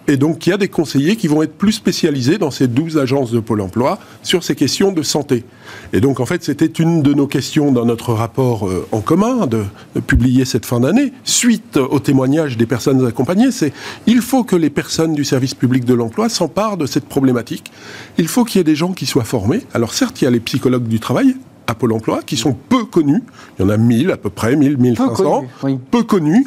Et 0.09 0.17
donc, 0.17 0.47
il 0.47 0.51
y 0.51 0.53
a 0.53 0.57
des 0.57 0.69
conseillers 0.69 1.17
qui 1.17 1.29
vont 1.29 1.43
être 1.43 1.57
plus 1.57 1.73
spécialisés 1.73 2.39
dans 2.39 2.51
ces 2.51 2.69
12 2.69 2.99
agences 2.99 3.31
de 3.31 3.41
Pôle 3.41 3.61
emploi 3.61 3.99
sur 4.23 4.45
ces 4.45 4.55
questions 4.55 4.93
de 4.93 5.03
santé. 5.03 5.45
Et 5.93 6.01
donc, 6.01 6.21
en 6.21 6.27
fait, 6.27 6.43
c'était 6.43 6.67
une 6.67 7.03
de 7.03 7.15
nos 7.15 7.27
questions 7.27 7.73
dans 7.73 7.85
notre 7.85 8.13
rapport 8.13 8.69
euh, 8.69 8.87
en 8.93 9.01
commun 9.01 9.47
de, 9.47 9.65
de, 9.95 10.01
publier 10.01 10.45
cette 10.45 10.67
fin 10.67 10.81
d'année, 10.81 11.13
suite 11.25 11.77
au 11.77 11.99
témoignage 12.01 12.57
des 12.57 12.67
personnes 12.67 13.07
accompagnées. 13.07 13.51
C'est 13.51 13.73
il 14.07 14.21
faut 14.21 14.45
que 14.45 14.57
les 14.57 14.71
personnes 14.71 15.15
du 15.15 15.25
service 15.25 15.55
public 15.55 15.85
de 15.85 15.95
l'emploi 15.95 16.29
s'emparent 16.29 16.77
de 16.77 16.87
cette 16.87 17.07
problématique. 17.07 17.71
Il 18.19 18.29
faut 18.29 18.45
qu'il 18.45 18.59
y 18.59 18.61
ait 18.61 18.65
des 18.65 18.77
gens 18.77 18.93
qui 18.93 19.07
soient 19.07 19.25
formés. 19.25 19.63
Alors, 19.75 19.95
certes, 19.95 20.21
il 20.21 20.25
y 20.25 20.29
a 20.29 20.31
les 20.31 20.41
psychologues 20.41 20.89
du 20.89 21.01
travail, 21.01 21.37
à 21.73 21.75
Pôle 21.75 21.93
emploi 21.93 22.21
qui 22.25 22.37
sont 22.37 22.53
peu 22.53 22.85
connus. 22.85 23.23
Il 23.59 23.63
y 23.63 23.65
en 23.65 23.69
a 23.69 23.77
1000 23.77 24.11
à 24.11 24.17
peu 24.17 24.31
près, 24.31 24.55
1000, 24.57 24.77
1500. 24.79 25.45
Peu 25.91 26.03
connus. 26.05 26.47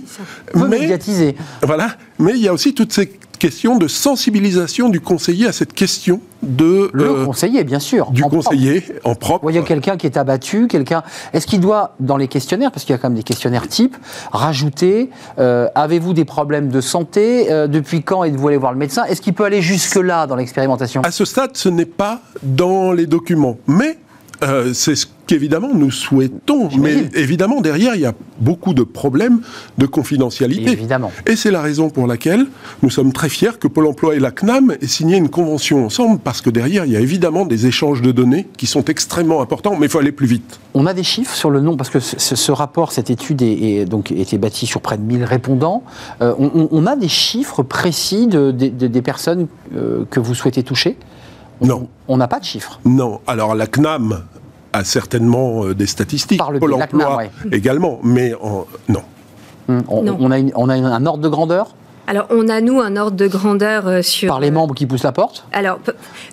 Peu 0.53 0.67
mais, 0.67 0.79
médiatisés. 0.79 1.35
Voilà. 1.61 1.89
Mais 2.19 2.33
il 2.35 2.41
y 2.41 2.47
a 2.47 2.53
aussi 2.53 2.73
toutes 2.73 2.93
ces 2.93 3.07
questions 3.35 3.77
de 3.77 3.87
sensibilisation 3.87 4.89
du 4.89 5.01
conseiller 5.01 5.47
à 5.47 5.51
cette 5.51 5.73
question 5.73 6.21
de 6.41 6.89
le 6.93 7.03
euh, 7.03 7.25
conseiller 7.25 7.63
bien 7.63 7.79
sûr 7.79 8.11
du 8.11 8.21
conseiller 8.21 8.83
en 9.03 9.15
propre. 9.15 9.51
Y 9.51 9.57
a 9.57 9.61
quelqu'un 9.61 9.97
qui 9.97 10.05
est 10.05 10.17
abattu, 10.17 10.67
quelqu'un. 10.67 11.03
Est-ce 11.33 11.45
qu'il 11.47 11.59
doit 11.59 11.95
dans 11.99 12.17
les 12.17 12.27
questionnaires, 12.27 12.71
parce 12.71 12.85
qu'il 12.85 12.93
y 12.93 12.95
a 12.95 12.97
quand 12.97 13.09
même 13.09 13.17
des 13.17 13.23
questionnaires 13.23 13.67
types, 13.67 13.97
rajouter 14.31 15.09
euh, 15.39 15.67
avez-vous 15.75 16.13
des 16.13 16.25
problèmes 16.25 16.69
de 16.69 16.81
santé 16.81 17.51
euh, 17.51 17.67
Depuis 17.67 18.03
quand 18.03 18.23
êtes-vous 18.23 18.47
allé 18.47 18.57
voir 18.57 18.71
le 18.71 18.77
médecin? 18.77 19.03
Est-ce 19.05 19.21
qu'il 19.21 19.33
peut 19.33 19.45
aller 19.45 19.61
jusque 19.61 19.95
là 19.95 20.27
dans 20.27 20.35
l'expérimentation? 20.35 21.01
À 21.01 21.11
ce 21.11 21.25
stade, 21.25 21.51
ce 21.53 21.69
n'est 21.69 21.85
pas 21.85 22.21
dans 22.43 22.91
les 22.91 23.05
documents, 23.05 23.57
mais 23.67 23.97
euh, 24.43 24.73
c'est 24.73 24.95
ce 24.95 25.05
qu'évidemment 25.27 25.73
nous 25.73 25.91
souhaitons. 25.91 26.69
Mais 26.77 27.09
évidemment, 27.15 27.61
derrière, 27.61 27.95
il 27.95 28.01
y 28.01 28.05
a 28.05 28.13
beaucoup 28.39 28.73
de 28.73 28.83
problèmes 28.83 29.41
de 29.77 29.85
confidentialité. 29.85 30.71
Évidemment. 30.71 31.11
Et 31.25 31.35
c'est 31.35 31.51
la 31.51 31.61
raison 31.61 31.89
pour 31.89 32.07
laquelle 32.07 32.45
nous 32.83 32.89
sommes 32.89 33.13
très 33.13 33.29
fiers 33.29 33.57
que 33.59 33.67
Pôle 33.67 33.87
emploi 33.87 34.15
et 34.15 34.19
la 34.19 34.31
CNAM 34.31 34.75
aient 34.81 34.87
signé 34.87 35.17
une 35.17 35.29
convention 35.29 35.85
ensemble, 35.85 36.19
parce 36.19 36.41
que 36.41 36.49
derrière, 36.49 36.85
il 36.85 36.91
y 36.91 36.97
a 36.97 36.99
évidemment 36.99 37.45
des 37.45 37.65
échanges 37.65 38.01
de 38.01 38.11
données 38.11 38.47
qui 38.57 38.67
sont 38.67 38.85
extrêmement 38.85 39.41
importants, 39.41 39.75
mais 39.77 39.87
il 39.87 39.89
faut 39.89 39.99
aller 39.99 40.11
plus 40.11 40.27
vite. 40.27 40.59
On 40.73 40.85
a 40.85 40.93
des 40.93 41.03
chiffres 41.03 41.35
sur 41.35 41.49
le 41.49 41.61
nom, 41.61 41.77
parce 41.77 41.89
que 41.89 41.99
ce, 41.99 42.51
rapport, 42.51 42.91
cette 42.91 43.09
étude, 43.09 43.41
est, 43.41 43.85
donc, 43.85 44.11
été 44.11 44.37
bâti 44.37 44.65
sur 44.65 44.81
près 44.81 44.97
de 44.97 45.03
1000 45.03 45.23
répondants. 45.23 45.83
Euh, 46.21 46.33
on, 46.37 46.85
a 46.85 46.95
des 46.95 47.07
chiffres 47.07 47.63
précis 47.63 48.27
de, 48.27 48.51
des 48.51 49.01
personnes 49.01 49.47
euh, 49.75 50.05
que 50.09 50.19
vous 50.19 50.35
souhaitez 50.35 50.63
toucher? 50.63 50.97
Non. 51.61 51.87
On 52.07 52.17
n'a 52.17 52.27
pas 52.27 52.39
de 52.39 52.45
chiffres. 52.45 52.79
Non. 52.85 53.21
Alors 53.27 53.55
la 53.55 53.67
CNAM 53.67 54.23
a 54.73 54.83
certainement 54.83 55.65
euh, 55.65 55.75
des 55.75 55.87
statistiques. 55.87 56.39
Par 56.39 56.51
le 56.51 56.59
Pôle 56.59 56.73
emploi 56.73 57.23
également, 57.51 57.99
mais 58.03 58.33
non. 58.89 59.01
Hum, 59.67 59.81
on, 59.87 60.31
a 60.31 60.39
on, 60.55 60.69
a 60.69 60.75
un 60.75 61.05
ordre 61.05 61.23
de 61.23 61.29
grandeur 61.29 61.75
alors, 62.07 62.27
on 62.29 62.49
a, 62.49 62.61
nous, 62.61 62.81
un 62.81 62.97
ordre 62.97 63.17
de 63.17 63.27
grandeur 63.27 63.87
euh, 63.87 64.01
sur... 64.03 64.27
Par 64.27 64.39
les 64.39 64.51
membres 64.51 64.75
qui 64.75 64.85
poussent 64.85 65.03
la 65.03 65.11
porte? 65.11 65.43
Alors, 65.51 65.79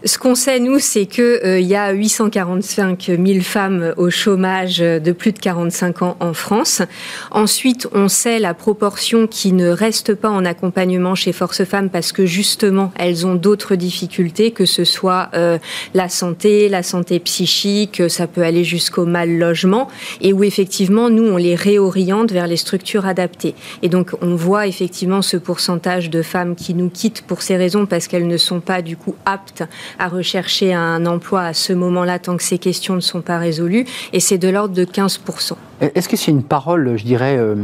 ce 0.05 0.19
qu'on 0.19 0.35
sait, 0.35 0.61
nous, 0.61 0.79
c'est 0.79 1.07
qu'il 1.07 1.25
euh, 1.25 1.61
il 1.61 1.67
y 1.67 1.77
a 1.77 1.93
845 1.93 3.07
000 3.07 3.41
femmes 3.41 3.95
au 3.97 4.11
chômage 4.11 4.79
de 4.79 5.13
plus 5.13 5.33
de 5.33 5.39
45 5.39 6.03
ans 6.03 6.17
en 6.21 6.35
France. 6.35 6.83
Ensuite, 7.31 7.89
on 7.93 8.09
sait 8.09 8.39
la 8.39 8.53
proportion 8.53 9.27
qui 9.27 9.53
ne 9.53 9.71
reste 9.71 10.15
pas 10.15 10.29
en 10.29 10.45
accompagnement 10.45 11.15
chez 11.15 11.33
Force 11.33 11.65
Femmes 11.65 11.89
parce 11.89 12.13
que, 12.13 12.27
justement, 12.27 12.93
elles 12.99 13.27
ont 13.27 13.35
d'autres 13.35 13.75
difficultés, 13.75 14.51
que 14.51 14.67
ce 14.67 14.85
soit 14.85 15.31
euh, 15.33 15.59
la 15.95 16.11
santé, 16.11 16.69
la 16.69 16.83
santé 16.83 17.19
psychique, 17.19 18.03
ça 18.11 18.27
peut 18.27 18.43
aller 18.43 18.65
jusqu'au 18.65 19.07
mal 19.07 19.39
logement, 19.39 19.89
et 20.21 20.35
où, 20.35 20.45
effectivement, 20.45 21.09
nous, 21.09 21.25
on 21.25 21.39
les 21.39 21.55
réoriente 21.55 22.31
vers 22.31 22.47
les 22.47 22.59
structures 22.59 23.07
adaptées. 23.07 23.55
Et 23.81 23.89
donc, 23.89 24.11
on 24.21 24.35
voit, 24.35 24.67
effectivement, 24.67 25.23
ce 25.23 25.39
pourcentage 25.39 25.62
de 26.11 26.23
femmes 26.23 26.57
qui 26.57 26.75
nous 26.75 26.91
quittent 26.91 27.23
pour 27.23 27.43
ces 27.43 27.57
raisons 27.57 27.87
parce 27.87 28.09
qu'elles 28.09 28.27
ne 28.27 28.37
sont 28.37 28.61
pas 28.61 28.83
du 28.83 28.97
coup 28.97 29.15
aptes 29.25 29.63
à 29.99 30.09
rechercher 30.09 30.75
un 30.75 31.07
emploi 31.07 31.43
à 31.43 31.55
ce 31.55 31.73
moment-là 31.73 32.19
tant 32.19 32.37
que 32.37 32.43
ces 32.43 32.59
questions 32.59 32.95
ne 32.95 33.01
sont 33.01 33.21
pas 33.21 33.39
résolues 33.39 33.87
et 34.13 34.21
c'est 34.21 34.39
de 34.39 34.49
l'ordre 34.49 34.75
de 34.75 34.85
15%. 34.85 35.55
Est-ce 35.83 36.09
que 36.09 36.17
c'est 36.17 36.31
une 36.31 36.45
parole, 36.45 36.97
je 36.97 37.05
dirais, 37.05 37.37
euh, 37.37 37.57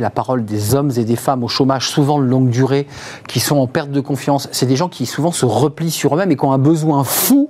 la 0.00 0.10
parole 0.10 0.44
des 0.44 0.74
hommes 0.74 0.90
et 0.98 1.04
des 1.04 1.16
femmes 1.16 1.44
au 1.44 1.48
chômage, 1.48 1.88
souvent 1.88 2.20
de 2.20 2.26
longue 2.26 2.50
durée, 2.50 2.86
qui 3.26 3.40
sont 3.40 3.56
en 3.56 3.66
perte 3.66 3.90
de 3.90 4.00
confiance? 4.00 4.48
C'est 4.52 4.66
des 4.66 4.76
gens 4.76 4.88
qui 4.88 5.06
souvent 5.06 5.32
se 5.32 5.46
replient 5.46 5.90
sur 5.90 6.14
eux-mêmes 6.14 6.30
et 6.30 6.36
qui 6.36 6.44
ont 6.44 6.52
un 6.52 6.58
besoin 6.58 7.04
fou 7.04 7.48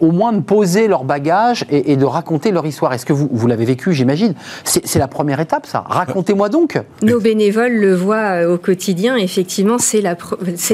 au 0.00 0.12
moins 0.12 0.32
de 0.32 0.40
poser 0.40 0.86
leur 0.86 1.02
bagage 1.02 1.64
et, 1.70 1.96
de 1.96 2.04
raconter 2.04 2.52
leur 2.52 2.64
histoire. 2.66 2.92
Est-ce 2.92 3.06
que 3.06 3.12
vous, 3.12 3.28
vous 3.32 3.46
l'avez 3.48 3.64
vécu, 3.64 3.92
j'imagine? 3.92 4.34
C'est 4.64 4.98
la 4.98 5.08
première 5.08 5.40
étape, 5.40 5.66
ça. 5.66 5.84
Racontez-moi 5.88 6.48
donc. 6.48 6.80
Nos 7.02 7.20
bénévoles 7.20 7.74
le 7.74 7.94
voient 7.94 8.42
euh, 8.42 8.54
au 8.54 8.58
quotidien. 8.58 9.16
Effectivement, 9.16 9.78
c'est 9.78 10.00
la, 10.00 10.16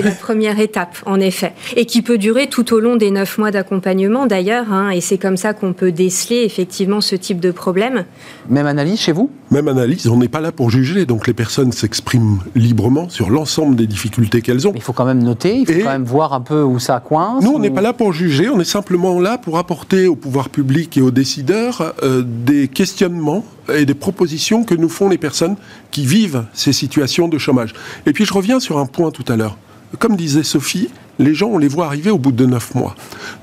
la 0.02 0.10
première 0.10 0.60
étape, 0.60 0.96
en 1.06 1.20
effet. 1.20 1.52
Et 1.76 1.86
qui 1.86 2.02
peut 2.02 2.18
durer 2.18 2.48
tout 2.48 2.74
au 2.74 2.80
long 2.80 2.96
des 2.96 3.10
neuf 3.10 3.38
mois 3.38 3.50
d'accompagnement, 3.50 4.26
d'ailleurs. 4.26 4.72
Hein, 4.72 4.90
et 4.90 5.00
c'est 5.00 5.18
comme 5.18 5.38
ça 5.38 5.54
qu'on 5.54 5.72
peut 5.72 5.92
déceler, 5.92 6.42
effectivement, 6.44 7.00
ce 7.00 7.16
type 7.16 7.40
de 7.40 7.50
problème. 7.50 8.04
Même 8.48 8.66
analyse 8.66 9.00
chez 9.00 9.12
vous? 9.12 9.30
Même 9.50 9.68
analyse, 9.68 10.06
on 10.08 10.16
n'est 10.16 10.28
pas 10.28 10.40
là 10.40 10.52
pour 10.52 10.70
juger, 10.70 11.06
donc 11.06 11.26
les 11.26 11.32
personnes 11.32 11.72
s'expriment 11.72 12.40
librement 12.54 13.08
sur 13.08 13.30
l'ensemble 13.30 13.76
des 13.76 13.86
difficultés 13.86 14.42
qu'elles 14.42 14.66
ont. 14.68 14.72
il 14.74 14.82
faut 14.82 14.92
quand 14.92 15.04
même 15.04 15.22
noter, 15.22 15.56
il 15.56 15.66
faut 15.66 15.72
quand 15.72 15.92
même 15.92 16.04
voir 16.04 16.32
un 16.32 16.40
peu 16.40 16.62
où 16.62 16.78
ça 16.78 17.00
coince. 17.00 17.42
Nous, 17.44 17.52
on 17.52 17.58
n'est 17.58 17.70
pas 17.70 17.80
là 17.80 17.92
pour 17.92 18.12
juger, 18.12 18.48
on 18.48 18.60
est 18.60 18.64
simplement 18.64 19.20
là 19.20 19.38
pour 19.38 19.58
apporter 19.58 20.06
au 20.06 20.16
pouvoir 20.16 20.48
public 20.48 20.96
et 20.96 21.02
aux 21.02 21.10
décideurs 21.10 21.94
euh, 22.02 22.22
des 22.24 22.68
questionnements 22.68 23.44
et 23.72 23.86
des 23.86 23.94
propositions 23.94 24.64
que 24.64 24.74
nous 24.74 24.88
font 24.88 25.08
les 25.08 25.18
personnes 25.18 25.56
qui 25.90 26.04
vivent 26.04 26.44
ces 26.52 26.72
situations 26.72 27.28
de 27.28 27.38
chômage. 27.38 27.74
Et 28.06 28.12
puis 28.12 28.24
je 28.24 28.32
reviens 28.32 28.60
sur 28.60 28.78
un 28.78 28.86
point 28.86 29.10
tout 29.10 29.24
à 29.28 29.36
l'heure. 29.36 29.56
Comme 29.98 30.16
disait 30.16 30.42
Sophie, 30.42 30.88
les 31.18 31.34
gens, 31.34 31.48
on 31.48 31.58
les 31.58 31.68
voit 31.68 31.86
arriver 31.86 32.10
au 32.10 32.18
bout 32.18 32.32
de 32.32 32.44
neuf 32.44 32.74
mois. 32.74 32.94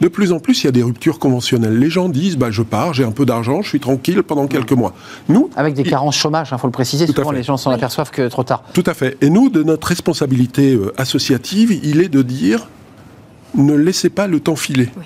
De 0.01 0.07
plus 0.07 0.31
en 0.31 0.39
plus, 0.39 0.63
il 0.63 0.65
y 0.65 0.69
a 0.69 0.71
des 0.71 0.83
ruptures 0.83 1.19
conventionnelles. 1.19 1.77
Les 1.77 1.89
gens 1.89 2.09
disent, 2.09 2.37
bah, 2.37 2.51
je 2.51 2.63
pars, 2.63 2.93
j'ai 2.93 3.03
un 3.03 3.11
peu 3.11 3.25
d'argent, 3.25 3.61
je 3.61 3.69
suis 3.69 3.79
tranquille 3.79 4.23
pendant 4.23 4.47
quelques 4.47 4.73
mois. 4.73 4.93
Nous, 5.29 5.49
Avec 5.55 5.73
des 5.73 5.83
carences 5.83 6.17
chômage, 6.17 6.49
il 6.51 6.55
hein, 6.55 6.57
faut 6.57 6.67
le 6.67 6.71
préciser, 6.71 7.07
souvent 7.07 7.31
les 7.31 7.43
gens 7.43 7.57
s'en 7.57 7.71
aperçoivent 7.71 8.11
que 8.11 8.27
trop 8.27 8.43
tard. 8.43 8.63
Tout 8.73 8.83
à 8.85 8.93
fait. 8.93 9.17
Et 9.21 9.29
nous, 9.29 9.49
de 9.49 9.63
notre 9.63 9.87
responsabilité 9.87 10.73
euh, 10.73 10.93
associative, 10.97 11.71
il 11.83 12.01
est 12.01 12.09
de 12.09 12.21
dire, 12.21 12.67
ne 13.55 13.73
laissez 13.73 14.09
pas 14.09 14.27
le 14.27 14.39
temps 14.39 14.55
filer. 14.55 14.89
Oui. 14.97 15.05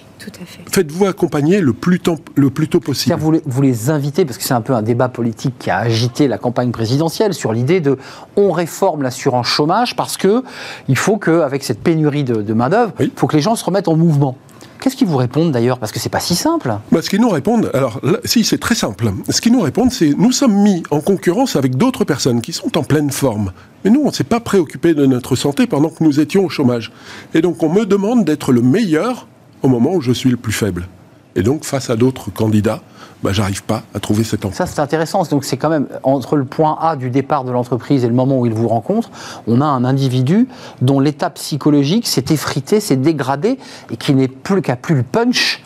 Faites-vous 0.72 1.06
accompagner 1.06 1.62
le 1.62 1.74
plus, 1.74 2.02
le 2.36 2.50
plus 2.50 2.68
tôt 2.68 2.80
possible. 2.80 3.16
Vous 3.20 3.32
les, 3.32 3.41
vous 3.46 3.62
les 3.62 3.89
invitez, 3.89 4.26
parce 4.26 4.38
que 4.38 4.43
c'est 4.43 4.54
un 4.54 4.62
peu 4.62 4.74
un 4.74 4.82
débat 4.82 5.10
politique 5.10 5.56
qui 5.60 5.70
a 5.70 5.78
agité 5.78 6.28
la 6.28 6.38
campagne 6.38 6.72
présidentielle, 6.72 7.34
sur 7.34 7.54
l'idée 7.54 7.80
de 7.80 7.98
on 8.36 8.52
réforme 8.52 9.04
l'assurance 9.04 9.48
chômage 9.48 9.96
parce 9.96 10.18
que 10.18 10.43
il 10.88 10.98
faut 10.98 11.18
qu'avec 11.18 11.64
cette 11.64 11.80
pénurie 11.80 12.24
de, 12.24 12.54
main-d'œuvre, 12.54 12.93
il 13.00 13.12
faut 13.16 13.28
que 13.28 13.36
les 13.36 13.41
gens 13.41 13.56
se 13.56 13.64
remettent 13.64 13.88
en 13.88 13.96
mouvement. 13.96 14.36
Qu'est-ce 14.80 14.95
qu'ils 14.95 15.07
vous 15.07 15.17
répondent 15.17 15.51
d'ailleurs? 15.51 15.80
Parce 15.80 15.91
que 15.91 15.99
c'est 15.99 16.09
pas 16.09 16.19
si 16.19 16.36
simple. 16.36 16.73
Bah, 16.91 17.01
ce 17.01 17.09
qu'ils 17.09 17.21
nous 17.21 17.30
répondent, 17.30 17.71
alors 17.73 17.99
si 18.23 18.43
c'est 18.43 18.57
très 18.57 18.76
simple. 18.76 19.11
Ce 19.30 19.41
qu'ils 19.41 19.51
nous 19.51 19.61
répondent, 19.61 19.91
c'est 19.91 20.13
nous 20.17 20.32
sommes 20.32 20.55
mis 20.55 20.84
en 20.91 21.01
concurrence 21.01 21.55
avec 21.55 21.76
d'autres 21.76 22.05
personnes 22.05 22.41
qui 22.41 22.53
sont 22.53 22.78
en 22.78 22.84
pleine 22.84 23.11
forme. 23.11 23.51
Mais 23.84 23.91
nous, 23.91 24.01
on 24.01 24.07
ne 24.07 24.13
s'est 24.13 24.23
pas 24.23 24.39
préoccupé 24.39 24.93
de 24.93 25.05
notre 25.05 25.36
santé 25.36 25.67
pendant 25.67 25.89
que 25.89 26.03
nous 26.03 26.19
étions 26.19 26.45
au 26.45 26.49
chômage. 26.49 26.91
Et 27.34 27.41
donc, 27.41 27.61
on 27.63 27.69
me 27.69 27.86
demande 27.86 28.26
d'être 28.26 28.51
le 28.51 28.61
meilleur 28.61 29.28
au 29.63 29.67
moment 29.67 29.93
où 29.93 30.01
je 30.01 30.11
suis 30.11 30.30
le 30.30 30.38
plus 30.38 30.53
faible. 30.53 30.88
Et 31.36 31.43
donc, 31.43 31.65
face 31.65 31.89
à 31.89 31.95
d'autres 31.95 32.32
candidats, 32.32 32.82
bah, 33.24 33.32
j'arrive 33.34 33.63
pas 33.63 33.84
à 33.93 33.99
trouver 33.99 34.24
cet 34.24 34.45
emploi. 34.45 34.57
Ça, 34.57 34.66
c'est 34.66 34.80
intéressant. 34.80 35.24
Donc, 35.24 35.45
c'est 35.45 35.57
quand 35.57 35.70
même 35.70 35.88
entre 36.03 36.36
le 36.36 36.45
point 36.45 36.78
A 36.80 36.95
du 36.95 37.09
départ 37.09 37.43
de 37.43 37.51
l'entreprise 37.51 38.03
et 38.03 38.07
le 38.07 38.13
moment 38.13 38.39
où 38.39 38.45
il 38.45 38.53
vous 38.53 38.68
rencontre, 38.68 39.09
on 39.47 39.61
a 39.61 39.66
un 39.66 39.84
individu 39.84 40.47
dont 40.82 40.99
l'état 40.99 41.30
psychologique 41.30 42.07
s'est 42.07 42.26
effrité, 42.30 42.80
s'est 42.80 42.95
dégradé 42.95 43.57
et 43.91 43.97
qui 43.97 44.13
n'est 44.13 44.28
plus 44.28 44.61
qu'à 44.61 44.76
plus 44.76 44.95
le 44.95 45.03
punch 45.03 45.63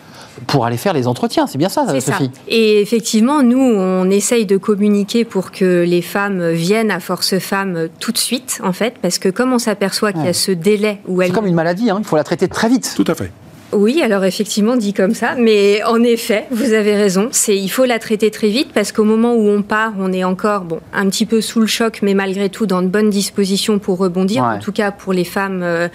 pour 0.48 0.66
aller 0.66 0.78
faire 0.78 0.94
les 0.94 1.08
entretiens. 1.08 1.48
C'est 1.48 1.58
bien 1.58 1.70
ça, 1.70 1.86
Sophie? 2.00 2.32
Et 2.48 2.82
effectivement, 2.82 3.44
nous, 3.44 3.60
on 3.60 4.10
essaye 4.10 4.46
de 4.46 4.58
communiquer 4.58 5.26
pour 5.26 5.52
que 5.52 5.84
les 5.86 6.02
femmes 6.02 6.52
viennent 6.52 6.92
à 6.92 7.00
Force 7.00 7.40
Femmes 7.40 7.90
tout 8.00 8.12
de 8.12 8.18
suite, 8.18 8.62
en 8.64 8.72
fait, 8.72 8.96
parce 9.02 9.20
que 9.20 9.30
comme 9.30 9.54
on 9.54 9.60
s'aperçoit 9.60 10.14
qu'il 10.14 10.24
y 10.24 10.30
a 10.30 10.34
ce 10.34 10.52
délai 10.52 11.02
où 11.08 11.22
elle... 11.22 11.30
C'est 11.30 11.36
comme 11.36 11.48
une 11.48 11.56
maladie, 11.56 11.90
hein. 11.90 11.98
il 12.00 12.06
faut 12.06 12.16
la 12.16 12.24
traiter 12.24 12.48
très 12.48 12.70
vite. 12.70 12.94
Tout 12.96 13.06
à 13.08 13.16
fait. 13.16 13.32
Oui, 13.72 14.02
alors 14.02 14.24
effectivement, 14.26 14.76
dit 14.76 14.94
comme 14.94 15.14
ça, 15.14 15.36
mais 15.38 15.84
en 15.84 16.02
effet, 16.02 16.48
vous 16.50 16.74
avez 16.74 16.96
raison. 16.96 17.30
C'est, 17.32 17.56
il 17.56 17.70
faut 17.70 17.86
la 17.86 18.00
traiter 18.00 18.32
très 18.32 18.50
vite 18.50 18.70
parce 18.74 18.92
qu'au 18.92 19.04
moment 19.04 19.36
où 19.36 19.48
on 19.48 19.62
part, 19.62 19.94
on 20.00 20.12
est 20.12 20.24
encore 20.24 20.62
bon, 20.62 20.80
un 20.92 21.08
petit 21.10 21.26
peu 21.26 21.40
sous 21.40 21.60
le 21.60 21.68
choc, 21.68 22.00
mais 22.02 22.16
malgré 22.16 22.50
tout 22.50 22.66
dans 22.66 22.82
de 22.82 22.88
bonnes 22.88 23.10
dispositions 23.10 23.78
pour 23.78 23.98
rebondir. 23.98 24.44
En 24.44 24.60
tout 24.60 24.72
cas, 24.72 24.92
pour 24.92 25.14
les 25.14 25.24
femmes 25.24 25.62
euh, 25.64 25.88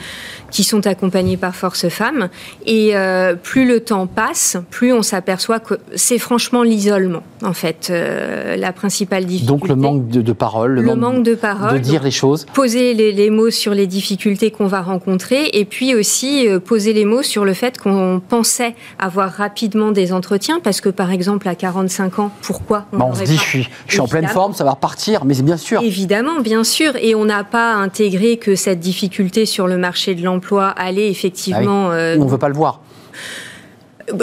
qui 0.50 0.62
sont 0.62 0.86
accompagnées 0.86 1.36
par 1.36 1.56
Force 1.56 1.88
Femmes. 1.88 2.28
Et 2.64 2.96
euh, 2.96 3.34
plus 3.34 3.66
le 3.66 3.80
temps 3.80 4.06
passe, 4.06 4.56
plus 4.70 4.92
on 4.92 5.02
s'aperçoit 5.02 5.58
que 5.58 5.74
c'est 5.96 6.18
franchement 6.18 6.62
l'isolement, 6.62 7.22
en 7.42 7.54
fait, 7.54 7.88
euh, 7.90 8.56
la 8.56 8.72
principale 8.72 9.24
difficulté. 9.24 9.52
Donc 9.52 9.68
le 9.68 9.74
manque 9.74 10.08
de, 10.08 10.22
de 10.22 10.32
parole, 10.32 10.74
le, 10.74 10.94
manque, 10.94 11.24
de 11.24 11.34
parole, 11.34 11.74
de 11.74 11.78
dire 11.78 12.04
les 12.04 12.12
choses, 12.12 12.46
poser 12.54 12.94
les, 12.94 13.12
les, 13.12 13.30
mots 13.30 13.50
sur 13.50 13.74
les 13.74 13.86
difficultés 13.86 14.52
qu'on 14.52 14.66
va 14.66 14.80
rencontrer, 14.80 15.48
et 15.54 15.64
puis 15.64 15.94
aussi 15.94 16.46
poser 16.64 16.92
les 16.92 17.04
mots 17.04 17.22
sur 17.22 17.44
le 17.44 17.52
fait 17.52 17.63
qu'on 17.72 18.20
pensait 18.26 18.74
avoir 18.98 19.32
rapidement 19.32 19.92
des 19.92 20.12
entretiens, 20.12 20.60
parce 20.62 20.80
que 20.80 20.88
par 20.88 21.10
exemple 21.10 21.48
à 21.48 21.54
45 21.54 22.18
ans, 22.18 22.30
pourquoi 22.42 22.86
on, 22.92 22.98
bah, 22.98 23.10
se 23.14 23.24
dit, 23.24 23.36
je 23.36 23.42
suis, 23.42 23.68
je 23.86 23.92
suis 23.92 24.00
en 24.00 24.06
pleine 24.06 24.28
forme, 24.28 24.54
ça 24.54 24.64
va 24.64 24.72
repartir, 24.72 25.24
mais 25.24 25.34
bien 25.42 25.56
sûr. 25.56 25.82
Évidemment, 25.82 26.40
bien 26.40 26.64
sûr, 26.64 26.92
et 26.96 27.14
on 27.14 27.24
n'a 27.24 27.44
pas 27.44 27.74
intégré 27.74 28.36
que 28.36 28.54
cette 28.54 28.80
difficulté 28.80 29.46
sur 29.46 29.66
le 29.66 29.78
marché 29.78 30.14
de 30.14 30.22
l'emploi 30.22 30.68
allait 30.68 31.10
effectivement... 31.10 31.90
Ah 31.90 31.94
euh, 31.94 32.16
on 32.18 32.24
ne 32.24 32.30
veut 32.30 32.38
pas 32.38 32.48
le 32.48 32.54
voir. 32.54 32.80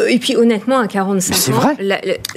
Et 0.07 0.19
puis 0.19 0.35
honnêtement, 0.35 0.79
à 0.79 0.87
45 0.87 1.33
ans, 1.33 1.37
c'est 1.37 1.51
vrai. 1.51 1.75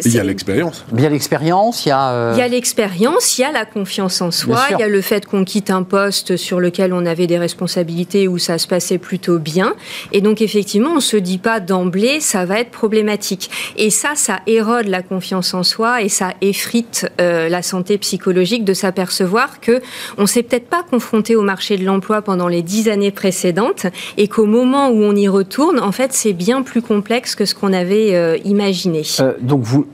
il 0.04 0.12
y 0.12 0.18
a 0.18 0.24
l'expérience. 0.24 0.84
Il 0.94 1.00
y 1.00 1.06
a 1.06 1.08
l'expérience, 1.10 1.84
il 1.84 1.88
y 1.90 1.92
a. 1.92 2.10
Euh, 2.10 2.32
il 2.34 2.38
y 2.38 2.42
a 2.42 2.48
l'expérience, 2.48 3.38
il 3.38 3.42
y 3.42 3.44
a 3.44 3.52
la 3.52 3.66
confiance 3.66 4.20
en 4.22 4.30
soi, 4.30 4.60
il 4.70 4.78
y 4.78 4.82
a 4.82 4.88
le 4.88 5.00
fait 5.02 5.26
qu'on 5.26 5.44
quitte 5.44 5.70
un 5.70 5.82
poste 5.82 6.36
sur 6.36 6.58
lequel 6.58 6.92
on 6.94 7.04
avait 7.04 7.26
des 7.26 7.38
responsabilités 7.38 8.28
où 8.28 8.38
ça 8.38 8.58
se 8.58 8.66
passait 8.66 8.98
plutôt 8.98 9.38
bien. 9.38 9.74
Et 10.12 10.20
donc 10.22 10.40
effectivement, 10.40 10.92
on 10.96 11.00
se 11.00 11.16
dit 11.16 11.38
pas 11.38 11.60
d'emblée, 11.60 12.20
ça 12.20 12.44
va 12.46 12.60
être 12.60 12.70
problématique. 12.70 13.50
Et 13.76 13.90
ça, 13.90 14.12
ça 14.14 14.40
érode 14.46 14.86
la 14.86 15.02
confiance 15.02 15.52
en 15.52 15.62
soi 15.62 16.02
et 16.02 16.08
ça 16.08 16.32
effrite 16.40 17.10
euh, 17.20 17.48
la 17.48 17.62
santé 17.62 17.98
psychologique 17.98 18.64
de 18.64 18.72
s'apercevoir 18.72 19.60
que 19.60 19.82
on 20.16 20.26
s'est 20.26 20.42
peut-être 20.42 20.68
pas 20.68 20.82
confronté 20.82 21.36
au 21.36 21.42
marché 21.42 21.76
de 21.76 21.84
l'emploi 21.84 22.22
pendant 22.22 22.48
les 22.48 22.62
dix 22.62 22.88
années 22.88 23.10
précédentes 23.10 23.86
et 24.16 24.28
qu'au 24.28 24.46
moment 24.46 24.88
où 24.88 25.02
on 25.02 25.14
y 25.14 25.28
retourne, 25.28 25.78
en 25.78 25.92
fait, 25.92 26.12
c'est 26.12 26.32
bien 26.32 26.62
plus 26.62 26.80
complexe 26.80 27.33
que 27.36 27.44
ce 27.44 27.54
qu'on 27.54 27.72
avait 27.72 28.14
euh, 28.14 28.38
imaginé. 28.44 29.02
Euh, 29.20 29.34
donc, 29.40 29.62
vous, 29.62 29.86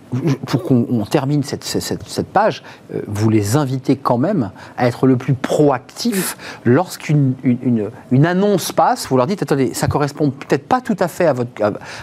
pour 0.46 0.62
qu'on 0.62 1.04
termine 1.10 1.42
cette, 1.42 1.64
cette, 1.64 2.26
page, 2.28 2.62
euh, 2.94 3.00
vous 3.06 3.28
les 3.30 3.56
invitez 3.56 3.96
quand 3.96 4.18
même 4.18 4.50
à 4.76 4.86
être 4.86 5.06
le 5.06 5.16
plus 5.16 5.34
proactif 5.34 6.36
lorsqu'une 6.64 7.34
une, 7.42 7.90
une, 8.10 8.26
annonce 8.26 8.72
passe. 8.72 9.08
Vous 9.08 9.16
leur 9.16 9.26
dites 9.26 9.42
attendez, 9.42 9.74
ça 9.74 9.86
correspond 9.86 10.30
peut-être 10.30 10.66
pas 10.66 10.80
tout 10.80 10.96
à 10.98 11.08
fait 11.08 11.26
à 11.26 11.32
votre. 11.32 11.50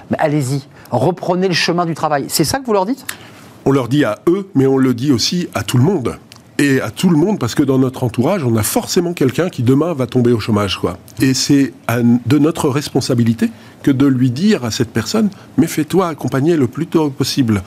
mais 0.09 0.17
allez-y, 0.19 0.63
reprenez 0.91 1.47
le 1.47 1.53
chemin 1.53 1.85
du 1.85 1.93
travail. 1.93 2.25
C'est 2.27 2.43
ça 2.43 2.59
que 2.59 2.65
vous 2.65 2.73
leur 2.73 2.85
dites? 2.85 3.05
On 3.65 3.71
leur 3.71 3.87
dit 3.87 4.05
à 4.05 4.19
eux, 4.27 4.49
mais 4.55 4.65
on 4.65 4.77
le 4.77 4.93
dit 4.93 5.11
aussi 5.11 5.49
à 5.53 5.63
tout 5.63 5.77
le 5.77 5.83
monde 5.83 6.17
et 6.59 6.81
à 6.81 6.89
tout 6.89 7.09
le 7.09 7.17
monde 7.17 7.39
parce 7.39 7.55
que 7.55 7.63
dans 7.63 7.77
notre 7.77 8.03
entourage, 8.03 8.43
on 8.43 8.55
a 8.55 8.63
forcément 8.63 9.13
quelqu'un 9.13 9.49
qui 9.49 9.63
demain 9.63 9.93
va 9.93 10.07
tomber 10.07 10.31
au 10.31 10.39
chômage, 10.39 10.77
quoi. 10.77 10.97
Et 11.21 11.33
c'est 11.33 11.73
de 12.25 12.37
notre 12.37 12.69
responsabilité 12.69 13.49
que 13.87 13.91
de 13.93 14.05
lui 14.05 14.31
dire 14.31 14.65
à 14.65 14.71
cette 14.71 14.89
personne, 14.89 15.29
mais 15.55 15.65
fais-toi 15.65 16.09
accompagner 16.09 16.57
le 16.57 16.67
plus 16.67 16.87
tôt 16.87 17.09
possible. 17.09 17.63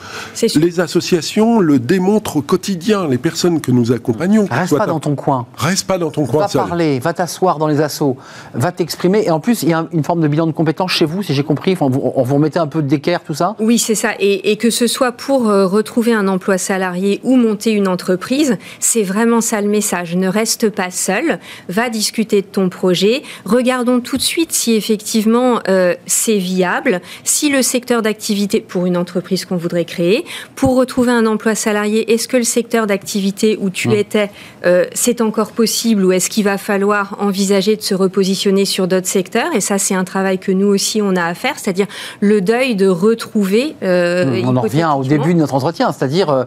Les 0.53 0.79
associations 0.79 1.59
le 1.59 1.79
démontrent 1.79 2.37
au 2.37 2.41
quotidien, 2.43 3.07
les 3.07 3.17
personnes 3.17 3.59
que 3.59 3.71
nous 3.71 3.91
accompagnons. 3.91 4.45
Reste 4.51 4.77
pas 4.77 4.85
dans 4.85 4.99
ton 4.99 5.15
coin. 5.15 5.47
Reste 5.57 5.87
pas 5.87 5.97
dans 5.97 6.11
ton 6.11 6.27
coin. 6.27 6.45
Va 6.45 6.67
parler, 6.67 6.99
va 6.99 7.13
t'asseoir 7.13 7.57
dans 7.57 7.65
les 7.65 7.81
assos, 7.81 8.17
va 8.53 8.71
t'exprimer. 8.71 9.23
Et 9.25 9.31
en 9.31 9.39
plus, 9.39 9.63
il 9.63 9.69
y 9.69 9.73
a 9.73 9.87
une 9.91 10.03
forme 10.03 10.21
de 10.21 10.27
bilan 10.27 10.45
de 10.45 10.51
compétences 10.51 10.91
chez 10.91 11.05
vous, 11.05 11.23
si 11.23 11.33
j'ai 11.33 11.41
compris. 11.43 11.75
On 11.81 11.89
vous, 11.89 12.11
on 12.15 12.21
vous 12.21 12.35
remettez 12.35 12.59
un 12.59 12.67
peu 12.67 12.83
d'équerre, 12.83 13.23
tout 13.23 13.33
ça 13.33 13.55
Oui, 13.59 13.79
c'est 13.79 13.95
ça. 13.95 14.11
Et, 14.19 14.57
que 14.57 14.69
ce 14.69 14.85
soit 14.85 15.13
pour 15.13 15.49
euh, 15.49 15.65
retrouver 15.65 16.13
un 16.13 16.27
emploi 16.27 16.59
salarié 16.59 17.19
ou 17.23 17.35
monter 17.35 17.71
une 17.71 17.87
entreprise, 17.87 18.59
c'est 18.79 19.01
vraiment 19.01 19.41
ça 19.41 19.59
le 19.59 19.69
message. 19.69 20.15
Ne 20.15 20.27
reste 20.27 20.69
pas 20.69 20.91
seul, 20.91 21.39
va 21.67 21.89
discuter 21.89 22.43
de 22.43 22.47
ton 22.47 22.69
projet. 22.69 23.23
Regardons 23.45 24.01
tout 24.01 24.17
de 24.17 24.21
suite 24.21 24.51
si 24.51 24.75
effectivement 24.75 25.61
euh, 25.67 25.95
c'est 26.11 26.37
viable, 26.37 27.01
si 27.23 27.49
le 27.49 27.61
secteur 27.61 28.01
d'activité 28.01 28.61
pour 28.61 28.85
une 28.85 28.97
entreprise 28.97 29.45
qu'on 29.45 29.57
voudrait 29.57 29.85
créer, 29.85 30.25
pour 30.55 30.75
retrouver 30.75 31.11
un 31.11 31.25
emploi 31.25 31.55
salarié, 31.55 32.11
est-ce 32.13 32.27
que 32.27 32.37
le 32.37 32.43
secteur 32.43 32.87
d'activité 32.87 33.57
où 33.59 33.69
tu 33.69 33.93
étais, 33.93 34.29
euh, 34.65 34.85
c'est 34.93 35.21
encore 35.21 35.51
possible 35.51 36.03
ou 36.03 36.11
est-ce 36.11 36.29
qu'il 36.29 36.43
va 36.43 36.57
falloir 36.57 37.17
envisager 37.19 37.75
de 37.75 37.81
se 37.81 37.95
repositionner 37.95 38.65
sur 38.65 38.87
d'autres 38.87 39.07
secteurs? 39.07 39.55
Et 39.55 39.61
ça, 39.61 39.77
c'est 39.77 39.95
un 39.95 40.03
travail 40.03 40.37
que 40.37 40.51
nous 40.51 40.67
aussi, 40.67 41.01
on 41.01 41.15
a 41.15 41.23
à 41.23 41.33
faire, 41.33 41.57
c'est-à-dire 41.57 41.87
le 42.19 42.41
deuil 42.41 42.75
de 42.75 42.87
retrouver... 42.87 43.75
Euh, 43.83 44.41
on 44.43 44.57
en 44.57 44.61
revient 44.61 44.89
au 44.97 45.03
début 45.03 45.33
de 45.33 45.39
notre 45.39 45.53
entretien, 45.53 45.91
c'est-à-dire 45.91 46.45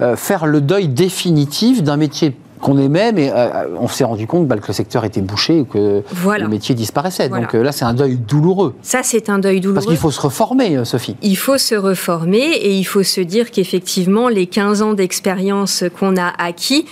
euh, 0.00 0.16
faire 0.16 0.46
le 0.46 0.60
deuil 0.60 0.88
définitif 0.88 1.82
d'un 1.82 1.96
métier 1.96 2.34
qu'on 2.60 2.78
aimait, 2.78 3.12
mais 3.12 3.30
euh, 3.32 3.66
on 3.78 3.88
s'est 3.88 4.04
rendu 4.04 4.26
compte 4.26 4.46
bah, 4.46 4.56
que 4.56 4.66
le 4.66 4.72
secteur 4.72 5.04
était 5.04 5.20
bouché 5.20 5.60
et 5.60 5.64
que 5.64 6.02
le 6.38 6.48
métier 6.48 6.74
disparaissait. 6.74 7.28
Donc 7.28 7.54
euh, 7.54 7.62
là, 7.62 7.72
c'est 7.72 7.84
un 7.84 7.94
deuil 7.94 8.16
douloureux. 8.16 8.74
Ça, 8.82 9.00
c'est 9.02 9.28
un 9.28 9.38
deuil 9.38 9.60
douloureux. 9.60 9.74
Parce 9.74 9.86
qu'il 9.86 9.96
faut 9.96 10.10
se 10.10 10.20
reformer, 10.20 10.76
euh, 10.76 10.84
Sophie. 10.84 11.16
Il 11.22 11.36
faut 11.36 11.58
se 11.58 11.74
reformer 11.74 12.38
et 12.38 12.72
il 12.74 12.84
faut 12.84 13.02
se 13.02 13.20
dire 13.20 13.50
qu'effectivement, 13.50 14.28
les 14.28 14.46
15 14.46 14.82
ans 14.82 14.94
d'expérience 14.94 15.84
qu'on 15.98 16.16
a 16.16 16.32
acquis 16.38 16.86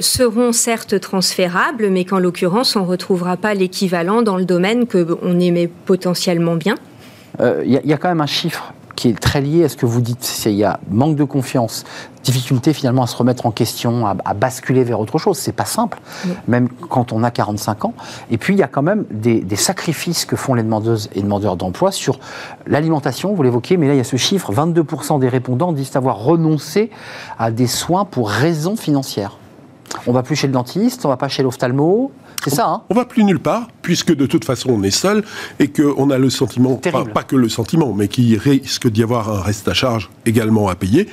seront 0.00 0.52
certes 0.52 1.00
transférables, 1.00 1.88
mais 1.90 2.04
qu'en 2.04 2.18
l'occurrence, 2.18 2.76
on 2.76 2.82
ne 2.82 2.86
retrouvera 2.86 3.36
pas 3.36 3.54
l'équivalent 3.54 4.22
dans 4.22 4.36
le 4.36 4.44
domaine 4.44 4.86
qu'on 4.86 5.40
aimait 5.40 5.70
potentiellement 5.86 6.56
bien. 6.56 6.74
Il 7.40 7.80
y, 7.84 7.92
a 7.92 7.96
quand 7.96 8.08
même 8.08 8.20
un 8.20 8.26
chiffre 8.26 8.72
qui 9.00 9.08
est 9.08 9.18
très 9.18 9.40
lié 9.40 9.64
à 9.64 9.70
ce 9.70 9.78
que 9.78 9.86
vous 9.86 10.02
dites. 10.02 10.42
Il 10.44 10.52
y 10.52 10.64
a 10.64 10.78
manque 10.90 11.16
de 11.16 11.24
confiance, 11.24 11.86
difficulté 12.22 12.74
finalement 12.74 13.04
à 13.04 13.06
se 13.06 13.16
remettre 13.16 13.46
en 13.46 13.50
question, 13.50 14.06
à, 14.06 14.34
basculer 14.34 14.84
vers 14.84 15.00
autre 15.00 15.16
chose. 15.16 15.38
C'est 15.38 15.52
pas 15.52 15.64
simple, 15.64 15.98
même 16.48 16.68
quand 16.90 17.10
on 17.14 17.22
a 17.22 17.30
45 17.30 17.86
ans. 17.86 17.94
Et 18.30 18.36
puis 18.36 18.52
il 18.52 18.58
y 18.58 18.62
a 18.62 18.68
quand 18.68 18.82
même 18.82 19.06
des, 19.10 19.56
sacrifices 19.56 20.26
que 20.26 20.36
font 20.36 20.52
les 20.52 20.62
demandeuses 20.62 21.08
et 21.14 21.22
demandeurs 21.22 21.56
d'emploi 21.56 21.92
sur 21.92 22.20
l'alimentation, 22.66 23.32
vous 23.32 23.42
l'évoquez, 23.42 23.78
mais 23.78 23.88
là 23.88 23.94
il 23.94 23.96
y 23.96 24.00
a 24.00 24.04
ce 24.04 24.16
chiffre 24.16 24.52
22% 24.52 25.18
des 25.18 25.30
répondants 25.30 25.72
disent 25.72 25.96
avoir 25.96 26.18
renoncé 26.22 26.90
à 27.38 27.50
des 27.50 27.66
soins 27.66 28.04
pour 28.04 28.28
raisons 28.28 28.76
financières. 28.76 29.38
On 30.06 30.12
va 30.12 30.22
plus 30.22 30.36
chez 30.36 30.46
le 30.46 30.52
dentiste, 30.52 31.06
on 31.06 31.08
va 31.08 31.16
pas 31.16 31.28
chez 31.28 31.42
l'ophtalmo, 31.42 32.12
c'est 32.44 32.54
ça, 32.54 32.66
hein 32.66 32.82
On 32.90 32.94
va 32.94 33.04
plus 33.04 33.24
nulle 33.24 33.38
part, 33.38 33.68
puisque 33.82 34.14
de 34.14 34.26
toute 34.26 34.44
façon 34.44 34.70
on 34.70 34.82
est 34.82 34.90
seul 34.90 35.24
et 35.58 35.68
qu'on 35.68 36.10
a 36.10 36.18
le 36.18 36.30
sentiment, 36.30 36.76
pas, 36.76 37.04
pas, 37.04 37.22
que 37.22 37.36
le 37.36 37.48
sentiment, 37.48 37.92
mais 37.92 38.08
qu'il 38.08 38.36
risque 38.38 38.88
d'y 38.88 39.02
avoir 39.02 39.30
un 39.30 39.40
reste 39.40 39.68
à 39.68 39.74
charge 39.74 40.10
également 40.26 40.68
à 40.68 40.74
payer. 40.74 41.08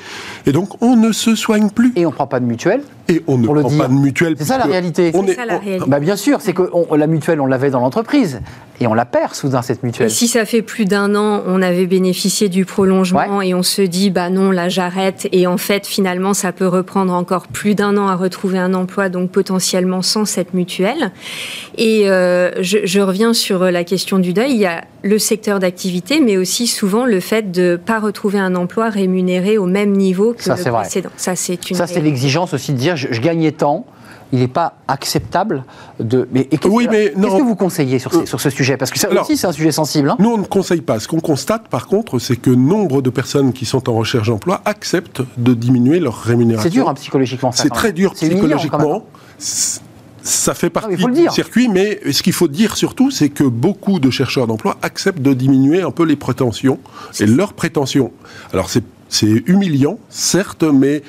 Et 0.45 0.51
donc 0.51 0.82
on 0.82 0.95
ne 0.95 1.11
se 1.11 1.36
soigne 1.36 1.69
plus. 1.69 1.91
Et 1.95 2.05
on 2.05 2.09
ne 2.09 2.15
prend 2.15 2.28
pas 2.28 2.39
de 2.39 2.45
mutuelle 2.45 2.84
et 3.10 3.24
on 3.28 3.38
ne 3.38 3.45
prend 3.45 3.70
pas 3.78 3.88
de 3.88 3.93
mutuelle. 3.93 4.36
C'est 4.38 4.45
ça 4.45 4.58
la 4.58 4.66
réalité. 4.66 5.12
C'est 5.14 5.34
ça 5.34 5.45
la 5.45 5.58
réalité. 5.58 5.86
Bah 5.88 5.99
bien 5.99 6.16
sûr, 6.16 6.41
c'est 6.41 6.53
que 6.53 6.64
la 6.95 7.08
mutuelle, 7.08 7.41
on 7.41 7.45
l'avait 7.45 7.70
dans 7.70 7.80
l'entreprise. 7.80 8.41
Et 8.80 8.86
on 8.86 8.93
la 8.93 9.05
perd 9.05 9.34
soudain, 9.34 9.64
cette 9.64 9.82
mutuelle. 9.82 10.08
Et 10.08 10.12
si 10.12 10.28
ça 10.28 10.45
fait 10.45 10.62
plus 10.62 10.86
d'un 10.86 11.16
an, 11.16 11.41
on 11.47 11.64
avait 11.64 11.88
bénéficié 11.88 12.47
du 12.47 12.64
prolongement 12.64 13.41
et 13.41 13.55
on 13.55 13.64
se 13.64 13.82
dit, 13.82 14.12
bah 14.12 14.30
non, 14.30 14.51
là 14.51 14.70
j'arrête. 14.70 15.28
Et 15.32 15.47
en 15.47 15.58
fait, 15.58 15.88
finalement, 15.88 16.36
ça 16.36 16.51
peut 16.51 16.68
reprendre 16.68 17.14
encore 17.14 17.47
plus 17.47 17.74
d'un 17.74 17.97
an 17.97 18.08
à 18.08 18.16
retrouver 18.16 18.60
un 18.60 18.76
emploi, 18.76 19.10
donc 19.10 19.32
potentiellement 19.32 20.03
sans 20.03 20.26
cette 20.26 20.53
mutuelle. 20.53 21.12
Et 21.78 22.08
euh, 22.10 22.51
je, 22.62 22.80
je, 22.84 22.99
reviens 22.99 23.34
sur 23.34 23.64
la 23.64 23.84
question 23.84 24.20
du 24.20 24.34
deuil. 24.34 24.51
Il 24.51 24.58
y 24.58 24.68
a 24.68 24.84
le 25.08 25.20
secteur 25.20 25.60
d'activité, 25.60 26.20
mais 26.20 26.38
aussi 26.38 26.68
souvent 26.68 27.05
le 27.05 27.20
fait 27.20 27.51
de 27.51 27.72
ne 27.72 27.76
pas 27.78 27.99
retrouver 27.99 28.39
un 28.39 28.55
emploi 28.55 28.89
rémunéré 28.89 29.58
au 29.58 29.66
même 29.66 29.93
niveau 29.93 30.34
que 30.34 30.43
ça, 30.43 30.55
le 30.55 30.72
précédent. 30.72 31.10
Ça, 31.18 31.36
c'est 31.36 31.70
une. 31.70 31.76
Ça, 31.76 31.88
c'est 31.88 32.01
l'exigence 32.01 32.53
aussi 32.53 32.74
de 32.74 32.78
dire, 32.78 32.95
je, 32.95 33.08
je 33.12 33.22
gagnais 33.22 33.51
tant 33.51 33.86
il 34.34 34.39
n'est 34.39 34.47
pas 34.47 34.74
acceptable 34.88 35.64
de. 35.99 36.28
Mais, 36.32 36.45
qu'est-ce, 36.45 36.68
oui, 36.68 36.88
mais 36.89 37.14
qu'est-ce 37.14 37.38
que 37.38 37.43
vous 37.43 37.55
conseillez 37.55 37.99
sur, 37.99 38.28
sur 38.28 38.41
ce 38.41 38.49
sujet? 38.49 38.78
Parce 38.78 38.91
que 38.91 38.99
ça 38.99 39.10
aussi, 39.10 39.38
c'est 39.38 39.47
un 39.47 39.51
sujet 39.51 39.72
sensible. 39.72 40.10
Hein. 40.10 40.18
nous, 40.20 40.30
on 40.30 40.38
ne 40.38 40.43
conseille 40.43 40.82
pas. 40.82 40.99
Ce 40.99 41.08
qu'on 41.08 41.20
constate, 41.20 41.68
par 41.70 41.88
contre, 41.88 42.20
c'est 42.20 42.36
que 42.36 42.49
nombre 42.49 43.01
de 43.01 43.10
personnes 43.10 43.53
qui 43.53 43.66
sont 43.66 43.89
en 43.89 43.93
recherche 43.93 44.28
d'emploi 44.28 44.62
acceptent 44.66 45.22
de 45.38 45.53
diminuer 45.53 45.99
leur 45.99 46.16
rémunération. 46.16 46.70
C'est 46.70 46.74
dur 46.74 46.89
hein, 46.89 46.93
psychologiquement. 46.95 47.51
C'est 47.51 47.70
très 47.70 47.93
dur 47.93 48.14
psychologiquement. 48.14 49.05
Ça 50.28 50.53
fait 50.53 50.69
partie 50.69 50.95
du 50.95 51.30
circuit, 51.30 51.69
mais 51.69 52.01
ce 52.11 52.21
qu'il 52.21 52.34
faut 52.34 52.47
dire 52.49 52.75
surtout, 52.75 53.11
c'est 53.11 53.30
que 53.30 53.43
beaucoup 53.43 53.99
de 53.99 54.09
chercheurs 54.09 54.45
d'emploi 54.45 54.78
acceptent 54.82 55.21
de 55.21 55.34
diminuer 55.34 55.82
un 55.82 55.91
peu 55.91 56.03
les 56.03 56.17
prétentions 56.17 56.80
et 57.19 57.25
leurs 57.25 57.53
prétentions. 57.53 58.11
Alors 58.51 58.69
c'est 58.69 58.84
c'est 59.09 59.43
humiliant, 59.47 59.99
certes, 60.09 60.63
mais 60.63 61.01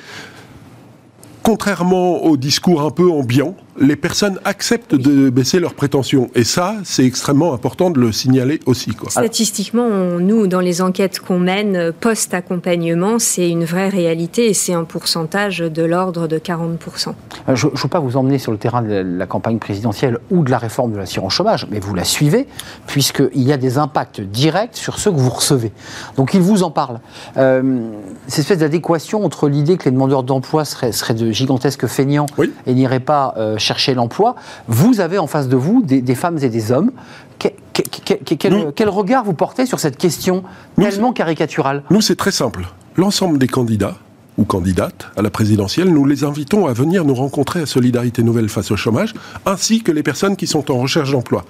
contrairement 1.43 2.23
au 2.23 2.37
discours 2.37 2.81
un 2.81 2.91
peu 2.91 3.09
ambiant, 3.09 3.55
les 3.79 3.95
personnes 3.95 4.39
acceptent 4.45 4.95
de 4.95 5.29
baisser 5.29 5.59
leurs 5.59 5.73
prétentions. 5.73 6.29
Et 6.35 6.43
ça, 6.43 6.75
c'est 6.83 7.05
extrêmement 7.05 7.53
important 7.53 7.89
de 7.89 7.99
le 7.99 8.11
signaler 8.11 8.59
aussi. 8.65 8.91
Quoi. 8.91 9.09
Statistiquement, 9.09 9.89
nous, 10.19 10.47
dans 10.47 10.59
les 10.59 10.81
enquêtes 10.81 11.19
qu'on 11.19 11.39
mène 11.39 11.91
post-accompagnement, 11.93 13.19
c'est 13.19 13.49
une 13.49 13.63
vraie 13.63 13.89
réalité 13.89 14.49
et 14.49 14.53
c'est 14.53 14.73
un 14.73 14.83
pourcentage 14.83 15.59
de 15.59 15.83
l'ordre 15.83 16.27
de 16.27 16.37
40%. 16.37 17.09
Euh, 17.49 17.55
je 17.55 17.67
ne 17.67 17.71
veux 17.71 17.89
pas 17.89 17.99
vous 17.99 18.17
emmener 18.17 18.37
sur 18.37 18.51
le 18.51 18.57
terrain 18.57 18.81
de 18.81 18.93
la 18.93 19.25
campagne 19.25 19.59
présidentielle 19.59 20.17
ou 20.29 20.43
de 20.43 20.51
la 20.51 20.57
réforme 20.57 20.91
de 20.91 20.97
l'assurance 20.97 21.33
chômage, 21.33 21.67
mais 21.71 21.79
vous 21.79 21.93
la 21.93 22.03
suivez, 22.03 22.47
puisqu'il 22.87 23.43
y 23.43 23.53
a 23.53 23.57
des 23.57 23.77
impacts 23.77 24.21
directs 24.21 24.75
sur 24.75 24.99
ceux 24.99 25.11
que 25.11 25.17
vous 25.17 25.29
recevez. 25.29 25.71
Donc 26.17 26.33
il 26.33 26.41
vous 26.41 26.63
en 26.63 26.71
parle. 26.71 26.99
Euh, 27.37 27.79
cette 28.27 28.39
espèce 28.39 28.59
d'adéquation 28.59 29.23
entre 29.23 29.47
l'idée 29.47 29.77
que 29.77 29.85
les 29.85 29.91
demandeurs 29.91 30.23
d'emploi 30.23 30.65
seraient, 30.65 31.13
de 31.13 31.31
gigantesques 31.31 31.87
feignants 31.87 32.27
et 32.65 32.73
n'iraient 32.73 32.99
pas 32.99 33.33
euh, 33.37 33.57
chercher 33.69 33.93
l'emploi, 33.93 34.35
vous 34.67 34.99
avez 34.99 35.19
en 35.19 35.27
face 35.27 35.47
de 35.47 35.55
vous 35.55 35.83
des, 35.83 36.15
femmes 36.15 36.39
et 36.41 36.49
des 36.49 36.71
hommes. 36.71 36.91
quel, 37.37 38.89
regard 38.89 39.23
vous 39.23 39.33
portez 39.33 39.67
sur 39.67 39.79
cette 39.79 39.97
question 39.97 40.43
tellement 40.75 41.13
caricaturale? 41.13 41.83
Nous, 41.91 42.01
c'est 42.01 42.15
très 42.15 42.31
simple. 42.31 42.65
L'ensemble 42.95 43.37
des 43.37 43.47
candidats 43.47 43.95
ou 44.39 44.45
candidates 44.45 45.07
à 45.17 45.21
la 45.21 45.29
présidentielle, 45.29 45.89
nous 45.89 46.05
les 46.05 46.23
invitons 46.23 46.65
à 46.65 46.73
venir 46.73 47.03
nous 47.03 47.13
rencontrer 47.13 47.61
à 47.61 47.65
Solidarité 47.65 48.23
Nouvelle 48.23 48.47
face 48.47 48.71
au 48.71 48.77
chômage, 48.77 49.13
ainsi 49.45 49.83
que 49.83 49.91
les 49.91 50.01
personnes 50.01 50.37
qui 50.37 50.47
sont 50.47 50.71
en 50.71 50.77
recherche 50.77 51.11
d'emploi. 51.11 51.45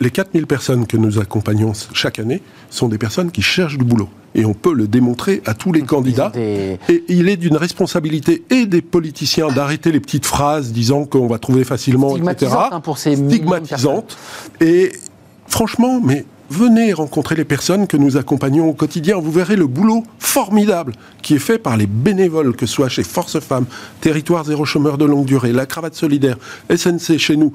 les 0.00 0.10
4000 0.10 0.46
personnes 0.46 0.86
que 0.86 0.96
nous 0.96 1.18
accompagnons 1.18 1.72
chaque 1.92 2.18
année 2.18 2.40
sont 2.70 2.88
des 2.88 2.96
personnes 2.96 3.30
qui 3.30 3.42
cherchent 3.42 3.76
du 3.76 3.84
boulot. 3.84 4.08
Et 4.34 4.46
on 4.46 4.54
peut 4.54 4.72
le 4.72 4.88
démontrer 4.88 5.42
à 5.44 5.52
tous 5.52 5.72
les 5.72 5.82
candidats. 5.82 6.32
Et 6.34 6.78
il 7.08 7.28
est 7.28 7.36
d'une 7.36 7.56
responsabilité 7.56 8.44
et 8.48 8.64
des 8.64 8.80
politiciens 8.80 9.48
d'arrêter 9.48 9.92
les 9.92 10.00
petites 10.00 10.26
phrases 10.26 10.72
disant 10.72 11.04
qu'on 11.04 11.26
va 11.26 11.38
trouver 11.38 11.64
facilement, 11.64 12.16
etc. 12.16 12.52
Hein, 12.72 12.80
pour 12.80 12.96
ces 12.96 13.16
Stigmatisante. 13.16 14.16
Et 14.60 14.92
franchement, 15.48 16.00
mais 16.02 16.24
venez 16.50 16.92
rencontrer 16.92 17.36
les 17.36 17.44
personnes 17.44 17.86
que 17.86 17.96
nous 17.96 18.16
accompagnons 18.16 18.68
au 18.68 18.74
quotidien. 18.74 19.18
Vous 19.18 19.30
verrez 19.30 19.56
le 19.56 19.66
boulot 19.66 20.04
formidable 20.18 20.92
qui 21.22 21.34
est 21.34 21.38
fait 21.38 21.58
par 21.58 21.76
les 21.76 21.86
bénévoles, 21.86 22.54
que 22.54 22.66
ce 22.66 22.74
soit 22.74 22.88
chez 22.88 23.04
Force 23.04 23.38
Femmes, 23.40 23.66
Territoire 24.00 24.44
Zéro 24.44 24.64
Chômeur 24.64 24.98
de 24.98 25.04
Longue 25.04 25.24
Durée, 25.24 25.52
La 25.52 25.66
Cravate 25.66 25.94
Solidaire, 25.94 26.36
SNC 26.74 27.18
chez 27.18 27.36
nous. 27.36 27.54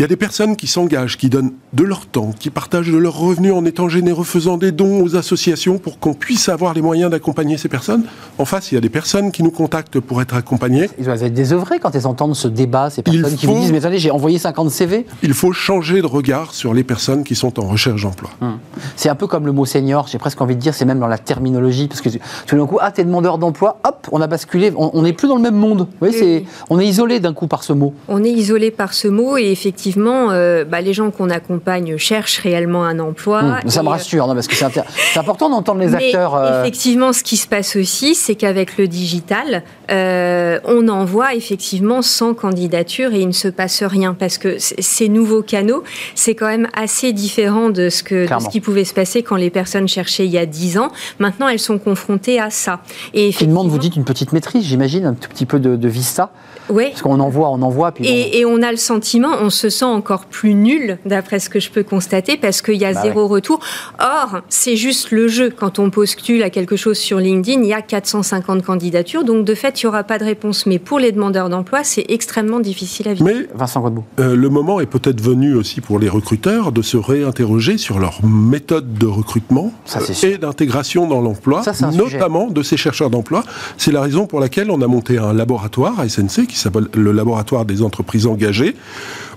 Il 0.00 0.04
y 0.04 0.06
a 0.06 0.08
des 0.08 0.16
personnes 0.16 0.56
qui 0.56 0.66
s'engagent, 0.66 1.18
qui 1.18 1.28
donnent 1.28 1.52
de 1.74 1.84
leur 1.84 2.06
temps, 2.06 2.30
qui 2.40 2.48
partagent 2.48 2.90
de 2.90 2.96
leurs 2.96 3.18
revenus 3.18 3.52
en 3.52 3.66
étant 3.66 3.90
généreux, 3.90 4.24
faisant 4.24 4.56
des 4.56 4.72
dons 4.72 5.02
aux 5.02 5.14
associations 5.14 5.76
pour 5.76 5.98
qu'on 5.98 6.14
puisse 6.14 6.48
avoir 6.48 6.72
les 6.72 6.80
moyens 6.80 7.10
d'accompagner 7.10 7.58
ces 7.58 7.68
personnes. 7.68 8.04
En 8.38 8.46
face, 8.46 8.72
il 8.72 8.76
y 8.76 8.78
a 8.78 8.80
des 8.80 8.88
personnes 8.88 9.30
qui 9.30 9.42
nous 9.42 9.50
contactent 9.50 10.00
pour 10.00 10.22
être 10.22 10.34
accompagnées. 10.34 10.88
Ils 10.98 11.04
doivent 11.04 11.22
être 11.22 11.34
désœuvrés 11.34 11.80
quand 11.80 11.94
ils 11.94 12.06
entendent 12.06 12.34
ce 12.34 12.48
débat, 12.48 12.88
ces 12.88 13.02
personnes 13.02 13.36
qui 13.36 13.44
vous 13.44 13.60
disent 13.60 13.72
Mais 13.72 13.76
attendez, 13.76 13.98
j'ai 13.98 14.10
envoyé 14.10 14.38
50 14.38 14.70
CV. 14.70 15.04
Il 15.22 15.34
faut 15.34 15.52
changer 15.52 16.00
de 16.00 16.06
regard 16.06 16.54
sur 16.54 16.72
les 16.72 16.82
personnes 16.82 17.22
qui 17.22 17.34
sont 17.34 17.60
en 17.60 17.68
recherche 17.68 18.02
d'emploi. 18.02 18.30
Hum. 18.40 18.58
C'est 18.96 19.10
un 19.10 19.14
peu 19.14 19.26
comme 19.26 19.44
le 19.44 19.52
mot 19.52 19.66
senior, 19.66 20.08
j'ai 20.08 20.16
presque 20.16 20.40
envie 20.40 20.56
de 20.56 20.60
dire, 20.62 20.72
c'est 20.72 20.86
même 20.86 21.00
dans 21.00 21.08
la 21.08 21.18
terminologie, 21.18 21.88
parce 21.88 22.00
que 22.00 22.08
tout 22.08 22.56
d'un 22.56 22.66
coup, 22.66 22.78
ah, 22.80 22.90
t'es 22.90 23.04
demandeur 23.04 23.36
d'emploi, 23.36 23.78
hop, 23.86 24.08
on 24.12 24.22
a 24.22 24.26
basculé, 24.26 24.72
on 24.74 25.02
n'est 25.02 25.12
plus 25.12 25.28
dans 25.28 25.36
le 25.36 25.42
même 25.42 25.56
monde. 25.56 25.80
Vous 25.80 26.08
voyez, 26.08 26.46
on 26.70 26.80
est 26.80 26.86
isolé 26.86 27.20
d'un 27.20 27.34
coup 27.34 27.48
par 27.48 27.64
ce 27.64 27.74
mot. 27.74 27.92
On 28.08 28.24
est 28.24 28.32
isolé 28.32 28.70
par 28.70 28.94
ce 28.94 29.06
mot, 29.06 29.36
et 29.36 29.50
effectivement, 29.50 29.89
effectivement, 29.90 30.30
euh, 30.30 30.64
bah, 30.64 30.80
les 30.80 30.92
gens 30.92 31.10
qu'on 31.10 31.30
accompagne 31.30 31.96
cherchent 31.96 32.38
réellement 32.38 32.84
un 32.84 33.00
emploi. 33.00 33.42
Mmh, 33.42 33.68
ça 33.68 33.82
me 33.82 33.88
euh, 33.88 33.90
rassure, 33.90 34.26
non, 34.26 34.34
parce 34.34 34.46
que 34.46 34.54
c'est, 34.54 35.18
important 35.18 35.50
d'entendre 35.50 35.80
les 35.80 35.94
acteurs. 35.94 36.36
Euh, 36.36 36.62
effectivement, 36.62 37.12
ce 37.12 37.24
qui 37.24 37.36
se 37.36 37.48
passe 37.48 37.74
aussi, 37.74 38.14
c'est 38.14 38.36
qu'avec 38.36 38.78
le 38.78 38.86
digital, 38.86 39.62
on 39.88 40.88
envoie 40.88 41.34
effectivement 41.34 42.02
100 42.02 42.34
candidatures 42.34 43.12
et 43.12 43.20
il 43.20 43.28
ne 43.28 43.32
se 43.32 43.48
passe 43.48 43.82
rien 43.82 44.14
parce 44.14 44.38
que 44.38 44.56
ces 44.58 45.08
nouveaux 45.08 45.42
canaux, 45.42 45.82
c'est 46.14 46.36
quand 46.36 46.46
même 46.46 46.68
assez 46.74 47.12
différent 47.12 47.70
de 47.70 47.88
ce, 47.88 48.04
que, 48.04 48.26
ce 48.26 48.48
qui 48.48 48.60
pouvait 48.60 48.84
se 48.84 48.94
passer 48.94 49.22
quand 49.22 49.36
les 49.36 49.50
personnes 49.50 49.88
cherchaient 49.88 50.26
il 50.26 50.30
y 50.30 50.38
a 50.38 50.46
10 50.46 50.78
ans. 50.78 50.92
Maintenant, 51.18 51.48
elles 51.48 51.58
sont 51.58 51.78
confrontées 51.78 52.38
à 52.38 52.50
ça. 52.50 52.80
Et 53.14 53.28
effectivement, 53.28 53.64
vous 53.64 53.78
dites 53.78 53.96
une 53.96 54.04
petite 54.04 54.32
maîtrise, 54.32 54.64
j'imagine, 54.64 55.06
un 55.06 55.14
tout 55.14 55.28
petit 55.28 55.46
peu 55.46 55.58
de, 55.58 55.74
de 55.74 55.88
Vista. 55.88 56.30
Oui. 56.70 56.88
Parce 56.90 57.02
qu'on 57.02 57.20
envoie, 57.20 57.50
on 57.50 57.62
envoie. 57.62 57.92
Puis 57.92 58.06
et, 58.06 58.38
et, 58.38 58.44
on 58.46 58.62
a 58.62 58.70
le 58.70 58.76
sentiment, 58.76 59.30
on 59.40 59.50
se 59.50 59.68
encore 59.88 60.26
plus 60.26 60.54
nul, 60.54 60.98
d'après 61.04 61.40
ce 61.40 61.50
que 61.50 61.60
je 61.60 61.70
peux 61.70 61.82
constater, 61.82 62.36
parce 62.36 62.62
qu'il 62.62 62.76
y 62.76 62.84
a 62.84 62.92
bah 62.92 63.02
zéro 63.02 63.26
retour. 63.26 63.60
Or, 63.98 64.40
c'est 64.48 64.76
juste 64.76 65.10
le 65.10 65.28
jeu. 65.28 65.50
Quand 65.50 65.78
on 65.78 65.90
postule 65.90 66.42
à 66.42 66.50
quelque 66.50 66.76
chose 66.76 66.98
sur 66.98 67.18
LinkedIn, 67.18 67.62
il 67.62 67.68
y 67.68 67.74
a 67.74 67.82
450 67.82 68.62
candidatures, 68.62 69.24
donc 69.24 69.44
de 69.44 69.54
fait, 69.54 69.82
il 69.82 69.86
n'y 69.86 69.88
aura 69.88 70.04
pas 70.04 70.18
de 70.18 70.24
réponse. 70.24 70.66
Mais 70.66 70.78
pour 70.78 70.98
les 70.98 71.12
demandeurs 71.12 71.48
d'emploi, 71.48 71.84
c'est 71.84 72.04
extrêmement 72.08 72.60
difficile 72.60 73.08
à 73.08 73.14
vivre. 73.14 73.26
Mais 73.26 73.48
Vincent 73.54 73.80
euh, 74.18 74.36
le 74.36 74.48
moment 74.48 74.80
est 74.80 74.86
peut-être 74.86 75.20
venu 75.20 75.54
aussi 75.54 75.80
pour 75.80 75.98
les 75.98 76.08
recruteurs 76.08 76.72
de 76.72 76.82
se 76.82 76.96
réinterroger 76.96 77.78
sur 77.78 77.98
leur 77.98 78.24
méthode 78.24 78.94
de 78.94 79.06
recrutement 79.06 79.72
euh, 79.96 80.26
et 80.26 80.38
d'intégration 80.38 81.06
dans 81.06 81.20
l'emploi, 81.20 81.62
notamment 81.92 82.48
de 82.48 82.62
ces 82.62 82.76
chercheurs 82.76 83.10
d'emploi. 83.10 83.42
C'est 83.78 83.92
la 83.92 84.00
raison 84.00 84.26
pour 84.26 84.40
laquelle 84.40 84.70
on 84.70 84.80
a 84.82 84.86
monté 84.86 85.18
un 85.18 85.32
laboratoire 85.32 85.98
à 86.00 86.08
SNC 86.08 86.46
qui 86.46 86.58
s'appelle 86.58 86.88
le 86.94 87.12
laboratoire 87.12 87.64
des 87.64 87.82
entreprises 87.82 88.26
engagées 88.26 88.76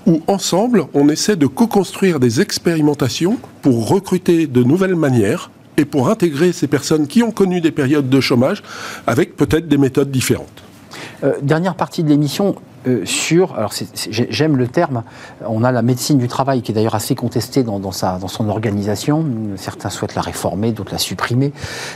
où 0.05 0.21
ensemble, 0.27 0.85
on 0.93 1.09
essaie 1.09 1.35
de 1.35 1.47
co-construire 1.47 2.19
des 2.19 2.41
expérimentations 2.41 3.37
pour 3.61 3.87
recruter 3.89 4.47
de 4.47 4.63
nouvelles 4.63 4.95
manières 4.95 5.51
et 5.77 5.85
pour 5.85 6.09
intégrer 6.09 6.51
ces 6.51 6.67
personnes 6.67 7.07
qui 7.07 7.23
ont 7.23 7.31
connu 7.31 7.61
des 7.61 7.71
périodes 7.71 8.09
de 8.09 8.21
chômage 8.21 8.61
avec 9.07 9.35
peut-être 9.35 9.67
des 9.67 9.77
méthodes 9.77 10.11
différentes. 10.11 10.63
Euh, 11.23 11.33
dernière 11.41 11.75
partie 11.75 12.03
de 12.03 12.09
l'émission, 12.09 12.55
euh, 12.87 13.05
sur, 13.05 13.55
alors 13.55 13.73
j'aime 14.09 14.57
le 14.57 14.67
terme, 14.67 15.03
on 15.45 15.63
a 15.63 15.71
la 15.71 15.81
médecine 15.81 16.17
du 16.17 16.27
travail 16.27 16.61
qui 16.61 16.71
est 16.71 16.75
d'ailleurs 16.75 16.95
assez 16.95 17.15
contestée 17.15 17.63
dans, 17.63 17.91
son 17.91 18.49
organisation, 18.49 19.25
certains 19.55 19.89
souhaitent 19.89 20.15
la 20.15 20.21
réformer, 20.21 20.71
d'autres 20.71 20.91
la 20.91 20.97
supprimer, 20.97 21.53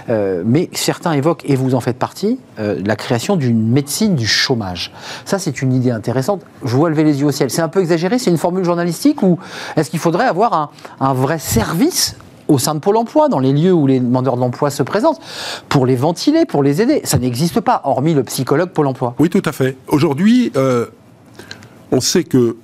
euh, 0.10 0.44
mais 0.46 0.70
certains 0.74 1.14
évoquent, 1.14 1.44
et 1.46 1.56
vous 1.56 1.76
en 1.76 1.82
faites 1.82 1.98
partie, 1.98 2.40
euh, 2.60 2.80
la 2.86 2.96
création 2.96 3.36
d'une 3.36 3.70
médecine 3.70 4.16
du 4.16 4.28
chômage. 4.28 4.94
Ça 5.26 5.40
c'est 5.40 5.62
une 5.62 5.74
idée 5.74 5.92
intéressante, 5.92 6.42
je 6.64 6.76
vois 6.76 6.90
lever 6.90 7.04
les 7.04 7.20
yeux 7.20 7.28
au 7.28 7.32
ciel, 7.32 7.50
c'est 7.50 7.62
un 7.62 7.70
peu 7.70 7.82
exagéré, 7.82 8.20
c'est 8.20 8.32
une 8.32 8.38
formule 8.38 8.64
journalistique 8.64 9.24
ou 9.24 9.38
est-ce 9.76 9.90
qu'il 9.90 10.00
faudrait 10.00 10.28
avoir 10.28 10.72
un 11.00 11.14
vrai 11.14 11.40
service 11.40 12.16
au 12.48 12.60
sein 12.60 12.76
de 12.76 12.80
Pôle 12.80 12.98
emploi, 12.98 13.30
dans 13.30 13.40
les 13.40 13.54
lieux 13.54 13.74
où 13.74 13.88
les 13.88 14.00
demandeurs 14.00 14.38
d'emploi 14.38 14.70
se 14.70 14.84
présentent, 14.84 15.20
pour 15.70 15.86
les 15.86 15.96
ventiler, 15.96 16.46
pour 16.46 16.64
les 16.64 16.82
aider. 16.82 17.02
Ça 17.04 17.18
n'existe 17.18 17.60
pas, 17.60 17.82
hormis 17.84 18.14
le 18.14 18.24
psychologue 18.24 18.70
Pôle 18.70 18.88
emploi. 18.88 19.16
Oui, 19.20 19.30
tout 19.30 19.42
à 19.46 19.52
fait. 19.52 19.78
Aujourd'hui, 19.88 20.52
euh, 20.56 20.86
on 21.92 22.02
sait 22.02 22.24
que 22.24 22.58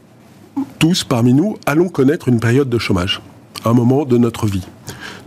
tous, 0.79 1.03
parmi 1.03 1.34
nous, 1.34 1.57
allons 1.65 1.89
connaître 1.89 2.27
une 2.27 2.39
période 2.39 2.69
de 2.69 2.77
chômage, 2.77 3.21
à 3.65 3.69
un 3.69 3.73
moment 3.73 4.05
de 4.05 4.17
notre 4.17 4.45
vie. 4.45 4.65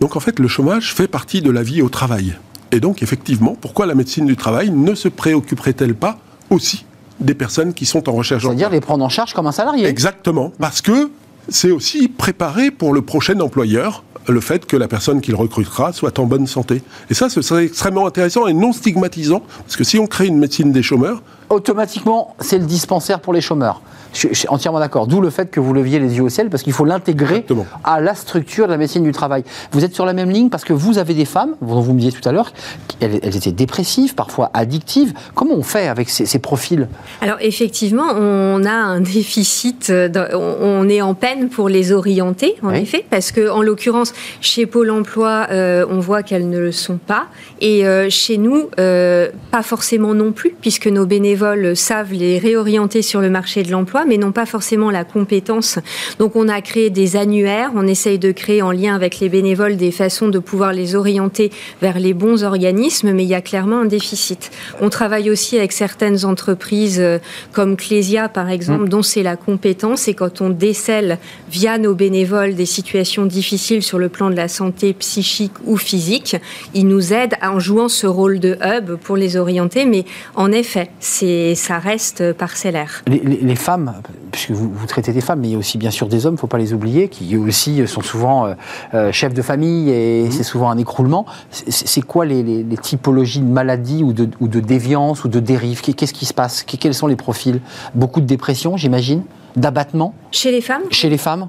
Donc 0.00 0.16
en 0.16 0.20
fait, 0.20 0.38
le 0.38 0.48
chômage 0.48 0.94
fait 0.94 1.08
partie 1.08 1.42
de 1.42 1.50
la 1.50 1.62
vie 1.62 1.82
au 1.82 1.88
travail. 1.88 2.36
Et 2.72 2.80
donc, 2.80 3.02
effectivement, 3.02 3.56
pourquoi 3.60 3.86
la 3.86 3.94
médecine 3.94 4.26
du 4.26 4.36
travail 4.36 4.70
ne 4.70 4.94
se 4.94 5.08
préoccuperait-elle 5.08 5.94
pas 5.94 6.18
aussi 6.50 6.84
des 7.20 7.34
personnes 7.34 7.72
qui 7.72 7.86
sont 7.86 8.08
en 8.08 8.12
recherche 8.12 8.42
d'emploi? 8.42 8.58
C'est-à-dire 8.58 8.74
les 8.74 8.80
prendre 8.80 9.04
en 9.04 9.08
charge 9.08 9.32
comme 9.32 9.46
un 9.46 9.52
salarié. 9.52 9.86
Exactement, 9.86 10.52
parce 10.58 10.82
que 10.82 11.10
c'est 11.48 11.70
aussi 11.70 12.08
préparer 12.08 12.70
pour 12.70 12.92
le 12.92 13.02
prochain 13.02 13.38
employeur 13.40 14.04
le 14.28 14.40
fait 14.40 14.66
que 14.66 14.76
la 14.76 14.88
personne 14.88 15.20
qu'il 15.20 15.34
recrutera 15.34 15.92
soit 15.92 16.18
en 16.18 16.24
bonne 16.24 16.46
santé. 16.46 16.82
Et 17.10 17.14
ça, 17.14 17.28
ce 17.28 17.42
serait 17.42 17.64
extrêmement 17.64 18.06
intéressant 18.06 18.46
et 18.46 18.52
non 18.52 18.72
stigmatisant, 18.72 19.42
parce 19.58 19.76
que 19.76 19.84
si 19.84 19.98
on 19.98 20.06
crée 20.06 20.26
une 20.26 20.38
médecine 20.38 20.72
des 20.72 20.82
chômeurs... 20.82 21.22
Automatiquement, 21.48 22.34
c'est 22.40 22.58
le 22.58 22.66
dispensaire 22.66 23.20
pour 23.20 23.32
les 23.32 23.40
chômeurs. 23.40 23.80
Je, 24.16 24.32
suis 24.32 24.48
entièrement 24.48 24.80
d'accord. 24.80 25.06
D'où 25.06 25.20
le 25.20 25.30
fait 25.30 25.50
que 25.50 25.60
vous 25.60 25.74
leviez 25.74 25.98
les 25.98 26.16
yeux 26.16 26.22
au 26.22 26.28
ciel, 26.28 26.48
parce 26.48 26.62
qu'il 26.62 26.72
faut 26.72 26.84
l'intégrer 26.84 27.44
à 27.84 28.00
la 28.00 28.14
structure 28.14 28.66
de 28.66 28.72
la 28.72 28.78
médecine 28.78 29.02
du 29.02 29.12
travail. 29.12 29.44
Vous 29.72 29.84
êtes 29.84 29.94
sur 29.94 30.06
la 30.06 30.14
même 30.14 30.30
ligne 30.30 30.48
parce 30.48 30.64
que 30.64 30.72
vous 30.72 30.98
avez 30.98 31.14
des 31.14 31.24
femmes, 31.24 31.54
dont 31.60 31.80
vous 31.80 31.92
me 31.92 31.98
disiez 31.98 32.18
tout 32.18 32.26
à 32.26 32.32
l'heure, 32.32 32.52
elles, 33.00 33.36
étaient 33.36 33.52
dépressives, 33.52 34.14
parfois 34.14 34.50
addictives. 34.54 35.12
Comment 35.34 35.54
on 35.54 35.62
fait 35.62 35.88
avec 35.88 36.08
ces, 36.08 36.38
profils? 36.38 36.88
Alors 37.20 37.38
effectivement, 37.40 38.06
on 38.14 38.64
a 38.64 38.72
un 38.72 39.00
déficit, 39.00 39.92
on 40.32 40.88
est 40.88 41.02
en 41.02 41.14
peine 41.14 41.48
pour 41.48 41.68
les 41.68 41.92
orienter, 41.92 42.54
en 42.62 42.70
effet, 42.70 43.04
parce 43.10 43.32
que 43.32 43.50
en 43.50 43.62
l'occurrence, 43.62 44.12
chez 44.40 44.66
Pôle 44.66 44.90
Emploi, 44.90 45.46
euh, 45.50 45.84
on 45.90 45.98
voit 46.00 46.22
qu'elles 46.22 46.48
ne 46.48 46.58
le 46.58 46.72
sont 46.72 46.98
pas, 46.98 47.26
et 47.60 47.86
euh, 47.86 48.08
chez 48.10 48.38
nous, 48.38 48.70
euh, 48.78 49.28
pas 49.50 49.62
forcément 49.62 50.14
non 50.14 50.32
plus, 50.32 50.54
puisque 50.60 50.86
nos 50.86 51.06
bénévoles 51.06 51.76
savent 51.76 52.12
les 52.12 52.38
réorienter 52.38 53.02
sur 53.02 53.20
le 53.20 53.30
marché 53.30 53.62
de 53.62 53.70
l'emploi 53.70 54.04
mais 54.06 54.16
n'ont 54.18 54.32
pas 54.32 54.46
forcément 54.46 54.90
la 54.90 55.04
compétence. 55.04 55.78
Donc 56.18 56.36
on 56.36 56.48
a 56.48 56.60
créé 56.60 56.90
des 56.90 57.16
annuaires, 57.16 57.70
on 57.74 57.86
essaye 57.86 58.18
de 58.18 58.32
créer 58.32 58.62
en 58.62 58.72
lien 58.72 58.94
avec 58.94 59.20
les 59.20 59.28
bénévoles 59.28 59.76
des 59.76 59.90
façons 59.90 60.28
de 60.28 60.38
pouvoir 60.38 60.72
les 60.72 60.94
orienter 60.94 61.50
vers 61.82 61.98
les 61.98 62.14
bons 62.14 62.44
organismes, 62.44 63.12
mais 63.12 63.24
il 63.24 63.28
y 63.28 63.34
a 63.34 63.40
clairement 63.40 63.80
un 63.80 63.84
déficit. 63.84 64.50
On 64.80 64.88
travaille 64.88 65.30
aussi 65.30 65.56
avec 65.58 65.72
certaines 65.72 66.24
entreprises 66.24 67.00
euh, 67.00 67.18
comme 67.52 67.76
Clésia 67.76 68.28
par 68.28 68.50
exemple, 68.50 68.84
mmh. 68.84 68.88
dont 68.88 69.02
c'est 69.02 69.22
la 69.22 69.36
compétence, 69.36 70.08
et 70.08 70.14
quand 70.14 70.40
on 70.40 70.50
décèle 70.50 71.18
via 71.50 71.78
nos 71.78 71.94
bénévoles 71.94 72.54
des 72.54 72.66
situations 72.66 73.26
difficiles 73.26 73.82
sur 73.82 73.98
le 73.98 74.08
plan 74.08 74.30
de 74.30 74.36
la 74.36 74.48
santé 74.48 74.92
psychique 74.94 75.52
ou 75.64 75.76
physique, 75.76 76.36
ils 76.74 76.86
nous 76.86 77.12
aident 77.12 77.36
en 77.42 77.58
jouant 77.58 77.88
ce 77.88 78.06
rôle 78.06 78.38
de 78.40 78.56
hub 78.62 78.96
pour 78.96 79.16
les 79.16 79.36
orienter, 79.36 79.84
mais 79.84 80.04
en 80.34 80.52
effet, 80.52 80.90
ça 81.00 81.78
reste 81.78 82.32
parcellaire. 82.32 83.02
les 83.06 83.56
femmes 83.56 83.95
puisque 84.30 84.50
vous, 84.50 84.86
traitez 84.86 85.12
des 85.12 85.20
femmes, 85.20 85.40
mais 85.40 85.48
il 85.48 85.52
y 85.52 85.54
a 85.54 85.58
aussi 85.58 85.78
bien 85.78 85.90
sûr 85.90 86.08
des 86.08 86.26
hommes, 86.26 86.34
il 86.34 86.36
ne 86.36 86.40
faut 86.40 86.46
pas 86.46 86.58
les 86.58 86.72
oublier, 86.72 87.08
qui 87.08 87.36
aussi 87.36 87.86
sont 87.86 88.02
souvent 88.02 88.46
euh, 88.46 88.54
euh, 88.94 89.12
chefs 89.12 89.34
de 89.34 89.42
famille 89.42 89.90
et 89.90 90.24
mhm. 90.24 90.30
c'est 90.30 90.42
souvent 90.42 90.70
un 90.70 90.78
écroulement. 90.78 91.26
C'est 91.50 92.02
quoi 92.02 92.24
les, 92.24 92.64
typologies 92.82 93.40
de 93.40 93.50
maladies 93.50 94.02
ou 94.04 94.12
de, 94.12 94.28
ou 94.40 94.48
de 94.48 94.60
déviance 94.60 95.24
ou 95.24 95.28
de 95.28 95.40
dérive 95.40 95.80
Qu'est-ce 95.80 96.12
qui 96.12 96.26
se 96.26 96.34
passe? 96.34 96.62
Quels 96.62 96.94
sont 96.94 97.06
les 97.06 97.16
profils? 97.16 97.60
Beaucoup 97.94 98.20
de 98.20 98.26
dépression, 98.26 98.76
j'imagine? 98.76 99.22
D'abattement? 99.56 100.14
Chez 100.30 100.52
les 100.52 100.60
femmes? 100.60 100.82
Chez 100.90 101.08
les 101.08 101.18
femmes? 101.18 101.48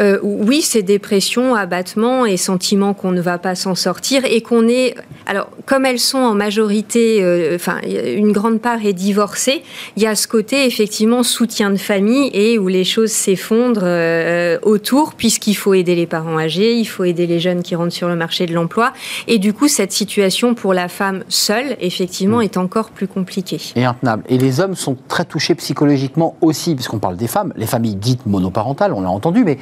Euh, 0.00 0.18
oui, 0.22 0.62
c'est 0.62 0.82
dépression, 0.82 1.54
abattement 1.54 2.26
et 2.26 2.36
sentiment 2.36 2.94
qu'on 2.94 3.12
ne 3.12 3.20
va 3.20 3.38
pas 3.38 3.54
s'en 3.54 3.74
sortir 3.74 4.24
et 4.24 4.40
qu'on 4.40 4.66
est. 4.68 4.94
Alors, 5.26 5.48
comme 5.66 5.86
elles 5.86 6.00
sont 6.00 6.18
en 6.18 6.34
majorité, 6.34 7.22
euh, 7.22 7.54
enfin, 7.54 7.80
une 7.84 8.32
grande 8.32 8.60
part 8.60 8.84
est 8.84 8.92
divorcée, 8.92 9.62
il 9.96 10.02
y 10.02 10.06
a 10.06 10.14
ce 10.14 10.26
côté 10.26 10.66
effectivement 10.66 11.22
soutien 11.22 11.70
de 11.70 11.76
famille 11.76 12.30
et 12.34 12.58
où 12.58 12.68
les 12.68 12.84
choses 12.84 13.12
s'effondrent 13.12 13.82
euh, 13.84 14.58
autour, 14.62 15.14
puisqu'il 15.14 15.54
faut 15.54 15.74
aider 15.74 15.94
les 15.94 16.06
parents 16.06 16.38
âgés, 16.38 16.74
il 16.74 16.84
faut 16.84 17.04
aider 17.04 17.26
les 17.26 17.40
jeunes 17.40 17.62
qui 17.62 17.74
rentrent 17.74 17.94
sur 17.94 18.08
le 18.08 18.16
marché 18.16 18.46
de 18.46 18.54
l'emploi. 18.54 18.92
Et 19.28 19.38
du 19.38 19.52
coup, 19.52 19.68
cette 19.68 19.92
situation 19.92 20.54
pour 20.54 20.74
la 20.74 20.88
femme 20.88 21.24
seule, 21.28 21.76
effectivement, 21.80 22.38
mm. 22.38 22.42
est 22.42 22.56
encore 22.56 22.90
plus 22.90 23.06
compliquée. 23.06 23.60
Et 23.76 23.84
intenable. 23.84 24.24
Et 24.28 24.38
les 24.38 24.60
hommes 24.60 24.74
sont 24.74 24.96
très 25.08 25.24
touchés 25.24 25.54
psychologiquement 25.54 26.36
aussi, 26.40 26.74
puisqu'on 26.74 26.98
parle 26.98 27.16
des 27.16 27.28
femmes, 27.28 27.52
les 27.56 27.66
familles 27.66 27.96
dites 27.96 28.26
monoparentales, 28.26 28.92
on 28.92 29.00
l'a 29.00 29.10
entendu, 29.10 29.44
mais 29.44 29.58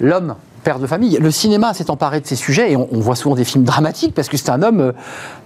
l'homme 0.00 0.36
père 0.64 0.78
de 0.78 0.86
famille. 0.86 1.18
Le 1.20 1.30
cinéma 1.30 1.74
s'est 1.74 1.90
emparé 1.90 2.20
de 2.20 2.26
ces 2.26 2.36
sujets 2.36 2.72
et 2.72 2.76
on, 2.76 2.88
voit 3.00 3.16
souvent 3.16 3.36
des 3.36 3.44
films 3.44 3.64
dramatiques 3.64 4.14
parce 4.14 4.28
que 4.28 4.36
c'est 4.36 4.50
un 4.50 4.62
homme 4.62 4.80
euh, 4.80 4.92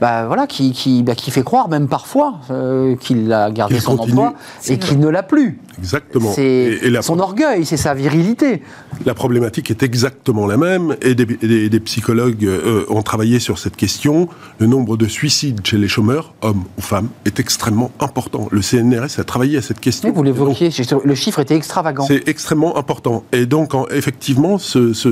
bah, 0.00 0.26
voilà, 0.26 0.46
qui, 0.46 0.72
qui, 0.72 1.02
bah, 1.02 1.14
qui, 1.14 1.30
fait 1.30 1.42
croire, 1.42 1.68
même 1.68 1.88
parfois, 1.88 2.40
euh, 2.50 2.96
qu'il 2.96 3.32
a 3.32 3.50
gardé 3.50 3.80
son 3.80 3.98
emploi 3.98 4.34
et 4.68 4.78
qu'il 4.78 4.98
ne 4.98 5.08
l'a 5.08 5.22
plus. 5.22 5.60
Exactement. 5.78 6.32
C'est 6.32 6.80
son 7.02 7.18
orgueil, 7.18 7.64
c'est 7.64 7.76
sa 7.76 7.94
virilité. 7.94 8.62
La 9.04 9.14
problématique 9.14 9.70
est 9.70 9.82
exactement 9.82 10.46
la 10.46 10.56
même 10.56 10.96
et 11.02 11.14
des, 11.14 11.80
psychologues 11.80 12.44
euh, 12.44 12.84
ont 12.88 13.02
travaillé 13.02 13.38
sur 13.38 13.58
cette 13.58 13.76
question. 13.76 14.28
Le 14.58 14.66
nombre 14.66 14.96
de 14.96 15.06
suicides 15.06 15.60
chez 15.64 15.78
les 15.78 15.88
chômeurs, 15.88 16.34
hommes 16.42 16.64
ou 16.76 16.80
femmes, 16.80 17.08
est 17.24 17.38
extrêmement 17.38 17.90
important. 18.00 18.48
Le 18.50 18.62
CNRS 18.62 19.18
a 19.18 19.24
travaillé 19.24 19.58
à 19.58 19.62
cette 19.62 19.80
question. 19.80 20.12
vous 20.12 20.22
l'évoquiez, 20.22 20.70
le 21.04 21.14
chiffre 21.14 21.40
était 21.40 21.56
extravagant. 21.56 22.04
C'est 22.06 22.28
extrêmement 22.28 22.76
important. 22.76 23.24
Et 23.32 23.46
donc, 23.46 23.72
effectivement, 23.90 24.58
ce 24.58 24.78
ce, 24.92 25.07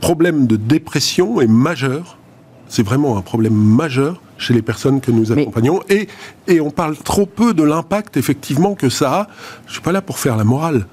problème 0.00 0.46
de 0.46 0.56
dépression 0.56 1.40
est 1.40 1.46
majeur. 1.46 2.18
C'est 2.68 2.82
vraiment 2.82 3.18
un 3.18 3.22
problème 3.22 3.54
majeur 3.54 4.20
chez 4.42 4.54
les 4.54 4.62
personnes 4.62 5.00
que 5.00 5.10
nous 5.10 5.32
accompagnons. 5.32 5.80
Et, 5.88 6.08
et 6.48 6.60
on 6.60 6.70
parle 6.70 6.96
trop 6.96 7.26
peu 7.26 7.54
de 7.54 7.62
l'impact, 7.62 8.16
effectivement, 8.16 8.74
que 8.74 8.88
ça 8.88 9.12
a. 9.12 9.26
Je 9.64 9.70
ne 9.70 9.72
suis 9.74 9.82
pas 9.82 9.92
là 9.92 10.02
pour 10.02 10.18
faire 10.18 10.36
la 10.36 10.44
morale, 10.44 10.86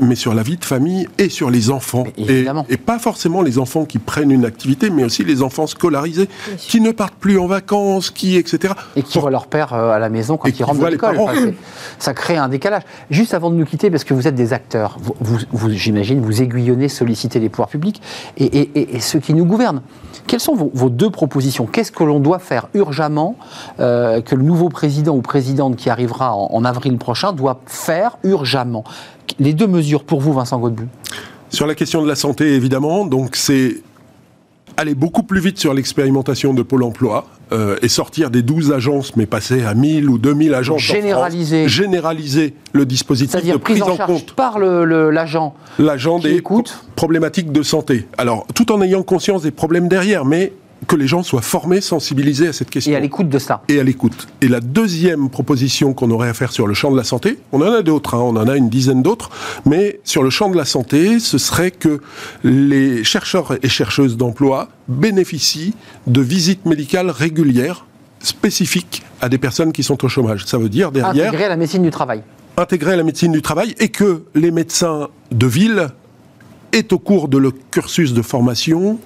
mais 0.00 0.14
sur 0.14 0.34
la 0.34 0.42
vie 0.42 0.56
de 0.56 0.64
famille 0.64 1.08
et 1.18 1.28
sur 1.28 1.50
les 1.50 1.70
enfants. 1.70 2.04
Et, 2.16 2.46
et, 2.68 2.76
pas 2.76 2.98
forcément 2.98 3.42
les 3.42 3.58
enfants 3.58 3.84
qui 3.84 3.98
prennent 3.98 4.30
une 4.30 4.44
activité, 4.44 4.90
mais 4.90 5.04
aussi 5.04 5.24
les 5.24 5.42
enfants 5.42 5.66
scolarisés, 5.66 6.28
qui 6.58 6.80
ne 6.80 6.90
partent 6.90 7.14
plus 7.14 7.38
en 7.38 7.46
vacances, 7.46 8.10
qui, 8.10 8.36
etc. 8.36 8.74
Et 8.96 9.02
qui 9.02 9.18
voient 9.18 9.30
leur 9.30 9.46
père 9.46 9.72
euh, 9.72 9.90
à 9.90 9.98
la 9.98 10.08
maison 10.08 10.36
quand 10.36 10.48
ils 10.48 10.64
rentrent 10.64 10.80
de 10.80 10.86
l'école. 10.86 11.16
ça 11.98 12.14
crée 12.14 12.36
un 12.36 12.48
décalage. 12.48 12.82
Juste 13.10 13.34
avant 13.34 13.50
de 13.50 13.56
nous 13.56 13.64
quitter, 13.64 13.90
parce 13.90 14.04
que 14.04 14.14
vous 14.14 14.28
êtes 14.28 14.34
des 14.34 14.52
acteurs, 14.52 14.98
vous, 15.00 15.38
vous, 15.52 15.70
j'imagine, 15.70 16.20
vous 16.20 16.42
aiguillonnez, 16.42 16.88
sollicitez 16.88 17.40
les 17.40 17.48
pouvoirs 17.48 17.68
publics 17.68 18.02
et, 18.36 18.94
et, 18.94 19.00
ceux 19.00 19.20
qui 19.20 19.34
nous 19.34 19.44
gouvernent. 19.44 19.82
Quelles 20.26 20.40
sont 20.40 20.54
vos, 20.54 20.90
deux 20.90 21.10
propositions? 21.10 21.66
Qu'est-ce 21.66 21.92
que 21.92 22.02
l'on 22.02 22.20
doit 22.20 22.38
faire 22.38 22.68
urgemment 22.74 22.95
euh, 23.80 24.20
que 24.20 24.34
le 24.34 24.42
nouveau 24.42 24.68
président 24.68 25.14
ou 25.14 25.22
présidente 25.22 25.76
qui 25.76 25.90
arrivera 25.90 26.34
en, 26.34 26.50
en 26.52 26.64
avril 26.64 26.96
prochain 26.98 27.32
doit 27.32 27.60
faire 27.66 28.18
urgemment 28.24 28.84
les 29.38 29.52
deux 29.52 29.66
mesures 29.66 30.04
pour 30.04 30.20
vous, 30.20 30.32
Vincent 30.32 30.58
Godbout 30.58 30.88
Sur 31.50 31.66
la 31.66 31.74
question 31.74 32.02
de 32.02 32.08
la 32.08 32.14
santé, 32.14 32.54
évidemment, 32.54 33.06
donc 33.06 33.36
c'est 33.36 33.82
aller 34.76 34.94
beaucoup 34.94 35.22
plus 35.22 35.40
vite 35.40 35.58
sur 35.58 35.72
l'expérimentation 35.72 36.52
de 36.52 36.62
Pôle 36.62 36.82
emploi 36.82 37.26
euh, 37.52 37.76
et 37.80 37.88
sortir 37.88 38.30
des 38.30 38.42
12 38.42 38.72
agences, 38.72 39.16
mais 39.16 39.24
passer 39.24 39.64
à 39.64 39.74
1000 39.74 40.08
ou 40.10 40.18
2000 40.18 40.52
agences. 40.52 40.82
Généraliser. 40.82 41.68
généraliser 41.68 42.54
le 42.72 42.84
dispositif 42.84 43.42
de 43.42 43.56
prise, 43.56 43.82
en, 43.82 43.96
compte. 43.96 44.32
par 44.32 44.58
l'agent. 44.58 45.54
L'agent 45.78 46.18
des 46.18 46.42
problématiques 46.94 47.52
de 47.52 47.62
santé. 47.62 48.06
Alors, 48.18 48.46
tout 48.54 48.70
en 48.70 48.82
ayant 48.82 49.02
conscience 49.02 49.42
des 49.42 49.50
problèmes 49.50 49.88
derrière, 49.88 50.24
mais 50.24 50.52
que 50.86 50.96
les 50.96 51.06
gens 51.06 51.22
soient 51.22 51.42
formés, 51.42 51.80
sensibilisés 51.80 52.48
à 52.48 52.52
cette 52.52 52.70
question. 52.70 52.92
Et 52.92 52.96
à 52.96 53.00
l'écoute 53.00 53.28
de 53.28 53.38
ça. 53.38 53.62
Et 53.68 53.80
à 53.80 53.82
l'écoute. 53.82 54.28
Et 54.40 54.48
la 54.48 54.60
deuxième 54.60 55.30
proposition 55.30 55.94
qu'on 55.94 56.10
aurait 56.10 56.28
à 56.28 56.34
faire 56.34 56.52
sur 56.52 56.66
le 56.66 56.74
champ 56.74 56.90
de 56.90 56.96
la 56.96 57.04
santé, 57.04 57.38
on 57.52 57.60
en 57.60 57.72
a 57.72 57.82
d'autres, 57.82 58.14
hein, 58.14 58.20
on 58.20 58.36
en 58.36 58.48
a 58.48 58.56
une 58.56 58.68
dizaine 58.68 59.02
d'autres, 59.02 59.30
mais 59.64 60.00
sur 60.04 60.22
le 60.22 60.30
champ 60.30 60.50
de 60.50 60.56
la 60.56 60.64
santé, 60.64 61.18
ce 61.18 61.38
serait 61.38 61.70
que 61.70 62.00
les 62.44 63.04
chercheurs 63.04 63.56
et 63.62 63.68
chercheuses 63.68 64.16
d'emploi 64.16 64.68
bénéficient 64.88 65.74
de 66.06 66.20
visites 66.20 66.66
médicales 66.66 67.10
régulières, 67.10 67.86
spécifiques 68.20 69.02
à 69.20 69.28
des 69.28 69.38
personnes 69.38 69.72
qui 69.72 69.82
sont 69.82 70.04
au 70.04 70.08
chômage. 70.08 70.44
Ça 70.46 70.58
veut 70.58 70.68
dire 70.68 70.92
derrière... 70.92 71.28
Intégrer 71.28 71.44
à 71.44 71.48
la 71.48 71.56
médecine 71.56 71.82
du 71.82 71.90
travail. 71.90 72.22
Intégrer 72.56 72.92
à 72.92 72.96
la 72.96 73.02
médecine 73.02 73.32
du 73.32 73.42
travail 73.42 73.74
et 73.78 73.88
que 73.88 74.24
les 74.34 74.50
médecins 74.50 75.08
de 75.30 75.46
ville 75.46 75.88
aient 76.72 76.92
au 76.92 76.98
cours 76.98 77.28
de 77.28 77.38
leur 77.38 77.52
cursus 77.70 78.12
de 78.12 78.22
formation 78.22 78.98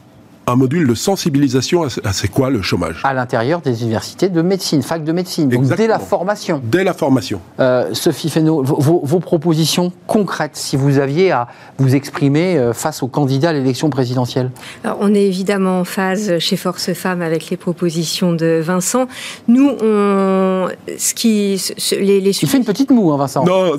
un 0.51 0.57
module 0.57 0.87
de 0.87 0.95
sensibilisation 0.95 1.85
à 1.85 2.13
c'est 2.13 2.29
quoi 2.29 2.51
le 2.51 2.63
chômage. 2.63 3.01
À 3.05 3.15
l'intérieur 3.15 3.61
des 3.61 3.83
universités 3.83 4.29
de 4.29 4.43
médecine, 4.43 4.83
fac 4.83 5.05
de 5.05 5.13
médecine, 5.13 5.49
donc 5.49 5.67
dès 5.67 5.87
la 5.87 5.99
formation. 5.99 6.61
Dès 6.65 6.85
la 6.85 6.95
formation. 6.95 7.41
Euh, 7.59 7.93
Sophie 7.93 8.31
Fesneau, 8.31 8.63
vos, 8.63 9.21
propositions 9.21 9.93
concrètes, 10.07 10.57
si 10.57 10.77
vous 10.77 10.99
aviez 10.99 11.31
à 11.31 11.49
vous 11.79 11.95
exprimer 11.95 12.57
euh, 12.57 12.73
face 12.73 13.03
aux 13.03 13.09
candidats 13.09 13.51
à 13.51 13.53
l'élection 13.53 13.91
présidentielle? 13.91 14.51
Alors, 14.85 14.99
On 15.01 15.15
est 15.15 15.25
évidemment 15.25 15.81
en 15.81 15.85
phase 15.85 16.39
chez 16.39 16.57
Force 16.57 16.93
Femmes 16.93 17.23
avec 17.23 17.51
les 17.51 17.57
propositions 17.57 18.33
de 18.33 18.61
Vincent. 18.63 19.07
Nous, 19.49 19.71
on... 19.83 20.69
Ce 20.99 21.15
qui, 21.15 21.61
les, 21.93 22.21
les... 22.21 22.31
Il 22.31 22.49
fait 22.49 22.59
une 22.59 22.65
petite 22.65 22.91
moue, 22.91 23.13
hein, 23.13 23.17
Vincent. 23.17 23.45
Non, 23.45 23.73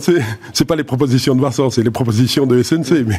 c'est 0.53 0.65
pas 0.65 0.75
les 0.75 0.83
propositions 0.83 1.35
de 1.35 1.41
Vincent, 1.41 1.69
c'est 1.69 1.83
les 1.83 1.91
propositions 1.91 2.45
de 2.45 2.61
SNC. 2.61 3.05
Mais... 3.05 3.17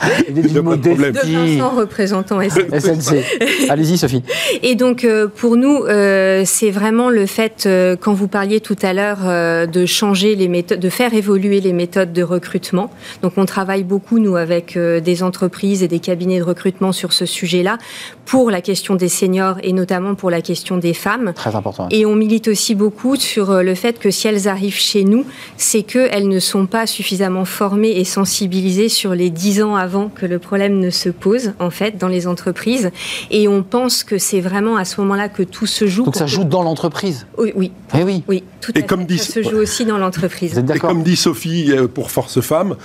de 0.00 1.58
Vincent, 1.58 1.76
représentant 1.76 2.40
SNC. 2.40 3.16
Allez-y, 3.68 3.98
Sophie. 3.98 4.22
Et 4.62 4.74
donc, 4.74 5.04
euh, 5.04 5.28
pour 5.28 5.56
nous, 5.56 5.84
euh, 5.84 6.42
c'est 6.46 6.70
vraiment 6.70 7.10
le 7.10 7.26
fait, 7.26 7.64
euh, 7.66 7.96
quand 8.00 8.14
vous 8.14 8.28
parliez 8.28 8.60
tout 8.60 8.76
à 8.82 8.92
l'heure, 8.92 9.18
de 9.66 9.86
changer 9.86 10.34
les 10.34 10.48
méthodes, 10.48 10.80
de 10.80 10.88
faire 10.88 11.14
évoluer 11.14 11.60
les 11.60 11.72
méthodes 11.72 12.12
de 12.12 12.22
recrutement. 12.22 12.90
Donc, 13.22 13.34
on 13.36 13.44
travaille 13.44 13.84
beaucoup, 13.84 14.18
nous, 14.18 14.36
avec 14.36 14.78
des 14.78 15.22
entreprises 15.22 15.82
et 15.82 15.88
des 15.88 15.98
cabinets 16.00 16.38
de 16.38 16.44
recrutement 16.44 16.92
sur 16.92 17.12
ce 17.12 17.26
sujet-là, 17.26 17.78
pour 18.24 18.50
la 18.50 18.60
question 18.60 18.94
des 18.94 19.08
seniors 19.08 19.56
et 19.62 19.72
notamment 19.72 20.14
pour 20.14 20.30
la 20.30 20.40
question 20.40 20.76
des 20.76 20.94
femmes. 20.94 21.32
Très 21.34 21.54
important. 21.54 21.88
Et 21.90 22.06
on 22.06 22.14
milite 22.14 22.48
aussi 22.48 22.74
beaucoup 22.74 23.16
sur 23.16 23.62
le 23.62 23.74
fait 23.74 23.98
que 23.98 24.10
si 24.10 24.28
elles 24.28 24.48
arrivent 24.48 24.78
chez 24.78 25.04
nous, 25.04 25.24
c'est 25.56 25.82
qu'elles 25.82 26.28
ne 26.28 26.38
sont 26.40 26.66
pas 26.66 26.86
suffisamment 26.86 27.44
formées 27.44 27.98
et 27.98 28.04
sensibilisées 28.04 28.88
sur 28.88 29.14
les 29.14 29.30
dix 29.30 29.62
ans 29.62 29.76
avant 29.76 29.89
que 30.08 30.26
le 30.26 30.38
problème 30.38 30.78
ne 30.78 30.90
se 30.90 31.08
pose, 31.08 31.52
en 31.58 31.70
fait, 31.70 31.98
dans 31.98 32.08
les 32.08 32.26
entreprises. 32.26 32.90
Et 33.30 33.48
on 33.48 33.62
pense 33.62 34.04
que 34.04 34.18
c'est 34.18 34.40
vraiment 34.40 34.76
à 34.76 34.84
ce 34.84 35.00
moment-là 35.00 35.28
que 35.28 35.42
tout 35.42 35.66
se 35.66 35.86
joue. 35.86 36.04
Donc 36.04 36.16
ça 36.16 36.26
joue 36.26 36.44
dans 36.44 36.62
l'entreprise? 36.62 37.26
Oui, 37.38 37.52
oui. 37.56 37.72
Eh 37.98 38.02
oui. 38.02 38.22
oui, 38.28 38.44
tout 38.60 38.76
et 38.78 38.82
à 38.82 38.86
comme 38.86 39.00
fait. 39.00 39.06
Dit... 39.06 39.18
Ça 39.18 39.32
se 39.34 39.42
joue 39.42 39.56
aussi 39.56 39.84
dans 39.84 39.98
l'entreprise. 39.98 40.56
Et 40.58 40.78
comme 40.78 41.02
dit 41.02 41.16
Sophie 41.16 41.72
euh, 41.72 41.88
pour 41.88 42.10
Force 42.10 42.40
Femmes, 42.40 42.76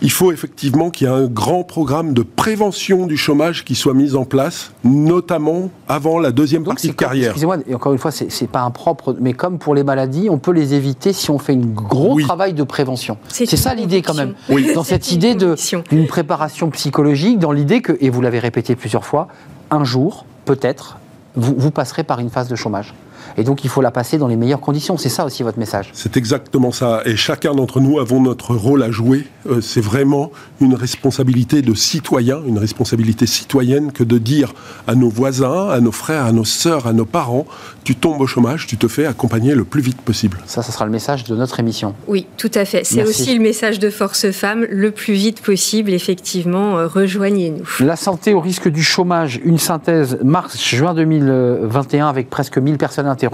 il 0.00 0.10
faut 0.10 0.32
effectivement 0.32 0.90
qu'il 0.90 1.06
y 1.06 1.10
ait 1.10 1.12
un 1.12 1.26
grand 1.26 1.64
programme 1.64 2.14
de 2.14 2.22
prévention 2.22 3.06
du 3.06 3.16
chômage 3.16 3.64
qui 3.64 3.74
soit 3.74 3.94
mis 3.94 4.14
en 4.14 4.24
place, 4.24 4.72
notamment 4.84 5.70
avant 5.88 6.18
la 6.18 6.30
deuxième 6.30 6.64
partie 6.64 6.88
de 6.88 6.92
carrière. 6.92 7.30
Excusez-moi, 7.30 7.58
et 7.66 7.74
encore 7.74 7.92
une 7.92 7.98
fois, 7.98 8.10
c'est 8.10 8.46
pas 8.48 8.62
impropre, 8.62 9.16
mais 9.20 9.32
comme 9.32 9.58
pour 9.58 9.74
les 9.74 9.84
maladies, 9.84 10.28
on 10.30 10.38
peut 10.38 10.52
les 10.52 10.74
éviter 10.74 11.12
si 11.12 11.30
on 11.30 11.38
fait 11.38 11.54
un 11.54 11.66
gros 11.66 12.20
travail 12.20 12.52
de 12.52 12.62
prévention. 12.62 13.18
C'est 13.28 13.46
ça 13.56 13.74
l'idée 13.74 14.02
quand 14.02 14.14
même. 14.14 14.34
Oui. 14.48 14.72
Dans 14.74 14.84
cette 14.84 15.12
idée 15.12 15.34
d'une 15.34 16.06
préparation 16.06 16.70
psychologique, 16.70 17.38
dans 17.38 17.52
l'idée 17.52 17.80
que, 17.80 17.96
et 18.00 18.10
vous 18.10 18.20
l'avez 18.20 18.38
répété 18.38 18.76
plusieurs 18.76 19.04
fois, 19.04 19.28
un 19.70 19.84
jour, 19.84 20.24
peut-être, 20.44 20.98
vous, 21.34 21.54
vous 21.56 21.70
passerez 21.70 22.04
par 22.04 22.20
une 22.20 22.30
phase 22.30 22.48
de 22.48 22.56
chômage. 22.56 22.94
Et 23.38 23.44
donc, 23.44 23.62
il 23.64 23.70
faut 23.70 23.80
la 23.80 23.92
passer 23.92 24.18
dans 24.18 24.26
les 24.26 24.36
meilleures 24.36 24.60
conditions. 24.60 24.96
C'est 24.96 25.08
ça 25.08 25.24
aussi 25.24 25.44
votre 25.44 25.60
message. 25.60 25.90
C'est 25.92 26.16
exactement 26.16 26.72
ça. 26.72 27.02
Et 27.04 27.14
chacun 27.14 27.54
d'entre 27.54 27.80
nous 27.80 28.00
avons 28.00 28.20
notre 28.20 28.56
rôle 28.56 28.82
à 28.82 28.90
jouer. 28.90 29.26
Euh, 29.48 29.60
c'est 29.60 29.80
vraiment 29.80 30.32
une 30.60 30.74
responsabilité 30.74 31.62
de 31.62 31.72
citoyen, 31.72 32.40
une 32.44 32.58
responsabilité 32.58 33.26
citoyenne 33.26 33.92
que 33.92 34.02
de 34.02 34.18
dire 34.18 34.54
à 34.88 34.96
nos 34.96 35.08
voisins, 35.08 35.68
à 35.68 35.78
nos 35.78 35.92
frères, 35.92 36.24
à 36.24 36.32
nos 36.32 36.44
sœurs, 36.44 36.88
à 36.88 36.92
nos 36.92 37.04
parents, 37.04 37.46
tu 37.84 37.94
tombes 37.94 38.20
au 38.20 38.26
chômage, 38.26 38.66
tu 38.66 38.76
te 38.76 38.88
fais 38.88 39.06
accompagner 39.06 39.54
le 39.54 39.64
plus 39.64 39.82
vite 39.82 40.00
possible. 40.00 40.38
Ça, 40.46 40.62
ça 40.62 40.72
sera 40.72 40.84
le 40.84 40.90
message 40.90 41.22
de 41.22 41.36
notre 41.36 41.60
émission. 41.60 41.94
Oui, 42.08 42.26
tout 42.38 42.50
à 42.54 42.64
fait. 42.64 42.82
C'est 42.84 43.04
aussi 43.04 43.34
le 43.34 43.40
message 43.40 43.78
de 43.78 43.88
Force 43.88 44.32
Femmes, 44.32 44.66
le 44.68 44.90
plus 44.90 45.14
vite 45.14 45.42
possible, 45.42 45.92
effectivement, 45.92 46.76
euh, 46.76 46.88
rejoignez-nous. 46.88 47.86
La 47.86 47.96
santé 47.96 48.34
au 48.34 48.40
risque 48.40 48.68
du 48.68 48.82
chômage, 48.82 49.40
une 49.44 49.58
synthèse 49.58 50.18
mars-juin 50.24 50.92
2021 50.94 52.08
avec 52.08 52.30
presque 52.30 52.58
1000 52.58 52.78
personnes 52.78 53.06
interrogées 53.06 53.27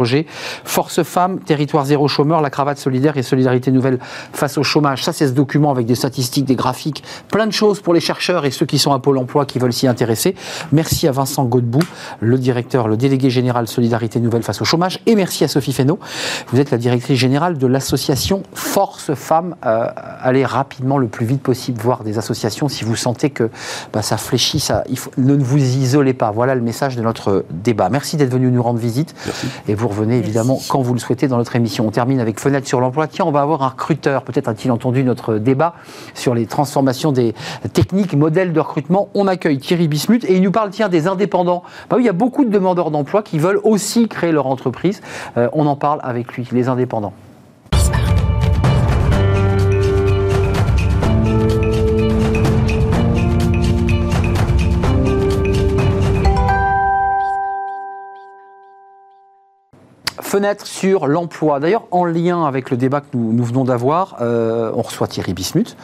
Force 0.65 1.03
Femmes, 1.03 1.41
Territoire 1.41 1.85
Zéro 1.85 2.09
Chômeur, 2.09 2.41
la 2.41 2.51
cravate 2.51 2.79
solidaire 2.79 3.17
et 3.17 3.23
Solidarité 3.23 3.71
Nouvelle 3.71 3.99
face 4.33 4.59
au 4.59 4.63
chômage. 4.63 5.05
Ça, 5.05 5.13
c'est 5.13 5.29
ce 5.29 5.33
document 5.33 5.71
avec 5.71 5.87
des 5.87 5.95
statistiques, 5.95 6.45
des 6.45 6.57
graphiques, 6.57 7.03
plein 7.29 7.47
de 7.47 7.53
choses 7.53 7.81
pour 7.81 7.95
les 7.95 8.01
chercheurs 8.01 8.45
et 8.45 8.51
ceux 8.51 8.67
qui 8.67 8.79
sont 8.79 8.93
à 8.93 8.99
Pôle 8.99 9.19
emploi 9.19 9.47
qui 9.47 9.59
veulent 9.59 9.73
s'y 9.73 9.87
intéresser. 9.87 10.35
Merci 10.73 11.07
à 11.09 11.13
Vincent 11.13 11.45
Godbout, 11.45 11.83
le 12.21 12.39
directeur, 12.39 12.89
le 12.89 12.97
délégué 12.97 13.31
général 13.31 13.69
Solidarité 13.69 14.21
Nouvelle 14.21 14.43
face 14.43 14.61
au 14.61 14.65
chômage. 14.65 15.01
Et 15.07 15.15
merci 15.15 15.45
à 15.45 15.49
Sophie 15.49 15.73
Fesneau. 15.73 15.99
Vous 16.49 16.61
êtes 16.61 16.71
la 16.71 16.79
directrice 16.79 17.19
générale 17.19 17.59
de 17.59 17.67
l'association 17.67 18.43
Force 18.55 19.15
Femmes. 19.15 19.57
Euh, 19.65 19.87
allez 20.21 20.45
rapidement, 20.45 20.99
le 20.99 21.09
plus 21.09 21.27
vite 21.27 21.43
possible, 21.43 21.81
voir 21.81 22.05
des 22.05 22.19
associations 22.19 22.69
si 22.69 22.85
vous 22.85 22.97
sentez 22.97 23.31
que 23.31 23.51
bah, 23.93 24.03
ça 24.03 24.17
fléchit. 24.17 24.61
Ça, 24.61 24.85
il 24.89 24.99
faut, 24.99 25.11
ne 25.17 25.35
vous 25.35 25.59
isolez 25.59 26.15
pas. 26.15 26.31
Voilà 26.31 26.55
le 26.55 26.61
message 26.61 26.97
de 26.97 27.03
notre 27.03 27.45
débat. 27.51 27.89
Merci 27.91 28.17
d'être 28.17 28.33
venu 28.33 28.51
nous 28.51 28.63
rendre 28.63 28.79
visite. 28.79 29.15
Merci. 29.27 29.47
Et 29.69 29.74
vous 29.75 29.89
revenez 29.89 30.19
évidemment 30.19 30.59
quand 30.69 30.81
vous 30.81 30.95
le 30.95 31.01
souhaitez 31.01 31.29
dans 31.29 31.37
notre 31.37 31.57
émission. 31.57 31.87
On 31.87 31.91
termine 31.91 32.21
avec 32.21 32.41
Fenêtre 32.41 32.67
sur 32.67 32.81
l'emploi. 32.81 33.07
Tiens, 33.07 33.25
on 33.25 33.31
va 33.31 33.41
avoir 33.41 33.63
un 33.63 33.69
recruteur. 33.69 34.23
Peut-être 34.23 34.49
a-t-il 34.49 34.71
entendu 34.71 35.05
notre 35.05 35.37
débat 35.37 35.75
sur 36.15 36.35
les 36.35 36.47
transformations 36.47 37.13
des 37.13 37.35
techniques, 37.73 38.15
modèles 38.15 38.53
de 38.53 38.61
recrutement. 38.61 39.09
On 39.15 39.27
accueille 39.27 39.59
Thierry 39.59 39.89
Bismuth 39.89 40.25
et 40.25 40.37
il 40.37 40.43
nous 40.43 40.53
parle, 40.53 40.71
tiens, 40.71 40.89
des 40.89 41.07
indépendants. 41.07 41.63
Bah 41.91 41.97
oui, 41.97 42.03
il 42.03 42.07
y 42.07 42.11
a 42.11 42.13
beaucoup 42.13 42.45
de 42.45 42.51
demandeurs 42.51 42.91
d'emploi 42.91 43.23
qui 43.23 43.39
veulent 43.39 43.61
aussi 43.65 44.09
créer 44.09 44.33
leur 44.33 44.47
entreprise. 44.47 45.01
Euh, 45.37 45.49
on 45.53 45.67
en 45.67 45.77
parle 45.77 46.01
avec 46.03 46.33
lui, 46.35 46.47
les 46.53 46.69
indépendants. 46.69 47.13
Fenêtre 60.35 60.67
sur 60.67 61.07
l'emploi. 61.07 61.61
D'ailleurs, 61.61 61.85
en 61.93 62.05
lien 62.05 62.45
avec 62.45 62.73
le 62.73 62.77
débat 62.77 63.03
que 63.03 63.07
nous, 63.15 63.45
venons 63.45 63.63
d'avoir, 63.63 64.17
euh, 64.21 64.73
on 64.75 64.83
reçoit 64.83 65.07
Thierry 65.07 65.33
Bismuth. 65.33 65.77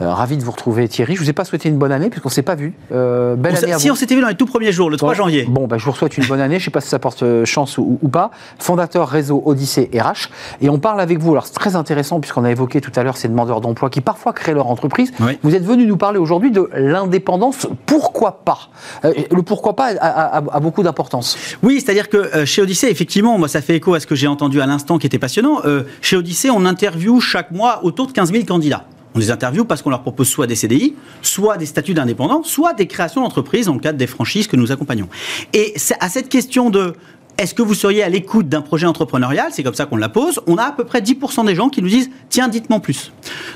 Euh, 0.00 0.14
ravi 0.14 0.38
de 0.38 0.42
vous 0.42 0.50
retrouver, 0.50 0.88
Thierry. 0.88 1.14
Je 1.14 1.20
ne 1.20 1.24
vous 1.24 1.30
ai 1.30 1.34
pas 1.34 1.44
souhaité 1.44 1.68
une 1.68 1.76
bonne 1.76 1.92
année, 1.92 2.08
puisqu'on 2.08 2.30
ne 2.30 2.32
s'est 2.32 2.40
pas 2.40 2.54
vu. 2.54 2.72
Euh, 2.90 3.36
belle 3.36 3.54
année 3.54 3.74
à 3.74 3.78
si, 3.78 3.90
on 3.90 3.94
s'était 3.94 4.14
vu 4.14 4.22
dans 4.22 4.28
les 4.28 4.34
tout 4.34 4.46
premiers 4.46 4.72
jours, 4.72 4.88
le 4.88 4.96
3 4.96 5.12
janvier. 5.12 5.44
Bon, 5.46 5.66
bah, 5.66 5.76
je 5.76 5.84
vous 5.84 5.94
souhaite 5.94 6.16
une 6.16 6.24
bonne 6.24 6.40
année. 6.40 6.54
Je 6.54 6.62
ne 6.62 6.64
sais 6.64 6.70
pas 6.70 6.80
si 6.80 6.88
ça 6.88 6.98
porte 6.98 7.22
chance 7.44 7.76
ou, 7.76 7.98
pas. 8.10 8.30
Fondateur 8.58 9.10
réseau 9.10 9.42
Odyssée 9.44 9.90
RH. 9.92 10.30
Et 10.62 10.70
on 10.70 10.78
parle 10.78 11.02
avec 11.02 11.18
vous. 11.18 11.32
Alors, 11.32 11.44
c'est 11.44 11.52
très 11.52 11.76
intéressant, 11.76 12.18
puisqu'on 12.18 12.44
a 12.44 12.50
évoqué 12.50 12.80
tout 12.80 12.92
à 12.96 13.02
l'heure 13.02 13.18
ces 13.18 13.28
demandeurs 13.28 13.60
d'emploi 13.60 13.90
qui 13.90 14.00
parfois 14.00 14.32
créent 14.32 14.54
leur 14.54 14.68
entreprise. 14.68 15.12
Vous 15.42 15.54
êtes 15.54 15.64
venu 15.64 15.84
nous 15.84 15.98
parler 15.98 16.18
aujourd'hui 16.18 16.50
de 16.50 16.70
l'indépendance. 16.72 17.66
Pourquoi 17.84 18.40
pas? 18.46 18.70
Le 19.04 19.42
pourquoi 19.42 19.76
pas 19.76 19.90
a, 20.00 20.38
a 20.38 20.60
beaucoup 20.60 20.82
d'importance. 20.82 21.36
Oui, 21.62 21.82
c'est-à-dire 21.84 22.08
que 22.08 22.46
chez 22.46 22.62
Odyssée, 22.62 22.88
effectivement, 22.88 23.36
moi, 23.36 23.48
ça 23.48 23.60
fait 23.60 23.76
écho 23.76 23.92
à 23.92 23.97
ce 24.00 24.06
que 24.06 24.14
j'ai 24.14 24.26
entendu 24.26 24.60
à 24.60 24.66
l'instant 24.66 24.98
qui 24.98 25.06
était 25.06 25.18
passionnant. 25.18 25.60
Euh, 25.64 25.84
chez 26.00 26.16
Odyssée, 26.16 26.50
on 26.50 26.64
interviewe 26.64 27.20
chaque 27.20 27.50
mois 27.50 27.84
autour 27.84 28.06
de 28.06 28.12
15 28.12 28.32
000 28.32 28.44
candidats. 28.44 28.86
On 29.14 29.18
les 29.18 29.30
interviewe 29.30 29.64
parce 29.64 29.82
qu'on 29.82 29.90
leur 29.90 30.02
propose 30.02 30.28
soit 30.28 30.46
des 30.46 30.54
CDI, 30.54 30.94
soit 31.22 31.56
des 31.56 31.66
statuts 31.66 31.94
d'indépendants, 31.94 32.42
soit 32.44 32.74
des 32.74 32.86
créations 32.86 33.22
d'entreprises 33.22 33.66
dans 33.66 33.74
le 33.74 33.80
cadre 33.80 33.98
des 33.98 34.06
franchises 34.06 34.46
que 34.46 34.56
nous 34.56 34.70
accompagnons. 34.70 35.08
Et 35.52 35.74
à 36.00 36.08
cette 36.08 36.28
question 36.28 36.70
de 36.70 36.94
est-ce 37.38 37.54
que 37.54 37.62
vous 37.62 37.74
seriez 37.74 38.02
à 38.02 38.08
l'écoute 38.08 38.48
d'un 38.48 38.62
projet 38.62 38.86
entrepreneurial? 38.86 39.50
C'est 39.52 39.62
comme 39.62 39.74
ça 39.74 39.86
qu'on 39.86 39.96
la 39.96 40.08
pose. 40.08 40.40
On 40.48 40.56
a 40.56 40.64
à 40.64 40.72
peu 40.72 40.82
près 40.82 41.00
10% 41.00 41.46
des 41.46 41.54
gens 41.54 41.68
qui 41.68 41.80
nous 41.80 41.88
disent 41.88 42.10
Tiens, 42.30 42.48
dites-moi 42.48 42.80
plus. 42.80 43.12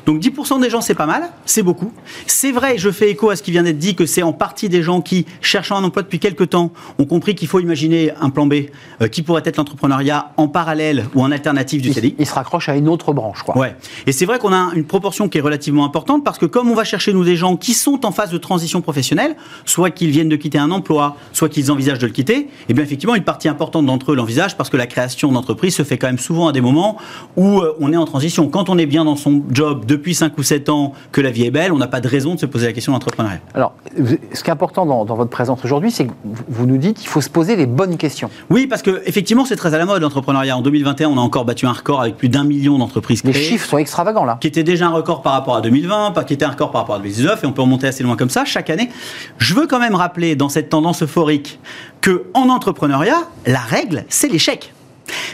Donc 0.07 0.21
10% 0.21 0.63
des 0.63 0.71
gens, 0.71 0.81
c'est 0.81 0.95
pas 0.95 1.07
mal, 1.07 1.31
c'est 1.45 1.65
beaucoup. 1.65 1.93
C'est 2.29 2.53
vrai, 2.53 2.79
je 2.79 2.91
fais 2.91 3.11
écho 3.11 3.31
à 3.31 3.37
ce 3.37 3.43
qui 3.43 3.51
vient 3.51 3.65
d'être 3.65 3.79
dit, 3.79 3.97
que 3.97 4.07
c'est 4.07 4.23
en 4.23 4.33
partie 4.33 4.69
des 4.69 4.85
gens 4.85 5.01
qui, 5.01 5.27
cherchant 5.41 5.77
un 5.77 5.85
emploi 5.85 6.03
depuis 6.03 6.21
quelques 6.21 6.51
temps, 6.51 6.71
ont 7.01 7.05
compris 7.07 7.35
qu'il 7.35 7.49
faut 7.49 7.59
imaginer 7.59 8.13
un 8.21 8.31
plan 8.31 8.47
B 8.47 8.55
euh, 9.01 9.09
qui 9.09 9.23
pourrait 9.23 9.43
être 9.45 9.57
l'entrepreneuriat 9.57 10.31
en 10.37 10.47
parallèle 10.47 11.07
ou 11.17 11.23
en 11.23 11.33
alternative 11.33 11.83
du 11.83 11.93
CDI. 11.93 12.15
Il 12.21 12.27
se 12.27 12.35
raccroche 12.35 12.69
à 12.69 12.77
une 12.77 12.89
autre 12.89 13.13
branche, 13.13 13.43
quoi. 13.43 13.59
Ouais. 13.59 13.75
Et 14.07 14.13
c'est 14.13 14.27
vrai 14.27 14.39
qu'on 14.39 14.53
a 14.53 14.71
une 14.77 14.85
proportion 14.85 15.29
qui 15.29 15.39
est 15.39 15.43
relativement 15.43 15.85
importante 15.85 16.25
parce 16.25 16.39
que 16.39 16.47
comme 16.47 16.71
on 16.71 16.75
va 16.75 16.85
chercher, 16.85 17.13
nous, 17.13 17.25
des 17.25 17.37
gens 17.37 17.57
qui 17.57 17.75
sont 17.75 18.07
en 18.07 18.13
phase 18.13 18.31
de 18.31 18.39
transition 18.39 18.81
professionnelle, 18.81 19.35
soit 19.65 19.91
qu'ils 19.91 20.11
viennent 20.11 20.29
de 20.29 20.37
quitter 20.37 20.59
un 20.59 20.71
emploi, 20.71 21.17
soit 21.33 21.49
qu'ils 21.49 21.73
envisagent 21.73 21.99
de 21.99 22.07
le 22.07 22.13
quitter, 22.13 22.37
et 22.37 22.49
eh 22.69 22.75
bien 22.75 22.85
effectivement, 22.85 23.17
une 23.17 23.25
partie 23.25 23.49
importante 23.49 23.72
d'entre 23.81 24.13
eux 24.13 24.17
l'envisagent 24.17 24.57
parce 24.57 24.69
que 24.69 24.77
la 24.77 24.87
création 24.87 25.33
d'entreprise 25.33 25.75
se 25.75 25.85
fait 25.85 25.97
quand 25.97 26.09
même 26.09 26.19
souvent 26.19 26.49
à 26.49 26.53
des 26.53 26.61
moments 26.61 26.99
où 27.37 27.61
euh, 27.61 27.75
on 27.81 27.93
est 27.93 27.97
en 27.97 28.05
transition. 28.05 28.49
Quand 28.49 28.69
on 28.69 28.77
est 28.77 28.87
bien 28.87 29.05
dans 29.05 29.17
son 29.17 29.43
job 29.51 29.87
depuis 29.87 30.15
5 30.15 30.37
ou 30.37 30.43
7 30.43 30.69
ans, 30.69 30.93
que 31.13 31.21
la 31.21 31.31
vie 31.31 31.45
est 31.45 31.51
belle, 31.51 31.73
on 31.73 31.79
n'a 31.79 31.87
pas 31.87 32.01
de 32.01 32.09
raison 32.09 32.35
de 32.35 32.41
se 32.41 32.47
poser 32.47 32.67
la 32.67 32.73
question 32.73 32.93
d'entrepreneuriat. 32.93 33.41
Alors, 33.55 33.75
ce 33.97 34.43
qui 34.43 34.51
est 34.51 34.53
important 34.53 34.85
dans, 34.85 35.05
votre 35.05 35.31
présence 35.31 35.65
aujourd'hui, 35.65 35.91
c'est 35.91 36.07
que 36.07 36.13
vous 36.49 36.67
nous 36.67 36.79
dites 36.79 36.99
qu'il 36.99 37.09
faut 37.09 37.21
se 37.21 37.31
poser 37.31 37.57
les 37.57 37.67
bonnes 37.67 37.97
questions. 37.97 38.29
Oui, 38.51 38.67
parce 38.67 38.83
que 38.83 39.03
effectivement, 39.07 39.45
c'est 39.45 39.57
très 39.57 39.75
à 39.75 39.79
la 39.79 39.87
mode 39.87 40.03
l'entrepreneuriat. 40.03 40.57
En 40.57 40.63
2021, 40.63 41.09
on 41.09 41.19
a 41.19 41.21
encore 41.21 41.45
battu 41.45 41.67
un 41.67 41.73
record 41.73 42.01
avec 42.01 42.17
plus 42.17 42.29
d'un 42.29 42.45
million 42.45 42.79
d'entreprises 42.79 43.23
créées. 43.23 43.33
Les 43.33 43.41
chiffres 43.41 43.69
sont 43.69 43.79
extravagants 43.79 44.25
là. 44.25 44.39
Qui 44.41 44.49
était 44.49 44.65
déjà 44.65 44.89
un 44.89 44.93
record 44.93 45.23
par 45.23 45.33
rapport 45.33 45.57
à 45.57 45.61
2020, 45.61 46.13
pas 46.13 46.25
qui 46.25 46.35
était 46.35 46.45
un 46.45 46.51
record 46.51 46.71
par 46.71 46.83
rapport 46.83 46.97
à 46.97 46.99
2019, 46.99 47.45
et 47.45 47.47
on 47.47 47.53
peut 47.53 47.63
remonter 47.63 47.87
assez 47.87 48.03
loin 48.03 48.17
comme 48.17 48.31
ça 48.31 48.45
chaque 48.45 48.71
année. 48.71 48.91
Je 49.39 49.55
veux 49.55 49.67
quand 49.67 49.79
même 49.79 49.95
rappeler 49.95 50.35
dans 50.37 50.49
cette 50.49 50.69
tendance 50.69 51.03
euphorique 51.03 51.61
que 52.03 52.25
en 52.35 52.51
entrepreneuriat, 52.51 53.23
la 53.47 53.61
règle, 53.61 54.05
c'est 54.11 54.29
l'échec. 54.29 54.75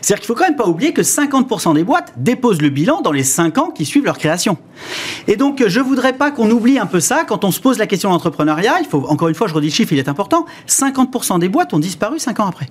C'est-à-dire 0.01 0.21
qu'il 0.21 0.27
faut 0.27 0.35
quand 0.35 0.47
même 0.47 0.57
pas 0.57 0.66
oublier 0.66 0.93
que 0.93 1.03
50% 1.03 1.75
des 1.75 1.85
boîtes 1.85 2.12
déposent 2.16 2.62
le 2.62 2.69
bilan 2.69 3.01
dans 3.01 3.12
les 3.12 3.25
5 3.25 3.59
ans 3.59 3.71
qui 3.71 3.85
suivent 3.85 4.05
leur 4.05 4.19
création. 4.19 4.57
Et 5.27 5.37
donc, 5.37 5.62
je 5.66 5.81
voudrais 5.81 6.12
pas 6.12 6.31
qu'on 6.31 6.51
oublie 6.51 6.79
un 6.79 6.87
peu 6.87 7.01
ça 7.01 7.25
quand 7.25 7.45
on 7.45 7.51
se 7.51 7.61
pose 7.61 7.79
la 7.79 7.87
question 7.87 8.11
d'entrepreneuriat. 8.11 8.81
Il 8.81 8.87
faut, 8.87 9.05
encore 9.09 9.29
une 9.29 9.35
fois, 9.35 9.47
je 9.47 9.55
redis 9.55 9.69
le 9.69 9.73
chiffre, 9.73 9.93
il 9.93 9.99
est 9.99 10.09
important. 10.09 10.47
50% 10.69 11.39
des 11.39 11.49
boîtes 11.49 11.75
ont 11.75 11.79
disparu 11.79 12.19
5 12.19 12.41
ans 12.41 12.47
après. 12.47 12.69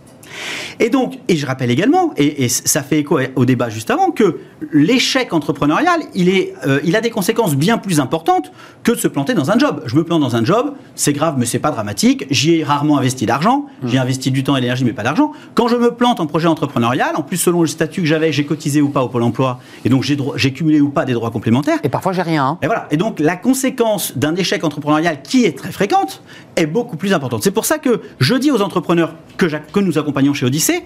Et 0.80 0.90
donc, 0.90 1.20
et 1.28 1.36
je 1.36 1.46
rappelle 1.46 1.72
également, 1.72 2.14
et, 2.18 2.48
ça 2.50 2.84
fait 2.84 3.00
écho 3.00 3.20
au 3.36 3.46
débat 3.46 3.70
juste 3.70 3.90
avant, 3.90 4.12
que 4.12 4.40
l'échec 4.72 5.34
entrepreneurial, 5.34 6.02
il, 6.14 6.30
est, 6.30 6.54
euh, 6.66 6.80
il 6.84 6.96
a 6.96 7.02
des 7.02 7.10
conséquences 7.10 7.56
bien 7.56 7.78
plus 7.78 8.00
importantes 8.00 8.52
que 8.84 8.92
de 8.92 8.98
se 8.98 9.08
planter 9.08 9.34
dans 9.34 9.52
un 9.52 9.58
job. 9.58 9.82
Je 9.86 9.96
me 9.96 10.04
plante 10.04 10.22
dans 10.22 10.36
un 10.36 10.44
job, 10.44 10.74
c'est 10.96 11.14
grave, 11.14 11.36
mais 11.38 11.46
c'est 11.46 11.60
pas 11.60 11.72
dramatique. 11.72 12.26
J'y 12.30 12.56
ai 12.56 12.64
rarement 12.64 12.98
investi 12.98 13.26
d'argent, 13.26 13.66
mmh. 13.82 13.88
j'ai 13.88 13.98
investi 13.98 14.32
du 14.32 14.44
temps 14.44 14.56
et 14.56 14.60
de 14.60 14.64
l'énergie, 14.64 14.86
mais 14.86 14.94
pas 14.94 15.04
d'argent. 15.04 15.32
Quand 15.56 15.68
je 15.68 15.76
me 15.76 15.92
plante 15.92 16.20
en 16.20 16.28
projet 16.28 16.48
entrepreneurial, 16.48 17.16
en 17.16 17.24
plus 17.24 17.38
selon 17.38 17.62
le 17.62 17.68
statut 17.68 18.02
que 18.02 18.08
j'avais, 18.08 18.32
j'ai 18.32 18.46
cotisé 18.46 18.82
ou 18.82 18.90
pas 18.90 19.04
au 19.04 19.10
Pôle 19.10 19.24
Emploi, 19.24 19.60
et 19.86 19.90
donc 19.90 20.04
j'ai 20.04 20.54
cumulé 20.54 20.82
ou 20.82 20.90
pas 20.90 21.06
des 21.06 21.14
droits 21.14 21.32
complémentaires. 21.32 21.80
Et 21.84 21.90
parfois 21.90 22.14
j'ai 22.14 22.22
rien. 22.22 22.46
Hein. 22.46 22.58
Et 22.62 22.68
voilà. 22.68 22.88
Et 22.92 22.98
donc 22.98 23.20
la 23.20 23.36
conséquence 23.36 24.18
d'un 24.18 24.36
échec 24.36 24.64
entrepreneurial 24.64 25.22
qui 25.22 25.46
est 25.46 25.58
très 25.58 25.72
fréquente 25.72 26.22
est 26.56 26.66
beaucoup 26.66 26.98
plus 26.98 27.14
importante. 27.14 27.44
C'est 27.44 27.52
pour 27.52 27.66
ça 27.66 27.78
que 27.78 28.02
je 28.20 28.36
dis 28.36 28.52
aux 28.52 28.62
entrepreneurs 28.62 29.14
que, 29.38 29.46
que 29.46 29.80
nous 29.80 29.98
accompagnons 29.98 30.17
chez 30.34 30.46
Odyssée, 30.46 30.84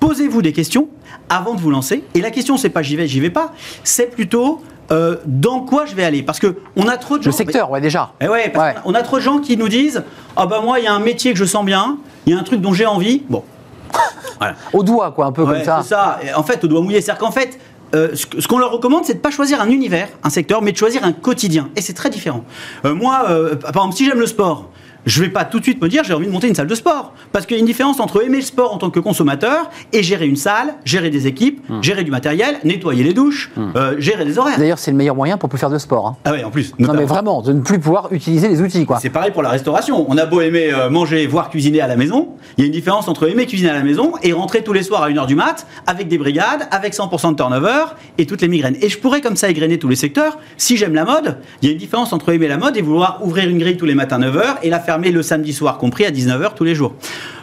posez-vous 0.00 0.42
des 0.42 0.52
questions 0.52 0.88
avant 1.28 1.54
de 1.54 1.60
vous 1.60 1.70
lancer. 1.70 2.04
Et 2.14 2.20
la 2.20 2.30
question, 2.30 2.56
c'est 2.56 2.68
pas 2.68 2.82
j'y 2.82 2.96
vais, 2.96 3.06
j'y 3.06 3.20
vais 3.20 3.30
pas. 3.30 3.52
C'est 3.82 4.10
plutôt 4.10 4.62
euh, 4.90 5.16
dans 5.24 5.60
quoi 5.60 5.86
je 5.86 5.94
vais 5.94 6.04
aller? 6.04 6.22
Parce 6.22 6.38
que 6.38 6.56
on 6.76 6.88
a 6.88 6.96
trop 6.96 7.18
de 7.18 7.22
gens. 7.22 7.30
Le 7.30 7.36
secteur, 7.36 7.70
ouais, 7.70 7.80
déjà. 7.80 8.12
Eh 8.20 8.28
ouais, 8.28 8.52
On 8.84 8.94
a 8.94 9.02
trop 9.02 9.16
de 9.16 9.22
gens 9.22 9.38
qui 9.38 9.56
nous 9.56 9.68
disent 9.68 10.02
Ah 10.36 10.46
bah 10.46 10.60
moi, 10.62 10.78
il 10.78 10.84
y 10.84 10.88
a 10.88 10.92
un 10.92 11.00
métier 11.00 11.32
que 11.32 11.38
je 11.38 11.44
sens 11.44 11.64
bien, 11.64 11.98
il 12.26 12.34
y 12.34 12.36
a 12.36 12.38
un 12.38 12.42
truc 12.42 12.60
dont 12.60 12.72
j'ai 12.72 12.86
envie. 12.86 13.22
Bon. 13.28 13.42
au 14.72 14.82
doigt, 14.82 15.12
quoi, 15.12 15.26
un 15.26 15.32
peu 15.32 15.44
comme 15.44 15.62
ça. 15.62 16.18
En 16.36 16.42
fait, 16.42 16.62
au 16.64 16.66
doigt 16.66 16.82
mouillé. 16.82 17.00
C'est-à-dire 17.00 17.20
qu'en 17.20 17.32
fait, 17.32 17.58
euh, 17.94 18.14
ce 18.14 18.46
qu'on 18.48 18.58
leur 18.58 18.72
recommande, 18.72 19.04
c'est 19.04 19.14
de 19.14 19.20
pas 19.20 19.30
choisir 19.30 19.60
un 19.60 19.68
univers, 19.68 20.08
un 20.22 20.30
secteur, 20.30 20.62
mais 20.62 20.72
de 20.72 20.76
choisir 20.76 21.04
un 21.04 21.12
quotidien. 21.12 21.70
Et 21.76 21.80
c'est 21.80 21.92
très 21.94 22.10
différent. 22.10 22.44
Euh, 22.84 22.94
moi, 22.94 23.24
par 23.60 23.70
exemple, 23.70 23.94
si 23.94 24.04
j'aime 24.04 24.20
le 24.20 24.26
sport, 24.26 24.70
je 25.06 25.22
vais 25.22 25.28
pas 25.28 25.44
tout 25.44 25.58
de 25.58 25.64
suite 25.64 25.82
me 25.82 25.88
dire 25.88 26.04
j'ai 26.04 26.14
envie 26.14 26.26
de 26.26 26.32
monter 26.32 26.48
une 26.48 26.54
salle 26.54 26.66
de 26.66 26.74
sport. 26.74 27.12
Parce 27.32 27.46
qu'il 27.46 27.56
y 27.56 27.58
a 27.58 27.60
une 27.60 27.66
différence 27.66 28.00
entre 28.00 28.22
aimer 28.22 28.38
le 28.38 28.42
sport 28.42 28.72
en 28.72 28.78
tant 28.78 28.90
que 28.90 29.00
consommateur 29.00 29.70
et 29.92 30.02
gérer 30.02 30.26
une 30.26 30.36
salle, 30.36 30.74
gérer 30.84 31.10
des 31.10 31.26
équipes, 31.26 31.60
hmm. 31.68 31.82
gérer 31.82 32.04
du 32.04 32.10
matériel, 32.10 32.56
nettoyer 32.64 33.04
les 33.04 33.14
douches, 33.14 33.50
hmm. 33.56 33.70
euh, 33.76 33.94
gérer 33.98 34.24
des 34.24 34.38
horaires. 34.38 34.58
D'ailleurs, 34.58 34.78
c'est 34.78 34.90
le 34.90 34.96
meilleur 34.96 35.16
moyen 35.16 35.36
pour 35.36 35.48
plus 35.48 35.58
faire 35.58 35.70
de 35.70 35.78
sport. 35.78 36.06
Hein. 36.06 36.16
Ah 36.24 36.32
oui, 36.32 36.44
en 36.44 36.50
plus. 36.50 36.72
Non, 36.78 36.94
mais 36.94 37.04
vraiment, 37.04 37.42
de 37.42 37.52
ne 37.52 37.60
plus 37.60 37.78
pouvoir 37.78 38.08
utiliser 38.12 38.48
les 38.48 38.60
outils. 38.60 38.86
quoi. 38.86 38.98
C'est 39.00 39.10
pareil 39.10 39.30
pour 39.30 39.42
la 39.42 39.50
restauration. 39.50 40.06
On 40.08 40.16
a 40.18 40.26
beau 40.26 40.40
aimer 40.40 40.72
euh, 40.72 40.90
manger, 40.90 41.26
voire 41.26 41.50
cuisiner 41.50 41.80
à 41.80 41.86
la 41.86 41.96
maison, 41.96 42.28
il 42.56 42.62
y 42.62 42.64
a 42.64 42.66
une 42.66 42.72
différence 42.72 43.08
entre 43.08 43.28
aimer 43.28 43.46
cuisiner 43.46 43.70
à 43.70 43.74
la 43.74 43.82
maison 43.82 44.12
et 44.22 44.32
rentrer 44.32 44.62
tous 44.62 44.72
les 44.72 44.82
soirs 44.82 45.02
à 45.02 45.10
1h 45.10 45.26
du 45.26 45.34
mat 45.34 45.66
avec 45.86 46.08
des 46.08 46.18
brigades, 46.18 46.68
avec 46.70 46.94
100% 46.94 47.32
de 47.32 47.36
turnover 47.36 47.84
et 48.18 48.26
toutes 48.26 48.42
les 48.42 48.48
migraines. 48.48 48.76
Et 48.80 48.88
je 48.88 48.98
pourrais 48.98 49.20
comme 49.20 49.36
ça 49.36 49.48
égrener 49.48 49.78
tous 49.78 49.88
les 49.88 49.96
secteurs. 49.96 50.38
Si 50.56 50.76
j'aime 50.76 50.94
la 50.94 51.04
mode, 51.04 51.38
il 51.62 51.66
y 51.66 51.68
a 51.70 51.72
une 51.72 51.78
différence 51.78 52.12
entre 52.12 52.32
aimer 52.32 52.48
la 52.48 52.56
mode 52.56 52.76
et 52.76 52.82
vouloir 52.82 53.20
ouvrir 53.22 53.48
une 53.48 53.58
grille 53.58 53.76
tous 53.76 53.86
les 53.86 53.94
matins 53.94 54.18
9h 54.18 54.56
et 54.62 54.70
la 54.70 54.80
le 54.98 55.22
samedi 55.22 55.52
soir 55.52 55.78
compris 55.78 56.04
à 56.04 56.10
19h 56.10 56.54
tous 56.54 56.64
les 56.64 56.74
jours. 56.74 56.94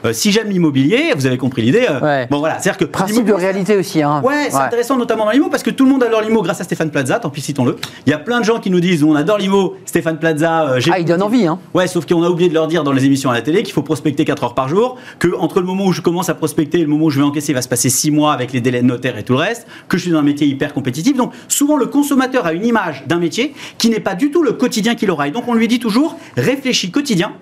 Euh, 0.04 0.14
si 0.14 0.32
j'aime 0.32 0.50
l'immobilier, 0.50 1.14
vous 1.16 1.26
avez 1.28 1.38
compris 1.38 1.62
l'idée. 1.62 1.86
Euh, 1.90 2.26
bon 2.30 2.40
voilà, 2.40 2.60
c'est-à-dire 2.60 2.78
que 2.78 2.86
principe 2.86 3.26
de 3.26 3.34
réalité 3.34 3.78
aussi. 3.78 4.02
Hein. 4.02 4.22
Ouais, 4.24 4.48
c'est 4.50 4.58
intéressant 4.58 4.98
notamment 4.98 5.26
dans 5.26 5.32
l'IMO 5.32 5.50
parce 5.50 5.64
que 5.64 5.70
tout 5.70 5.86
le 5.86 5.92
monde 5.92 6.04
adore 6.04 6.22
l'IMO 6.22 6.42
grâce 6.42 6.60
à 6.62 6.64
Stéphane 6.64 6.90
Plaza. 6.90 7.20
Tant 7.20 7.30
pis, 7.30 7.42
citons-le. 7.42 7.78
Il 8.08 8.10
y 8.10 8.14
a 8.14 8.18
plein 8.18 8.40
de 8.40 8.46
gens 8.46 8.60
qui 8.60 8.70
nous 8.72 8.80
disent 8.80 9.04
on 9.04 9.16
adore 9.16 9.38
l'IMO, 9.38 9.76
Stéphane 9.86 10.18
Plaza. 10.18 10.72
Euh, 10.72 10.80
ah, 10.92 11.00
il 11.00 11.06
donne 11.06 11.22
envie. 11.22 11.46
Hein. 11.46 11.60
Ouais, 11.74 11.88
sauf 11.88 12.06
qu'on 12.06 12.24
a 12.24 12.30
oublié 12.30 12.50
de 12.50 12.54
leur 12.54 12.68
dire 12.68 12.84
dans 12.84 12.92
les 12.92 13.06
émissions 13.06 13.30
à 13.30 13.34
la 13.34 13.42
télé 13.42 13.62
qu'il 13.64 13.74
faut 13.74 13.84
prospecter 13.84 14.26
4 14.26 14.44
heures 14.44 14.56
par 14.56 14.70
jour, 14.70 14.98
que 15.20 15.36
entre 15.38 15.60
le 15.60 15.68
moment 15.68 15.86
où 15.86 15.92
je 15.92 16.02
commence 16.02 16.30
à 16.30 16.34
prospecter 16.34 16.80
et 16.80 16.84
le 16.84 16.88
moment 16.88 17.06
où 17.06 17.10
je 17.10 17.20
vais 17.20 17.26
encaisser, 17.26 17.52
il 17.52 17.56
va 17.56 17.62
se 17.62 17.70
passer 17.70 17.90
6 17.90 18.12
mois 18.12 18.34
avec 18.34 18.54
les 18.54 18.62
délais 18.62 18.82
de 18.82 18.88
notaire 18.88 19.18
et 19.18 19.24
tout 19.24 19.34
le 19.34 19.40
reste, 19.40 19.68
que 19.88 19.98
je 19.98 20.04
suis 20.04 20.12
dans 20.12 20.20
un 20.20 20.24
métier 20.24 20.48
hyper 20.48 20.74
compétitif. 20.74 21.16
Donc 21.16 21.32
souvent 21.48 21.78
le 21.78 21.86
consommateur 21.86 22.46
a 22.46 22.54
une 22.54 22.66
image 22.66 23.04
d'un 23.08 23.20
métier 23.20 23.54
qui 23.78 23.90
n'est 23.90 24.00
pas 24.00 24.16
du 24.16 24.32
tout 24.32 24.42
le 24.42 24.54
quotidien 24.54 24.96
qu'il 24.96 25.12
aura. 25.12 25.28
Et 25.28 25.32
donc 25.32 25.48
on 25.48 25.54
lui 25.54 25.68
dit 25.68 25.80
toujours 25.80 26.18
réfléchis 26.38 26.90
quotidien 26.90 27.34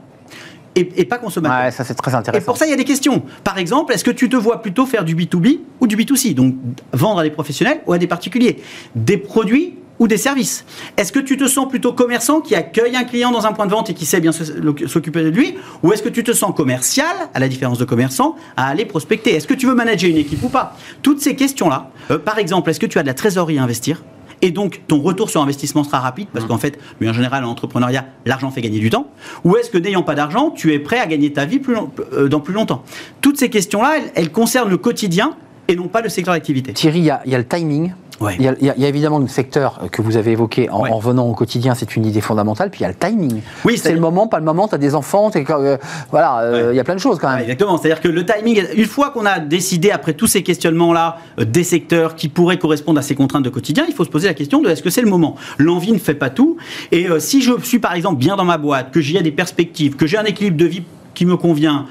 et, 0.76 1.06
pas 1.06 1.18
consommateur. 1.18 1.66
Ouais, 1.66 1.72
ça 1.72 1.84
c'est 1.84 1.96
très 1.96 2.16
intéressant. 2.16 2.42
Et 2.42 2.46
pour 2.46 2.58
ça, 2.58 2.66
il 2.66 2.70
y 2.70 2.74
a 2.74 2.78
des 2.78 2.86
questions. 2.86 3.24
Par 3.44 3.58
exemple, 3.58 3.94
est-ce 3.94 4.04
que 4.04 4.12
tu 4.12 4.30
te 4.30 4.36
vois 4.36 4.62
plutôt 4.62 4.86
faire 4.86 5.04
du 5.04 5.16
B2B 5.16 5.60
ou 5.82 5.88
du 5.88 5.98
B2C 5.98 6.34
Donc 6.34 6.56
vendre 6.94 7.20
à 7.20 7.24
des 7.24 7.32
professionnels 7.32 7.82
ou 7.88 7.94
à 7.94 7.98
des 7.98 8.08
particuliers. 8.08 8.62
Des 8.96 9.18
produits 9.18 9.76
ou 10.00 10.08
des 10.08 10.18
services. 10.18 10.66
Est-ce 10.98 11.12
que 11.12 11.20
tu 11.20 11.38
te 11.38 11.48
sens 11.48 11.68
plutôt 11.68 11.94
commerçant 11.94 12.40
qui 12.40 12.56
accueille 12.56 12.96
un 12.96 13.04
client 13.04 13.32
dans 13.32 13.46
un 13.46 13.52
point 13.52 13.66
de 13.66 13.72
vente 13.72 13.90
et 13.90 13.94
qui 13.94 14.06
sait 14.06 14.22
bien 14.22 14.32
s'occuper 14.32 15.24
de 15.24 15.30
lui? 15.30 15.56
Ou 15.84 15.92
est-ce 15.92 16.02
que 16.02 16.10
tu 16.10 16.24
te 16.24 16.32
sens 16.32 16.56
commercial, 16.56 17.14
à 17.34 17.40
la 17.40 17.48
différence 17.48 17.78
de 17.78 17.86
commerçant, 17.86 18.36
à 18.56 18.68
aller 18.68 18.86
prospecter? 18.86 19.36
Est-ce 19.36 19.48
que 19.48 19.54
tu 19.54 19.68
veux 19.68 19.76
manager 19.76 20.10
une 20.10 20.18
équipe 20.18 20.42
ou 20.44 20.50
pas? 20.50 20.78
Toutes 21.02 21.20
ces 21.22 21.36
questions-là, 21.36 21.92
euh, 22.12 22.18
par 22.18 22.40
exemple, 22.40 22.70
est-ce 22.70 22.80
que 22.80 22.86
tu 22.86 22.98
as 22.98 23.02
de 23.02 23.08
la 23.08 23.14
trésorerie 23.14 23.60
à 23.60 23.64
investir? 23.64 24.02
Et 24.42 24.52
donc 24.52 24.82
ton 24.88 25.02
retour 25.02 25.30
sur 25.30 25.42
investissement 25.42 25.84
sera 25.84 26.00
rapide 26.00 26.28
parce 26.32 26.46
mmh. 26.46 26.48
qu'en 26.48 26.58
fait, 26.58 26.80
mais 27.00 27.10
en 27.10 27.14
général, 27.14 27.44
en 27.44 27.50
entrepreneuriat, 27.50 28.06
l'argent 28.26 28.52
fait 28.52 28.62
gagner 28.62 28.80
du 28.80 28.90
temps. 28.90 29.08
Ou 29.44 29.58
est-ce 29.58 29.70
que 29.70 29.78
n'ayant 29.78 30.04
pas 30.04 30.16
d'argent, 30.16 30.52
tu 30.52 30.74
es 30.74 30.80
prêt 30.80 31.00
à 31.00 31.08
gagner 31.08 31.34
ta 31.34 31.46
vie 31.46 31.60
plus 31.60 31.76
euh, 32.14 32.28
dans 32.28 32.40
plus 32.40 32.54
longtemps? 32.54 32.84
Toutes 33.22 33.38
ces 33.38 33.50
questions-là, 33.50 34.00
elles, 34.16 34.32
concernent 34.32 34.70
le 34.70 34.78
quotidien 34.78 35.36
et 35.68 35.76
non 35.76 35.88
pas 35.88 36.02
le 36.02 36.10
secteur 36.10 36.34
d'activité. 36.34 36.74
Thierry, 36.74 37.00
il 37.00 37.06
y, 37.32 37.36
a 37.36 37.38
le 37.38 37.46
timing 37.46 37.94
il, 38.22 38.42
y 38.42 38.70
a, 38.70 38.88
évidemment 38.88 39.20
le 39.20 39.28
secteur 39.28 39.80
que 39.92 40.02
vous 40.02 40.18
avez 40.18 40.32
évoqué 40.32 40.70
en, 40.70 40.82
revenant 40.82 41.28
au 41.28 41.34
quotidien, 41.34 41.76
c'est 41.76 41.96
une 41.96 42.06
idée 42.06 42.22
fondamentale. 42.22 42.70
Puis 42.70 42.82
il 42.82 42.84
y 42.84 42.86
a 42.86 42.90
le 42.90 42.96
timing. 42.96 43.42
Oui, 43.66 43.78
c'est 43.78 43.94
le 43.94 44.00
moment, 44.00 44.28
pas 44.28 44.40
le 44.40 44.46
moment. 44.46 44.68
Tu 44.68 44.76
as 44.76 44.78
des 44.78 44.96
enfants, 44.96 45.32
euh, 45.36 45.78
voilà, 46.12 46.40
euh, 46.42 46.70
il 46.74 46.76
y 46.76 46.80
a 46.80 46.84
plein 46.84 46.96
de 46.96 47.00
choses 47.00 47.18
quand 47.20 47.30
même. 47.30 47.42
exactement. 47.42 47.78
C'est-à-dire 47.78 48.02
que 48.02 48.08
le 48.08 48.26
timing, 48.26 48.64
une 48.76 48.86
fois 48.86 49.12
qu'on 49.12 49.26
a 49.26 49.40
décidé 49.40 49.92
après 49.92 50.14
tous 50.14 50.28
ces 50.28 50.44
questionnements-là 50.44 51.18
euh, 51.40 51.46
des 51.46 51.64
secteurs 51.64 52.16
qui 52.16 52.30
pourraient 52.30 52.60
correspondre 52.60 53.00
à 53.00 53.02
ces 53.02 53.16
contraintes 53.16 53.44
de 53.44 53.50
quotidien, 53.50 53.86
il 53.88 53.94
faut 53.94 54.06
se 54.06 54.10
poser 54.10 54.28
la 54.28 54.34
question 54.34 54.62
de 54.62 54.70
est-ce 54.70 54.84
que 54.84 54.90
c'est 54.90 55.02
le 55.02 55.10
moment? 55.10 55.36
L'envie 55.58 55.92
ne 55.92 56.00
fait 56.00 56.14
pas 56.14 56.30
tout. 56.30 56.58
Et 56.92 57.08
si 57.20 57.42
je 57.42 57.54
suis 57.64 57.80
par 57.80 57.94
exemple 57.94 58.18
bien 58.18 58.36
dans 58.36 58.46
ma 58.46 58.58
boîte, 58.58 58.92
que 58.92 59.02
j'y 59.02 59.18
ai 59.18 59.22
des 59.22 59.32
perspectives, 59.32 59.96
que 59.96 60.08
j'ai 60.08 60.18
un 60.18 60.26
équilibre 60.26 60.58
de 60.58 60.66
vie 60.66 60.84
qui 61.14 61.26
me 61.26 61.38
convient, 61.38 61.86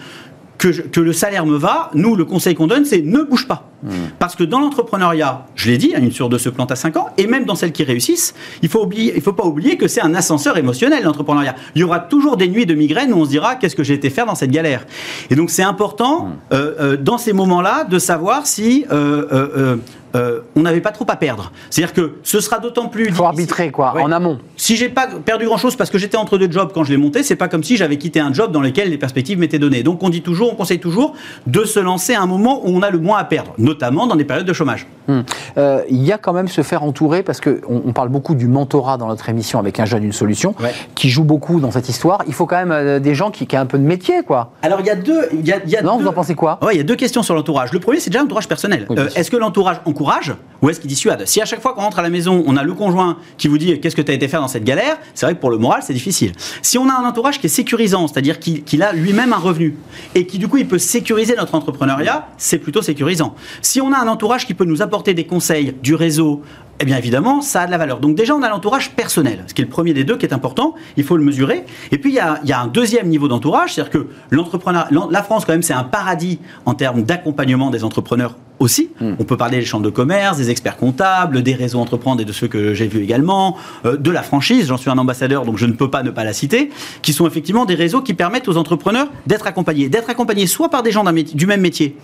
que, 0.59 1.01
le 1.01 1.13
salaire 1.13 1.47
me 1.47 1.57
va, 1.57 1.91
nous, 1.95 2.17
le 2.17 2.25
conseil 2.25 2.55
qu'on 2.55 2.67
donne, 2.67 2.85
c'est 2.85 3.01
ne 3.01 3.23
bouge 3.23 3.47
pas. 3.47 3.71
Hmm. 3.83 3.91
Parce 4.19 4.35
que 4.35 4.43
dans 4.43 4.59
l'entrepreneuriat, 4.59 5.47
je 5.55 5.71
l'ai 5.71 5.79
dit, 5.79 5.95
une 5.97 6.11
sur 6.11 6.29
deux 6.29 6.39
se 6.39 6.49
plante 6.49 6.73
à 6.73 6.77
5 6.77 6.97
ans, 6.97 7.11
et 7.17 7.29
même 7.29 7.45
dans 7.45 7.55
celles 7.55 7.71
qui 7.71 7.85
réussissent, 7.85 8.35
il 8.63 8.69
faut 8.69 8.83
oublier, 8.83 9.13
il 9.15 9.23
faut 9.23 9.33
pas 9.33 9.45
oublier 9.45 9.77
que 9.77 9.87
c'est 9.87 10.01
un 10.01 10.15
ascenseur 10.17 10.59
émotionnel, 10.59 11.05
l'entrepreneuriat. 11.05 11.55
Il 11.77 11.81
y 11.81 11.85
aura 11.85 12.01
toujours 12.01 12.37
des 12.37 12.49
nuits 12.49 12.67
de 12.67 12.75
migraine 12.75 13.13
où 13.13 13.19
on 13.19 13.25
se 13.25 13.31
dira 13.31 13.55
qu'est-ce 13.55 13.77
que 13.77 13.85
j'ai 13.85 13.95
été 13.95 14.11
faire 14.11 14.27
dans 14.27 14.35
cette 14.35 14.51
galère? 14.51 14.85
Et 15.31 15.37
donc 15.37 15.51
c'est 15.51 15.63
important, 15.63 16.25
hmm. 16.25 16.33
euh, 16.53 16.75
euh, 16.81 16.97
dans 16.97 17.19
ces 17.19 17.33
moments-là, 17.33 17.85
de 17.85 17.99
savoir 18.01 18.47
si 18.47 18.85
euh, 18.91 19.77
euh, 20.15 20.41
on 20.57 20.63
n'avait 20.63 20.81
pas 20.81 20.91
trop 20.91 21.07
à 21.09 21.17
perdre. 21.17 21.53
C'est-à-dire 21.71 21.95
que 21.95 22.15
ce 22.23 22.41
sera 22.41 22.59
d'autant 22.59 22.89
plus. 22.89 23.07
Il 23.07 23.15
faut 23.15 23.25
arbitrer, 23.25 23.71
quoi, 23.71 23.95
en 24.01 24.13
amont. 24.13 24.39
Si 24.57 24.77
j'ai 24.77 24.89
pas 24.89 25.07
perdu 25.25 25.47
grand-chose 25.47 25.77
parce 25.77 25.91
que 25.91 25.99
j'étais 25.99 26.17
entre 26.17 26.39
deux 26.39 26.51
jobs 26.51 26.71
quand 26.73 26.85
je 26.85 26.91
l'ai 26.91 26.97
monté, 26.97 27.23
c'est 27.23 27.37
pas 27.37 27.49
comme 27.49 27.63
si 27.63 27.77
j'avais 27.77 27.99
quitté 27.99 28.21
un 28.21 28.33
job 28.33 28.53
dans 28.53 28.61
lequel 28.61 28.91
les 28.91 28.99
perspectives 28.99 29.39
m'étaient 29.39 29.59
données. 29.59 29.83
Donc 29.83 30.03
on 30.03 30.09
dit 30.09 30.23
toujours, 30.23 30.53
on 30.53 30.57
conseille 30.57 30.81
toujours 30.81 31.15
de 31.47 31.65
se 31.65 31.81
lancer 31.81 32.15
à 32.15 32.23
un 32.23 32.27
moment 32.27 32.61
où 32.65 32.71
on 32.71 32.83
a 32.83 32.91
le 32.91 32.99
moins 32.99 33.19
à 33.19 33.25
perdre, 33.25 33.55
notamment 33.59 34.07
dans 34.07 34.17
des 34.17 34.25
périodes 34.25 34.47
de 34.47 34.53
chômage. 34.53 34.87
Hmm. 35.09 35.21
Euh, 35.57 35.83
il 35.89 36.05
y 36.05 36.13
a 36.13 36.19
quand 36.19 36.33
même 36.33 36.49
se 36.49 36.63
faire 36.63 36.83
entourer 36.83 37.23
parce 37.23 37.41
qu'on 37.41 37.59
on 37.67 37.93
parle 37.93 38.11
beaucoup 38.11 38.35
du 38.35 38.47
mentorat 38.47 38.99
dans 38.99 39.09
notre 39.09 39.29
émission 39.29 39.59
avec 39.59 39.81
un 39.81 39.87
jeune 39.87 40.05
une 40.05 40.13
solution 40.13 40.55
qui 40.95 41.09
joue 41.09 41.25
beaucoup 41.25 41.61
dans 41.61 41.71
cette 41.71 41.89
histoire. 41.89 42.23
Il 42.27 42.35
faut 42.35 42.47
quand 42.47 42.57
même 42.57 42.73
euh, 42.73 42.99
des 42.99 43.15
gens 43.15 43.31
qui, 43.31 43.47
qui 43.47 43.57
aient 43.57 43.59
un 43.59 43.67
peu 43.67 43.79
de 43.79 43.85
métier, 43.85 44.23
quoi. 44.23 44.53
Alors 44.63 44.81
il 44.81 44.87
y 44.87 44.91
a 44.91 44.97
deux. 44.97 45.29
Y 45.43 45.53
a, 45.53 45.65
y 45.67 45.77
a 45.77 45.83
non, 45.83 45.99
vous 45.99 46.07
en 46.07 46.13
pensez 46.13 46.35
quoi? 46.35 46.59
Il 46.71 46.77
y 46.77 46.81
a 46.81 46.85
deux 46.85 46.97
questions 46.97 47.23
sur 47.23 47.35
l'entourage. 47.35 47.73
Le 47.73 47.81
premier, 47.81 48.01
c'est 48.01 48.11
déjà 48.11 48.21
l'entourage 48.21 48.49
personnel. 48.49 48.87
Est-ce 49.15 49.31
que 49.31 49.37
l'entourage 49.37 49.81
encourage 49.99 50.33
ou 50.63 50.71
est-ce 50.71 50.81
qui 50.81 50.87
dissuade. 50.87 51.27
Si 51.27 51.41
à 51.41 51.45
chaque 51.45 51.61
fois 51.61 51.73
qu'on 51.73 51.83
rentre 51.83 51.99
à 51.99 52.03
la 52.03 52.11
maison, 52.11 52.45
on 52.47 52.57
a 52.57 52.63
le 52.63 52.73
conjoint 52.73 53.19
qui 53.37 53.49
vous 53.49 53.59
dit 53.59 53.81
qu'est-ce 53.81 53.97
que 53.97 54.03
tu 54.03 54.13
as 54.13 54.15
été 54.15 54.29
faire 54.29 54.41
dans 54.41 54.49
cette 54.49 54.65
galère, 54.65 54.97
c'est 55.15 55.27
vrai 55.27 55.35
que 55.35 55.41
pour 55.41 55.51
le 55.51 55.59
moral, 55.59 55.83
c'est 55.85 55.93
difficile. 55.93 56.33
Si 56.63 56.79
on 56.79 56.89
a 56.89 56.95
un 56.95 57.05
entourage 57.05 57.41
qui 57.41 57.47
est 57.47 57.51
sécurisant, 57.51 58.07
c'est-à-dire 58.07 58.39
qu'il 58.39 58.83
a 58.83 58.93
lui-même 58.93 59.33
un 59.33 59.39
revenu 59.39 59.77
et 60.15 60.27
qui 60.27 60.39
du 60.39 60.49
coup 60.49 60.57
il 60.57 60.69
peut 60.69 60.79
sécuriser 60.79 61.35
notre 61.37 61.55
entrepreneuriat, 61.55 62.29
c'est 62.39 62.59
plutôt 62.59 62.83
sécurisant. 62.83 63.35
Si 63.63 63.81
on 63.81 63.93
a 63.93 63.99
un 63.99 64.09
entourage 64.09 64.47
qui 64.47 64.55
peut 64.55 64.65
nous 64.65 64.83
apporter 64.83 65.15
des 65.15 65.25
conseils, 65.25 65.75
du 65.83 65.95
réseau, 65.95 66.43
eh 66.81 66.85
bien 66.85 66.97
évidemment, 66.97 67.41
ça 67.41 67.63
a 67.63 67.67
de 67.67 67.71
la 67.71 67.79
valeur. 67.79 67.99
Donc 67.99 68.15
déjà, 68.17 68.35
on 68.35 68.43
a 68.43 68.49
l'entourage 68.49 68.93
personnel, 68.93 69.45
ce 69.47 69.55
qui 69.55 69.63
est 69.63 69.65
le 69.65 69.71
premier 69.71 69.95
des 69.95 70.05
deux 70.05 70.17
qui 70.17 70.27
est 70.27 70.33
important, 70.33 70.75
il 70.97 71.05
faut 71.05 71.17
le 71.17 71.25
mesurer. 71.25 71.65
Et 71.91 71.99
puis, 71.99 72.11
il 72.11 72.15
y 72.15 72.21
a, 72.21 72.41
il 72.45 72.49
y 72.49 72.53
a 72.53 72.61
un 72.61 72.69
deuxième 72.69 73.09
niveau 73.09 73.29
d'entourage, 73.29 73.75
c'est-à-dire 73.75 73.91
que 73.91 74.07
l'entrepreneur, 74.31 74.89
la 75.11 75.23
France, 75.23 75.45
quand 75.45 75.53
même, 75.53 75.63
c'est 75.63 75.73
un 75.73 75.85
paradis 75.85 76.39
en 76.67 76.75
termes 76.75 77.03
d'accompagnement 77.03 77.71
des 77.71 77.85
entrepreneurs 77.85 78.37
aussi. 78.59 78.91
Hmm. 79.01 79.15
On 79.19 79.25
peut 79.25 79.37
parler 79.37 79.59
des 79.59 79.65
chambres 79.65 79.85
de 79.85 79.91
commerce, 79.91 80.37
des 80.37 80.51
experts 80.51 80.77
comptables, 80.77 81.43
des 81.43 81.55
réseaux 81.55 81.79
entreprendre 81.79 82.21
et 82.21 82.25
de 82.25 82.33
ceux 82.33 82.49
que 82.49 82.75
j'ai 82.75 82.87
vus 82.87 83.03
également, 83.03 83.57
euh, 83.85 83.97
de 83.97 84.11
la 84.11 84.23
franchise, 84.23 84.67
j'en 84.69 84.77
suis 84.77 84.91
un 84.91 84.99
ambassadeur 84.99 85.45
donc 85.45 85.59
je 85.59 85.67
ne 85.67 85.73
peux 85.73 85.91
pas 85.91 86.03
ne 86.03 86.11
pas 86.11 86.25
la 86.25 86.33
citer, 86.33 86.71
qui 87.03 87.13
sont 87.13 87.27
effectivement 87.27 87.65
des 87.65 87.75
réseaux 87.75 88.03
qui 88.03 88.15
permettent 88.15 88.49
aux 88.49 88.57
entrepreneurs 88.57 89.09
d'être 89.27 89.47
accompagnés. 89.47 89.89
D'être 89.89 90.11
accompagnés 90.11 90.47
soit 90.47 90.71
par 90.71 90.83
des 90.83 90.93
gens 90.93 91.05
du 91.13 91.47
même 91.47 91.61
métier 91.61 91.97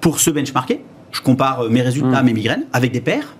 pour 0.00 0.20
se 0.20 0.30
benchmarker, 0.30 0.82
je 1.12 1.20
compare 1.20 1.62
euh, 1.62 1.68
mes 1.68 1.82
résultats, 1.82 2.22
hmm. 2.22 2.26
mes 2.26 2.32
migraines, 2.32 2.64
avec 2.72 2.92
des 2.92 3.00
pairs, 3.00 3.34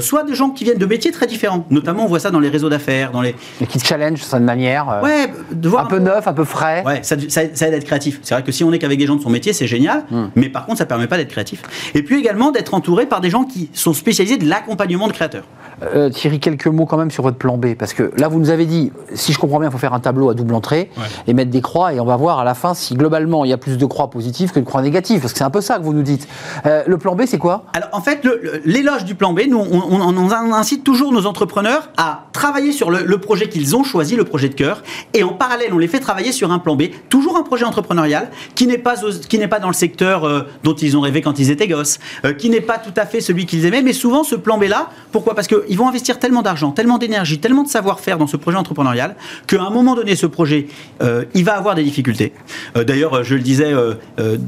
soit 0.00 0.24
des 0.24 0.34
gens 0.34 0.50
qui 0.50 0.64
viennent 0.64 0.78
de 0.78 0.86
métiers 0.86 1.10
très 1.10 1.26
différents. 1.26 1.64
Notamment, 1.70 2.04
on 2.04 2.08
voit 2.08 2.20
ça 2.20 2.30
dans 2.30 2.40
les 2.40 2.48
réseaux 2.48 2.68
d'affaires, 2.68 3.10
dans 3.12 3.22
les. 3.22 3.34
Et 3.60 3.66
qui 3.66 3.78
challenge 3.78 4.20
de 4.30 4.38
manière. 4.38 4.88
Euh, 4.88 5.02
ouais, 5.02 5.32
de 5.50 5.68
voir 5.68 5.84
un, 5.84 5.88
peu 5.88 5.98
neuf, 5.98 6.26
un 6.26 6.32
peu 6.32 6.44
frais. 6.44 6.82
Ouais, 6.84 7.00
ça, 7.02 7.16
ça, 7.28 7.42
aide 7.42 7.60
à 7.62 7.76
être 7.76 7.84
créatif. 7.84 8.20
C'est 8.22 8.34
vrai 8.34 8.42
que 8.42 8.52
si 8.52 8.64
on 8.64 8.72
est 8.72 8.78
qu'avec 8.78 8.98
des 8.98 9.06
gens 9.06 9.16
de 9.16 9.22
son 9.22 9.30
métier, 9.30 9.52
c'est 9.52 9.66
génial, 9.66 10.04
hmm. 10.10 10.26
mais 10.34 10.48
par 10.48 10.66
contre, 10.66 10.78
ça 10.78 10.86
permet 10.86 11.06
pas 11.06 11.16
d'être 11.16 11.30
créatif. 11.30 11.62
Et 11.94 12.02
puis 12.02 12.18
également 12.18 12.50
d'être 12.50 12.74
entouré 12.74 13.06
par 13.06 13.20
des 13.20 13.30
gens 13.30 13.44
qui 13.44 13.70
sont 13.72 13.92
spécialisés 13.92 14.36
de 14.36 14.48
l'accompagnement 14.48 15.08
de 15.08 15.12
créateurs. 15.12 15.44
Euh, 15.82 16.08
Thierry, 16.08 16.40
quelques 16.40 16.66
mots 16.66 16.86
quand 16.86 16.96
même 16.96 17.10
sur 17.10 17.22
votre 17.22 17.36
plan 17.36 17.58
B, 17.58 17.74
parce 17.74 17.92
que 17.92 18.10
là, 18.16 18.28
vous 18.28 18.38
nous 18.38 18.50
avez 18.50 18.64
dit, 18.64 18.92
si 19.14 19.32
je 19.32 19.38
comprends 19.38 19.58
bien, 19.58 19.68
il 19.68 19.72
faut 19.72 19.78
faire 19.78 19.92
un 19.92 20.00
tableau 20.00 20.30
à 20.30 20.34
double 20.34 20.54
entrée 20.54 20.90
et 21.26 21.34
mettre 21.34 21.50
des 21.50 21.60
croix, 21.60 21.92
et 21.92 22.00
on 22.00 22.04
va 22.04 22.16
voir 22.16 22.38
à 22.38 22.44
la 22.44 22.54
fin 22.54 22.72
si 22.72 22.94
globalement 22.94 23.44
il 23.44 23.50
y 23.50 23.52
a 23.52 23.58
plus 23.58 23.76
de 23.76 23.86
croix 23.86 24.08
positives 24.08 24.52
que 24.52 24.60
de 24.60 24.64
croix 24.64 24.80
négatives, 24.80 25.20
parce 25.20 25.32
que 25.32 25.38
c'est 25.38 25.44
un 25.44 25.50
peu 25.50 25.60
ça 25.60 25.78
que 25.78 25.82
vous 25.82 25.92
nous 25.92 26.02
dites. 26.02 26.26
Euh, 26.64 26.82
le 26.86 26.96
plan 26.96 27.14
B, 27.14 27.22
c'est 27.26 27.38
quoi? 27.38 27.64
Alors 27.74 27.90
en 27.92 28.00
fait, 28.00 28.26
l'éloge 28.64 29.04
du 29.04 29.14
plan 29.14 29.32
B, 29.34 29.42
nous, 29.48 29.58
on, 29.58 30.52
incite 30.52 30.84
toujours 30.84 31.12
nos 31.12 31.26
entrepreneurs 31.26 31.90
à 31.96 32.24
travailler 32.32 32.72
sur 32.72 32.90
le, 32.90 33.18
projet 33.18 33.48
qu'ils 33.48 33.76
ont 33.76 33.84
choisi, 33.84 34.16
le 34.16 34.24
projet 34.24 34.48
de 34.48 34.54
cœur, 34.54 34.82
et 35.12 35.22
en 35.22 35.32
parallèle, 35.32 35.72
on 35.72 35.78
les 35.78 35.88
fait 35.88 36.00
travailler 36.00 36.32
sur 36.32 36.52
un 36.52 36.58
plan 36.58 36.76
B, 36.76 36.84
toujours 37.10 37.36
un 37.36 37.42
projet 37.42 37.64
entrepreneurial 37.64 38.30
qui 38.54 38.66
n'est 38.66 38.78
pas, 38.78 38.94
qui 39.28 39.38
pas 39.46 39.60
dans 39.60 39.68
le 39.68 39.74
secteur 39.74 40.24
euh, 40.24 40.42
dont 40.64 40.74
ils 40.74 40.96
ont 40.96 41.00
rêvé 41.00 41.20
quand 41.20 41.38
ils 41.38 41.50
étaient 41.50 41.68
gosses, 41.68 41.98
qui 42.38 42.48
n'est 42.50 42.60
pas 42.60 42.78
tout 42.78 42.94
à 42.96 43.04
fait 43.04 43.20
celui 43.20 43.46
qu'ils 43.46 43.66
aimaient, 43.66 43.82
mais 43.82 43.92
souvent 43.92 44.24
ce 44.24 44.34
plan 44.34 44.58
B 44.58 44.64
là, 44.64 44.88
pourquoi? 45.12 45.34
Parce 45.34 45.48
que 45.48 45.65
ils 45.68 45.76
vont 45.76 45.88
investir 45.88 46.18
tellement 46.18 46.42
d'argent, 46.42 46.70
tellement 46.70 46.98
d'énergie, 46.98 47.38
tellement 47.38 47.62
de 47.62 47.68
savoir-faire 47.68 48.18
dans 48.18 48.26
ce 48.26 48.36
projet 48.36 48.56
entrepreneurial 48.56 49.16
qu'à 49.46 49.62
un 49.62 49.70
moment 49.70 49.94
donné, 49.94 50.16
ce 50.16 50.26
projet, 50.26 50.66
euh, 51.02 51.24
il 51.34 51.44
va 51.44 51.56
avoir 51.56 51.74
des 51.74 51.84
difficultés. 51.84 52.32
Euh, 52.76 52.84
d'ailleurs, 52.84 53.24
je 53.24 53.34
le 53.34 53.40
disais, 53.40 53.72
euh, 53.72 53.94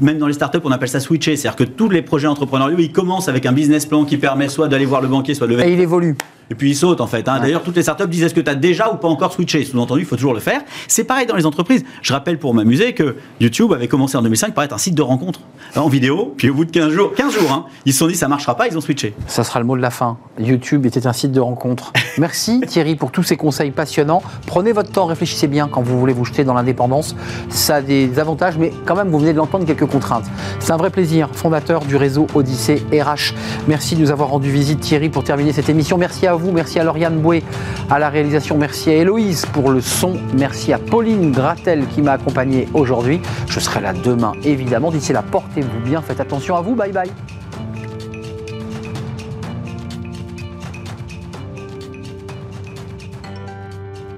même 0.01 0.17
dans 0.17 0.27
les 0.27 0.33
startups, 0.33 0.59
on 0.63 0.71
appelle 0.71 0.89
ça 0.89 0.99
switcher, 0.99 1.35
c'est-à-dire 1.35 1.57
que 1.57 1.63
tous 1.63 1.89
les 1.89 2.01
projets 2.01 2.27
entrepreneuriaux, 2.27 2.77
ils 2.79 2.91
commencent 2.91 3.29
avec 3.29 3.45
un 3.45 3.51
business 3.51 3.85
plan 3.85 4.05
qui 4.05 4.17
permet 4.17 4.49
soit 4.49 4.67
d'aller 4.67 4.85
voir 4.85 5.01
le 5.01 5.07
banquier, 5.07 5.33
soit 5.33 5.47
de 5.47 5.53
lever. 5.53 5.69
Et 5.69 5.73
il 5.73 5.79
évolue. 5.79 6.15
Et 6.49 6.55
puis 6.55 6.71
il 6.71 6.75
saute 6.75 7.01
en 7.01 7.07
fait. 7.07 7.27
Hein. 7.27 7.39
D'ailleurs, 7.39 7.63
toutes 7.63 7.75
les 7.75 7.83
startups 7.83 8.07
disent 8.07 8.23
est-ce 8.23 8.33
que 8.33 8.41
tu 8.41 8.49
as 8.49 8.55
déjà 8.55 8.91
ou 8.91 8.95
pas 8.95 9.07
encore 9.07 9.31
switché? 9.33 9.63
Sous-entendu, 9.63 10.01
il 10.01 10.05
faut 10.05 10.15
toujours 10.15 10.33
le 10.33 10.39
faire. 10.39 10.61
C'est 10.87 11.03
pareil 11.03 11.27
dans 11.27 11.35
les 11.35 11.45
entreprises. 11.45 11.83
Je 12.01 12.13
rappelle 12.13 12.39
pour 12.39 12.53
m'amuser 12.53 12.93
que 12.93 13.17
YouTube 13.39 13.71
avait 13.73 13.87
commencé 13.87 14.17
en 14.17 14.21
2005 14.21 14.53
par 14.53 14.63
être 14.63 14.73
un 14.73 14.79
site 14.79 14.95
de 14.95 15.01
rencontre 15.01 15.41
en 15.75 15.87
vidéo. 15.89 16.33
Puis 16.37 16.49
au 16.49 16.55
bout 16.55 16.65
de 16.65 16.71
15 16.71 16.91
jours, 16.91 17.13
15 17.13 17.33
jours 17.33 17.51
hein, 17.51 17.65
ils 17.85 17.93
se 17.93 17.99
sont 17.99 18.07
dit 18.07 18.15
ça 18.15 18.27
marchera 18.27 18.55
pas, 18.55 18.67
ils 18.67 18.77
ont 18.77 18.81
switché. 18.81 19.13
Ça 19.27 19.43
sera 19.43 19.59
le 19.59 19.65
mot 19.65 19.77
de 19.77 19.81
la 19.81 19.91
fin. 19.91 20.17
YouTube 20.39 20.85
était 20.85 21.01
un 21.09 21.13
site 21.13 21.31
de 21.31 21.39
rencontre. 21.39 21.91
Merci 22.17 22.61
Thierry 22.61 22.95
pour 22.95 23.11
tous 23.11 23.23
ces 23.23 23.35
conseils 23.35 23.71
passionnants. 23.71 24.21
Prenez 24.45 24.71
votre 24.71 24.91
temps, 24.91 25.05
réfléchissez 25.05 25.47
bien 25.47 25.67
quand 25.67 25.81
vous 25.81 25.99
voulez 25.99 26.13
vous 26.13 26.25
jeter 26.25 26.43
dans 26.43 26.53
l'indépendance. 26.53 27.15
Ça 27.49 27.75
a 27.75 27.81
des 27.81 28.19
avantages, 28.19 28.57
mais 28.57 28.71
quand 28.85 28.95
même, 28.95 29.09
vous 29.09 29.19
venez 29.19 29.33
de 29.33 29.37
l'entendre, 29.37 29.65
quelques 29.65 29.87
contraintes. 29.87 30.25
C'est 30.59 30.71
un 30.71 30.77
vrai 30.77 30.89
plaisir. 30.89 31.29
Fondateur 31.33 31.83
du 31.85 31.95
réseau 31.95 32.27
Odyssée 32.35 32.83
RH. 32.91 33.33
Merci 33.67 33.95
de 33.95 34.01
nous 34.01 34.11
avoir 34.11 34.29
rendu 34.29 34.51
visite 34.51 34.79
Thierry 34.79 35.09
pour 35.09 35.23
terminer 35.23 35.51
cette 35.51 35.69
émission. 35.69 35.97
Merci 35.97 36.27
à 36.27 36.35
vous, 36.35 36.51
merci 36.51 36.79
à 36.79 36.83
Lauriane 36.83 37.19
Boué 37.19 37.43
à 37.89 37.99
la 37.99 38.09
réalisation. 38.09 38.57
Merci 38.57 38.91
à 38.91 38.95
Héloïse 38.95 39.45
pour 39.47 39.71
le 39.71 39.81
son. 39.81 40.13
Merci 40.37 40.73
à 40.73 40.77
Pauline 40.77 41.31
Gratel 41.31 41.87
qui 41.87 42.01
m'a 42.01 42.13
accompagné 42.13 42.67
aujourd'hui. 42.73 43.19
Je 43.47 43.59
serai 43.59 43.81
là 43.81 43.93
demain, 43.93 44.33
évidemment. 44.43 44.91
D'ici 44.91 45.13
là, 45.13 45.23
portez-vous 45.23 45.79
bien. 45.83 46.01
Faites 46.01 46.19
attention 46.19 46.55
à 46.55 46.61
vous. 46.61 46.75
Bye 46.75 46.91
bye. 46.91 47.11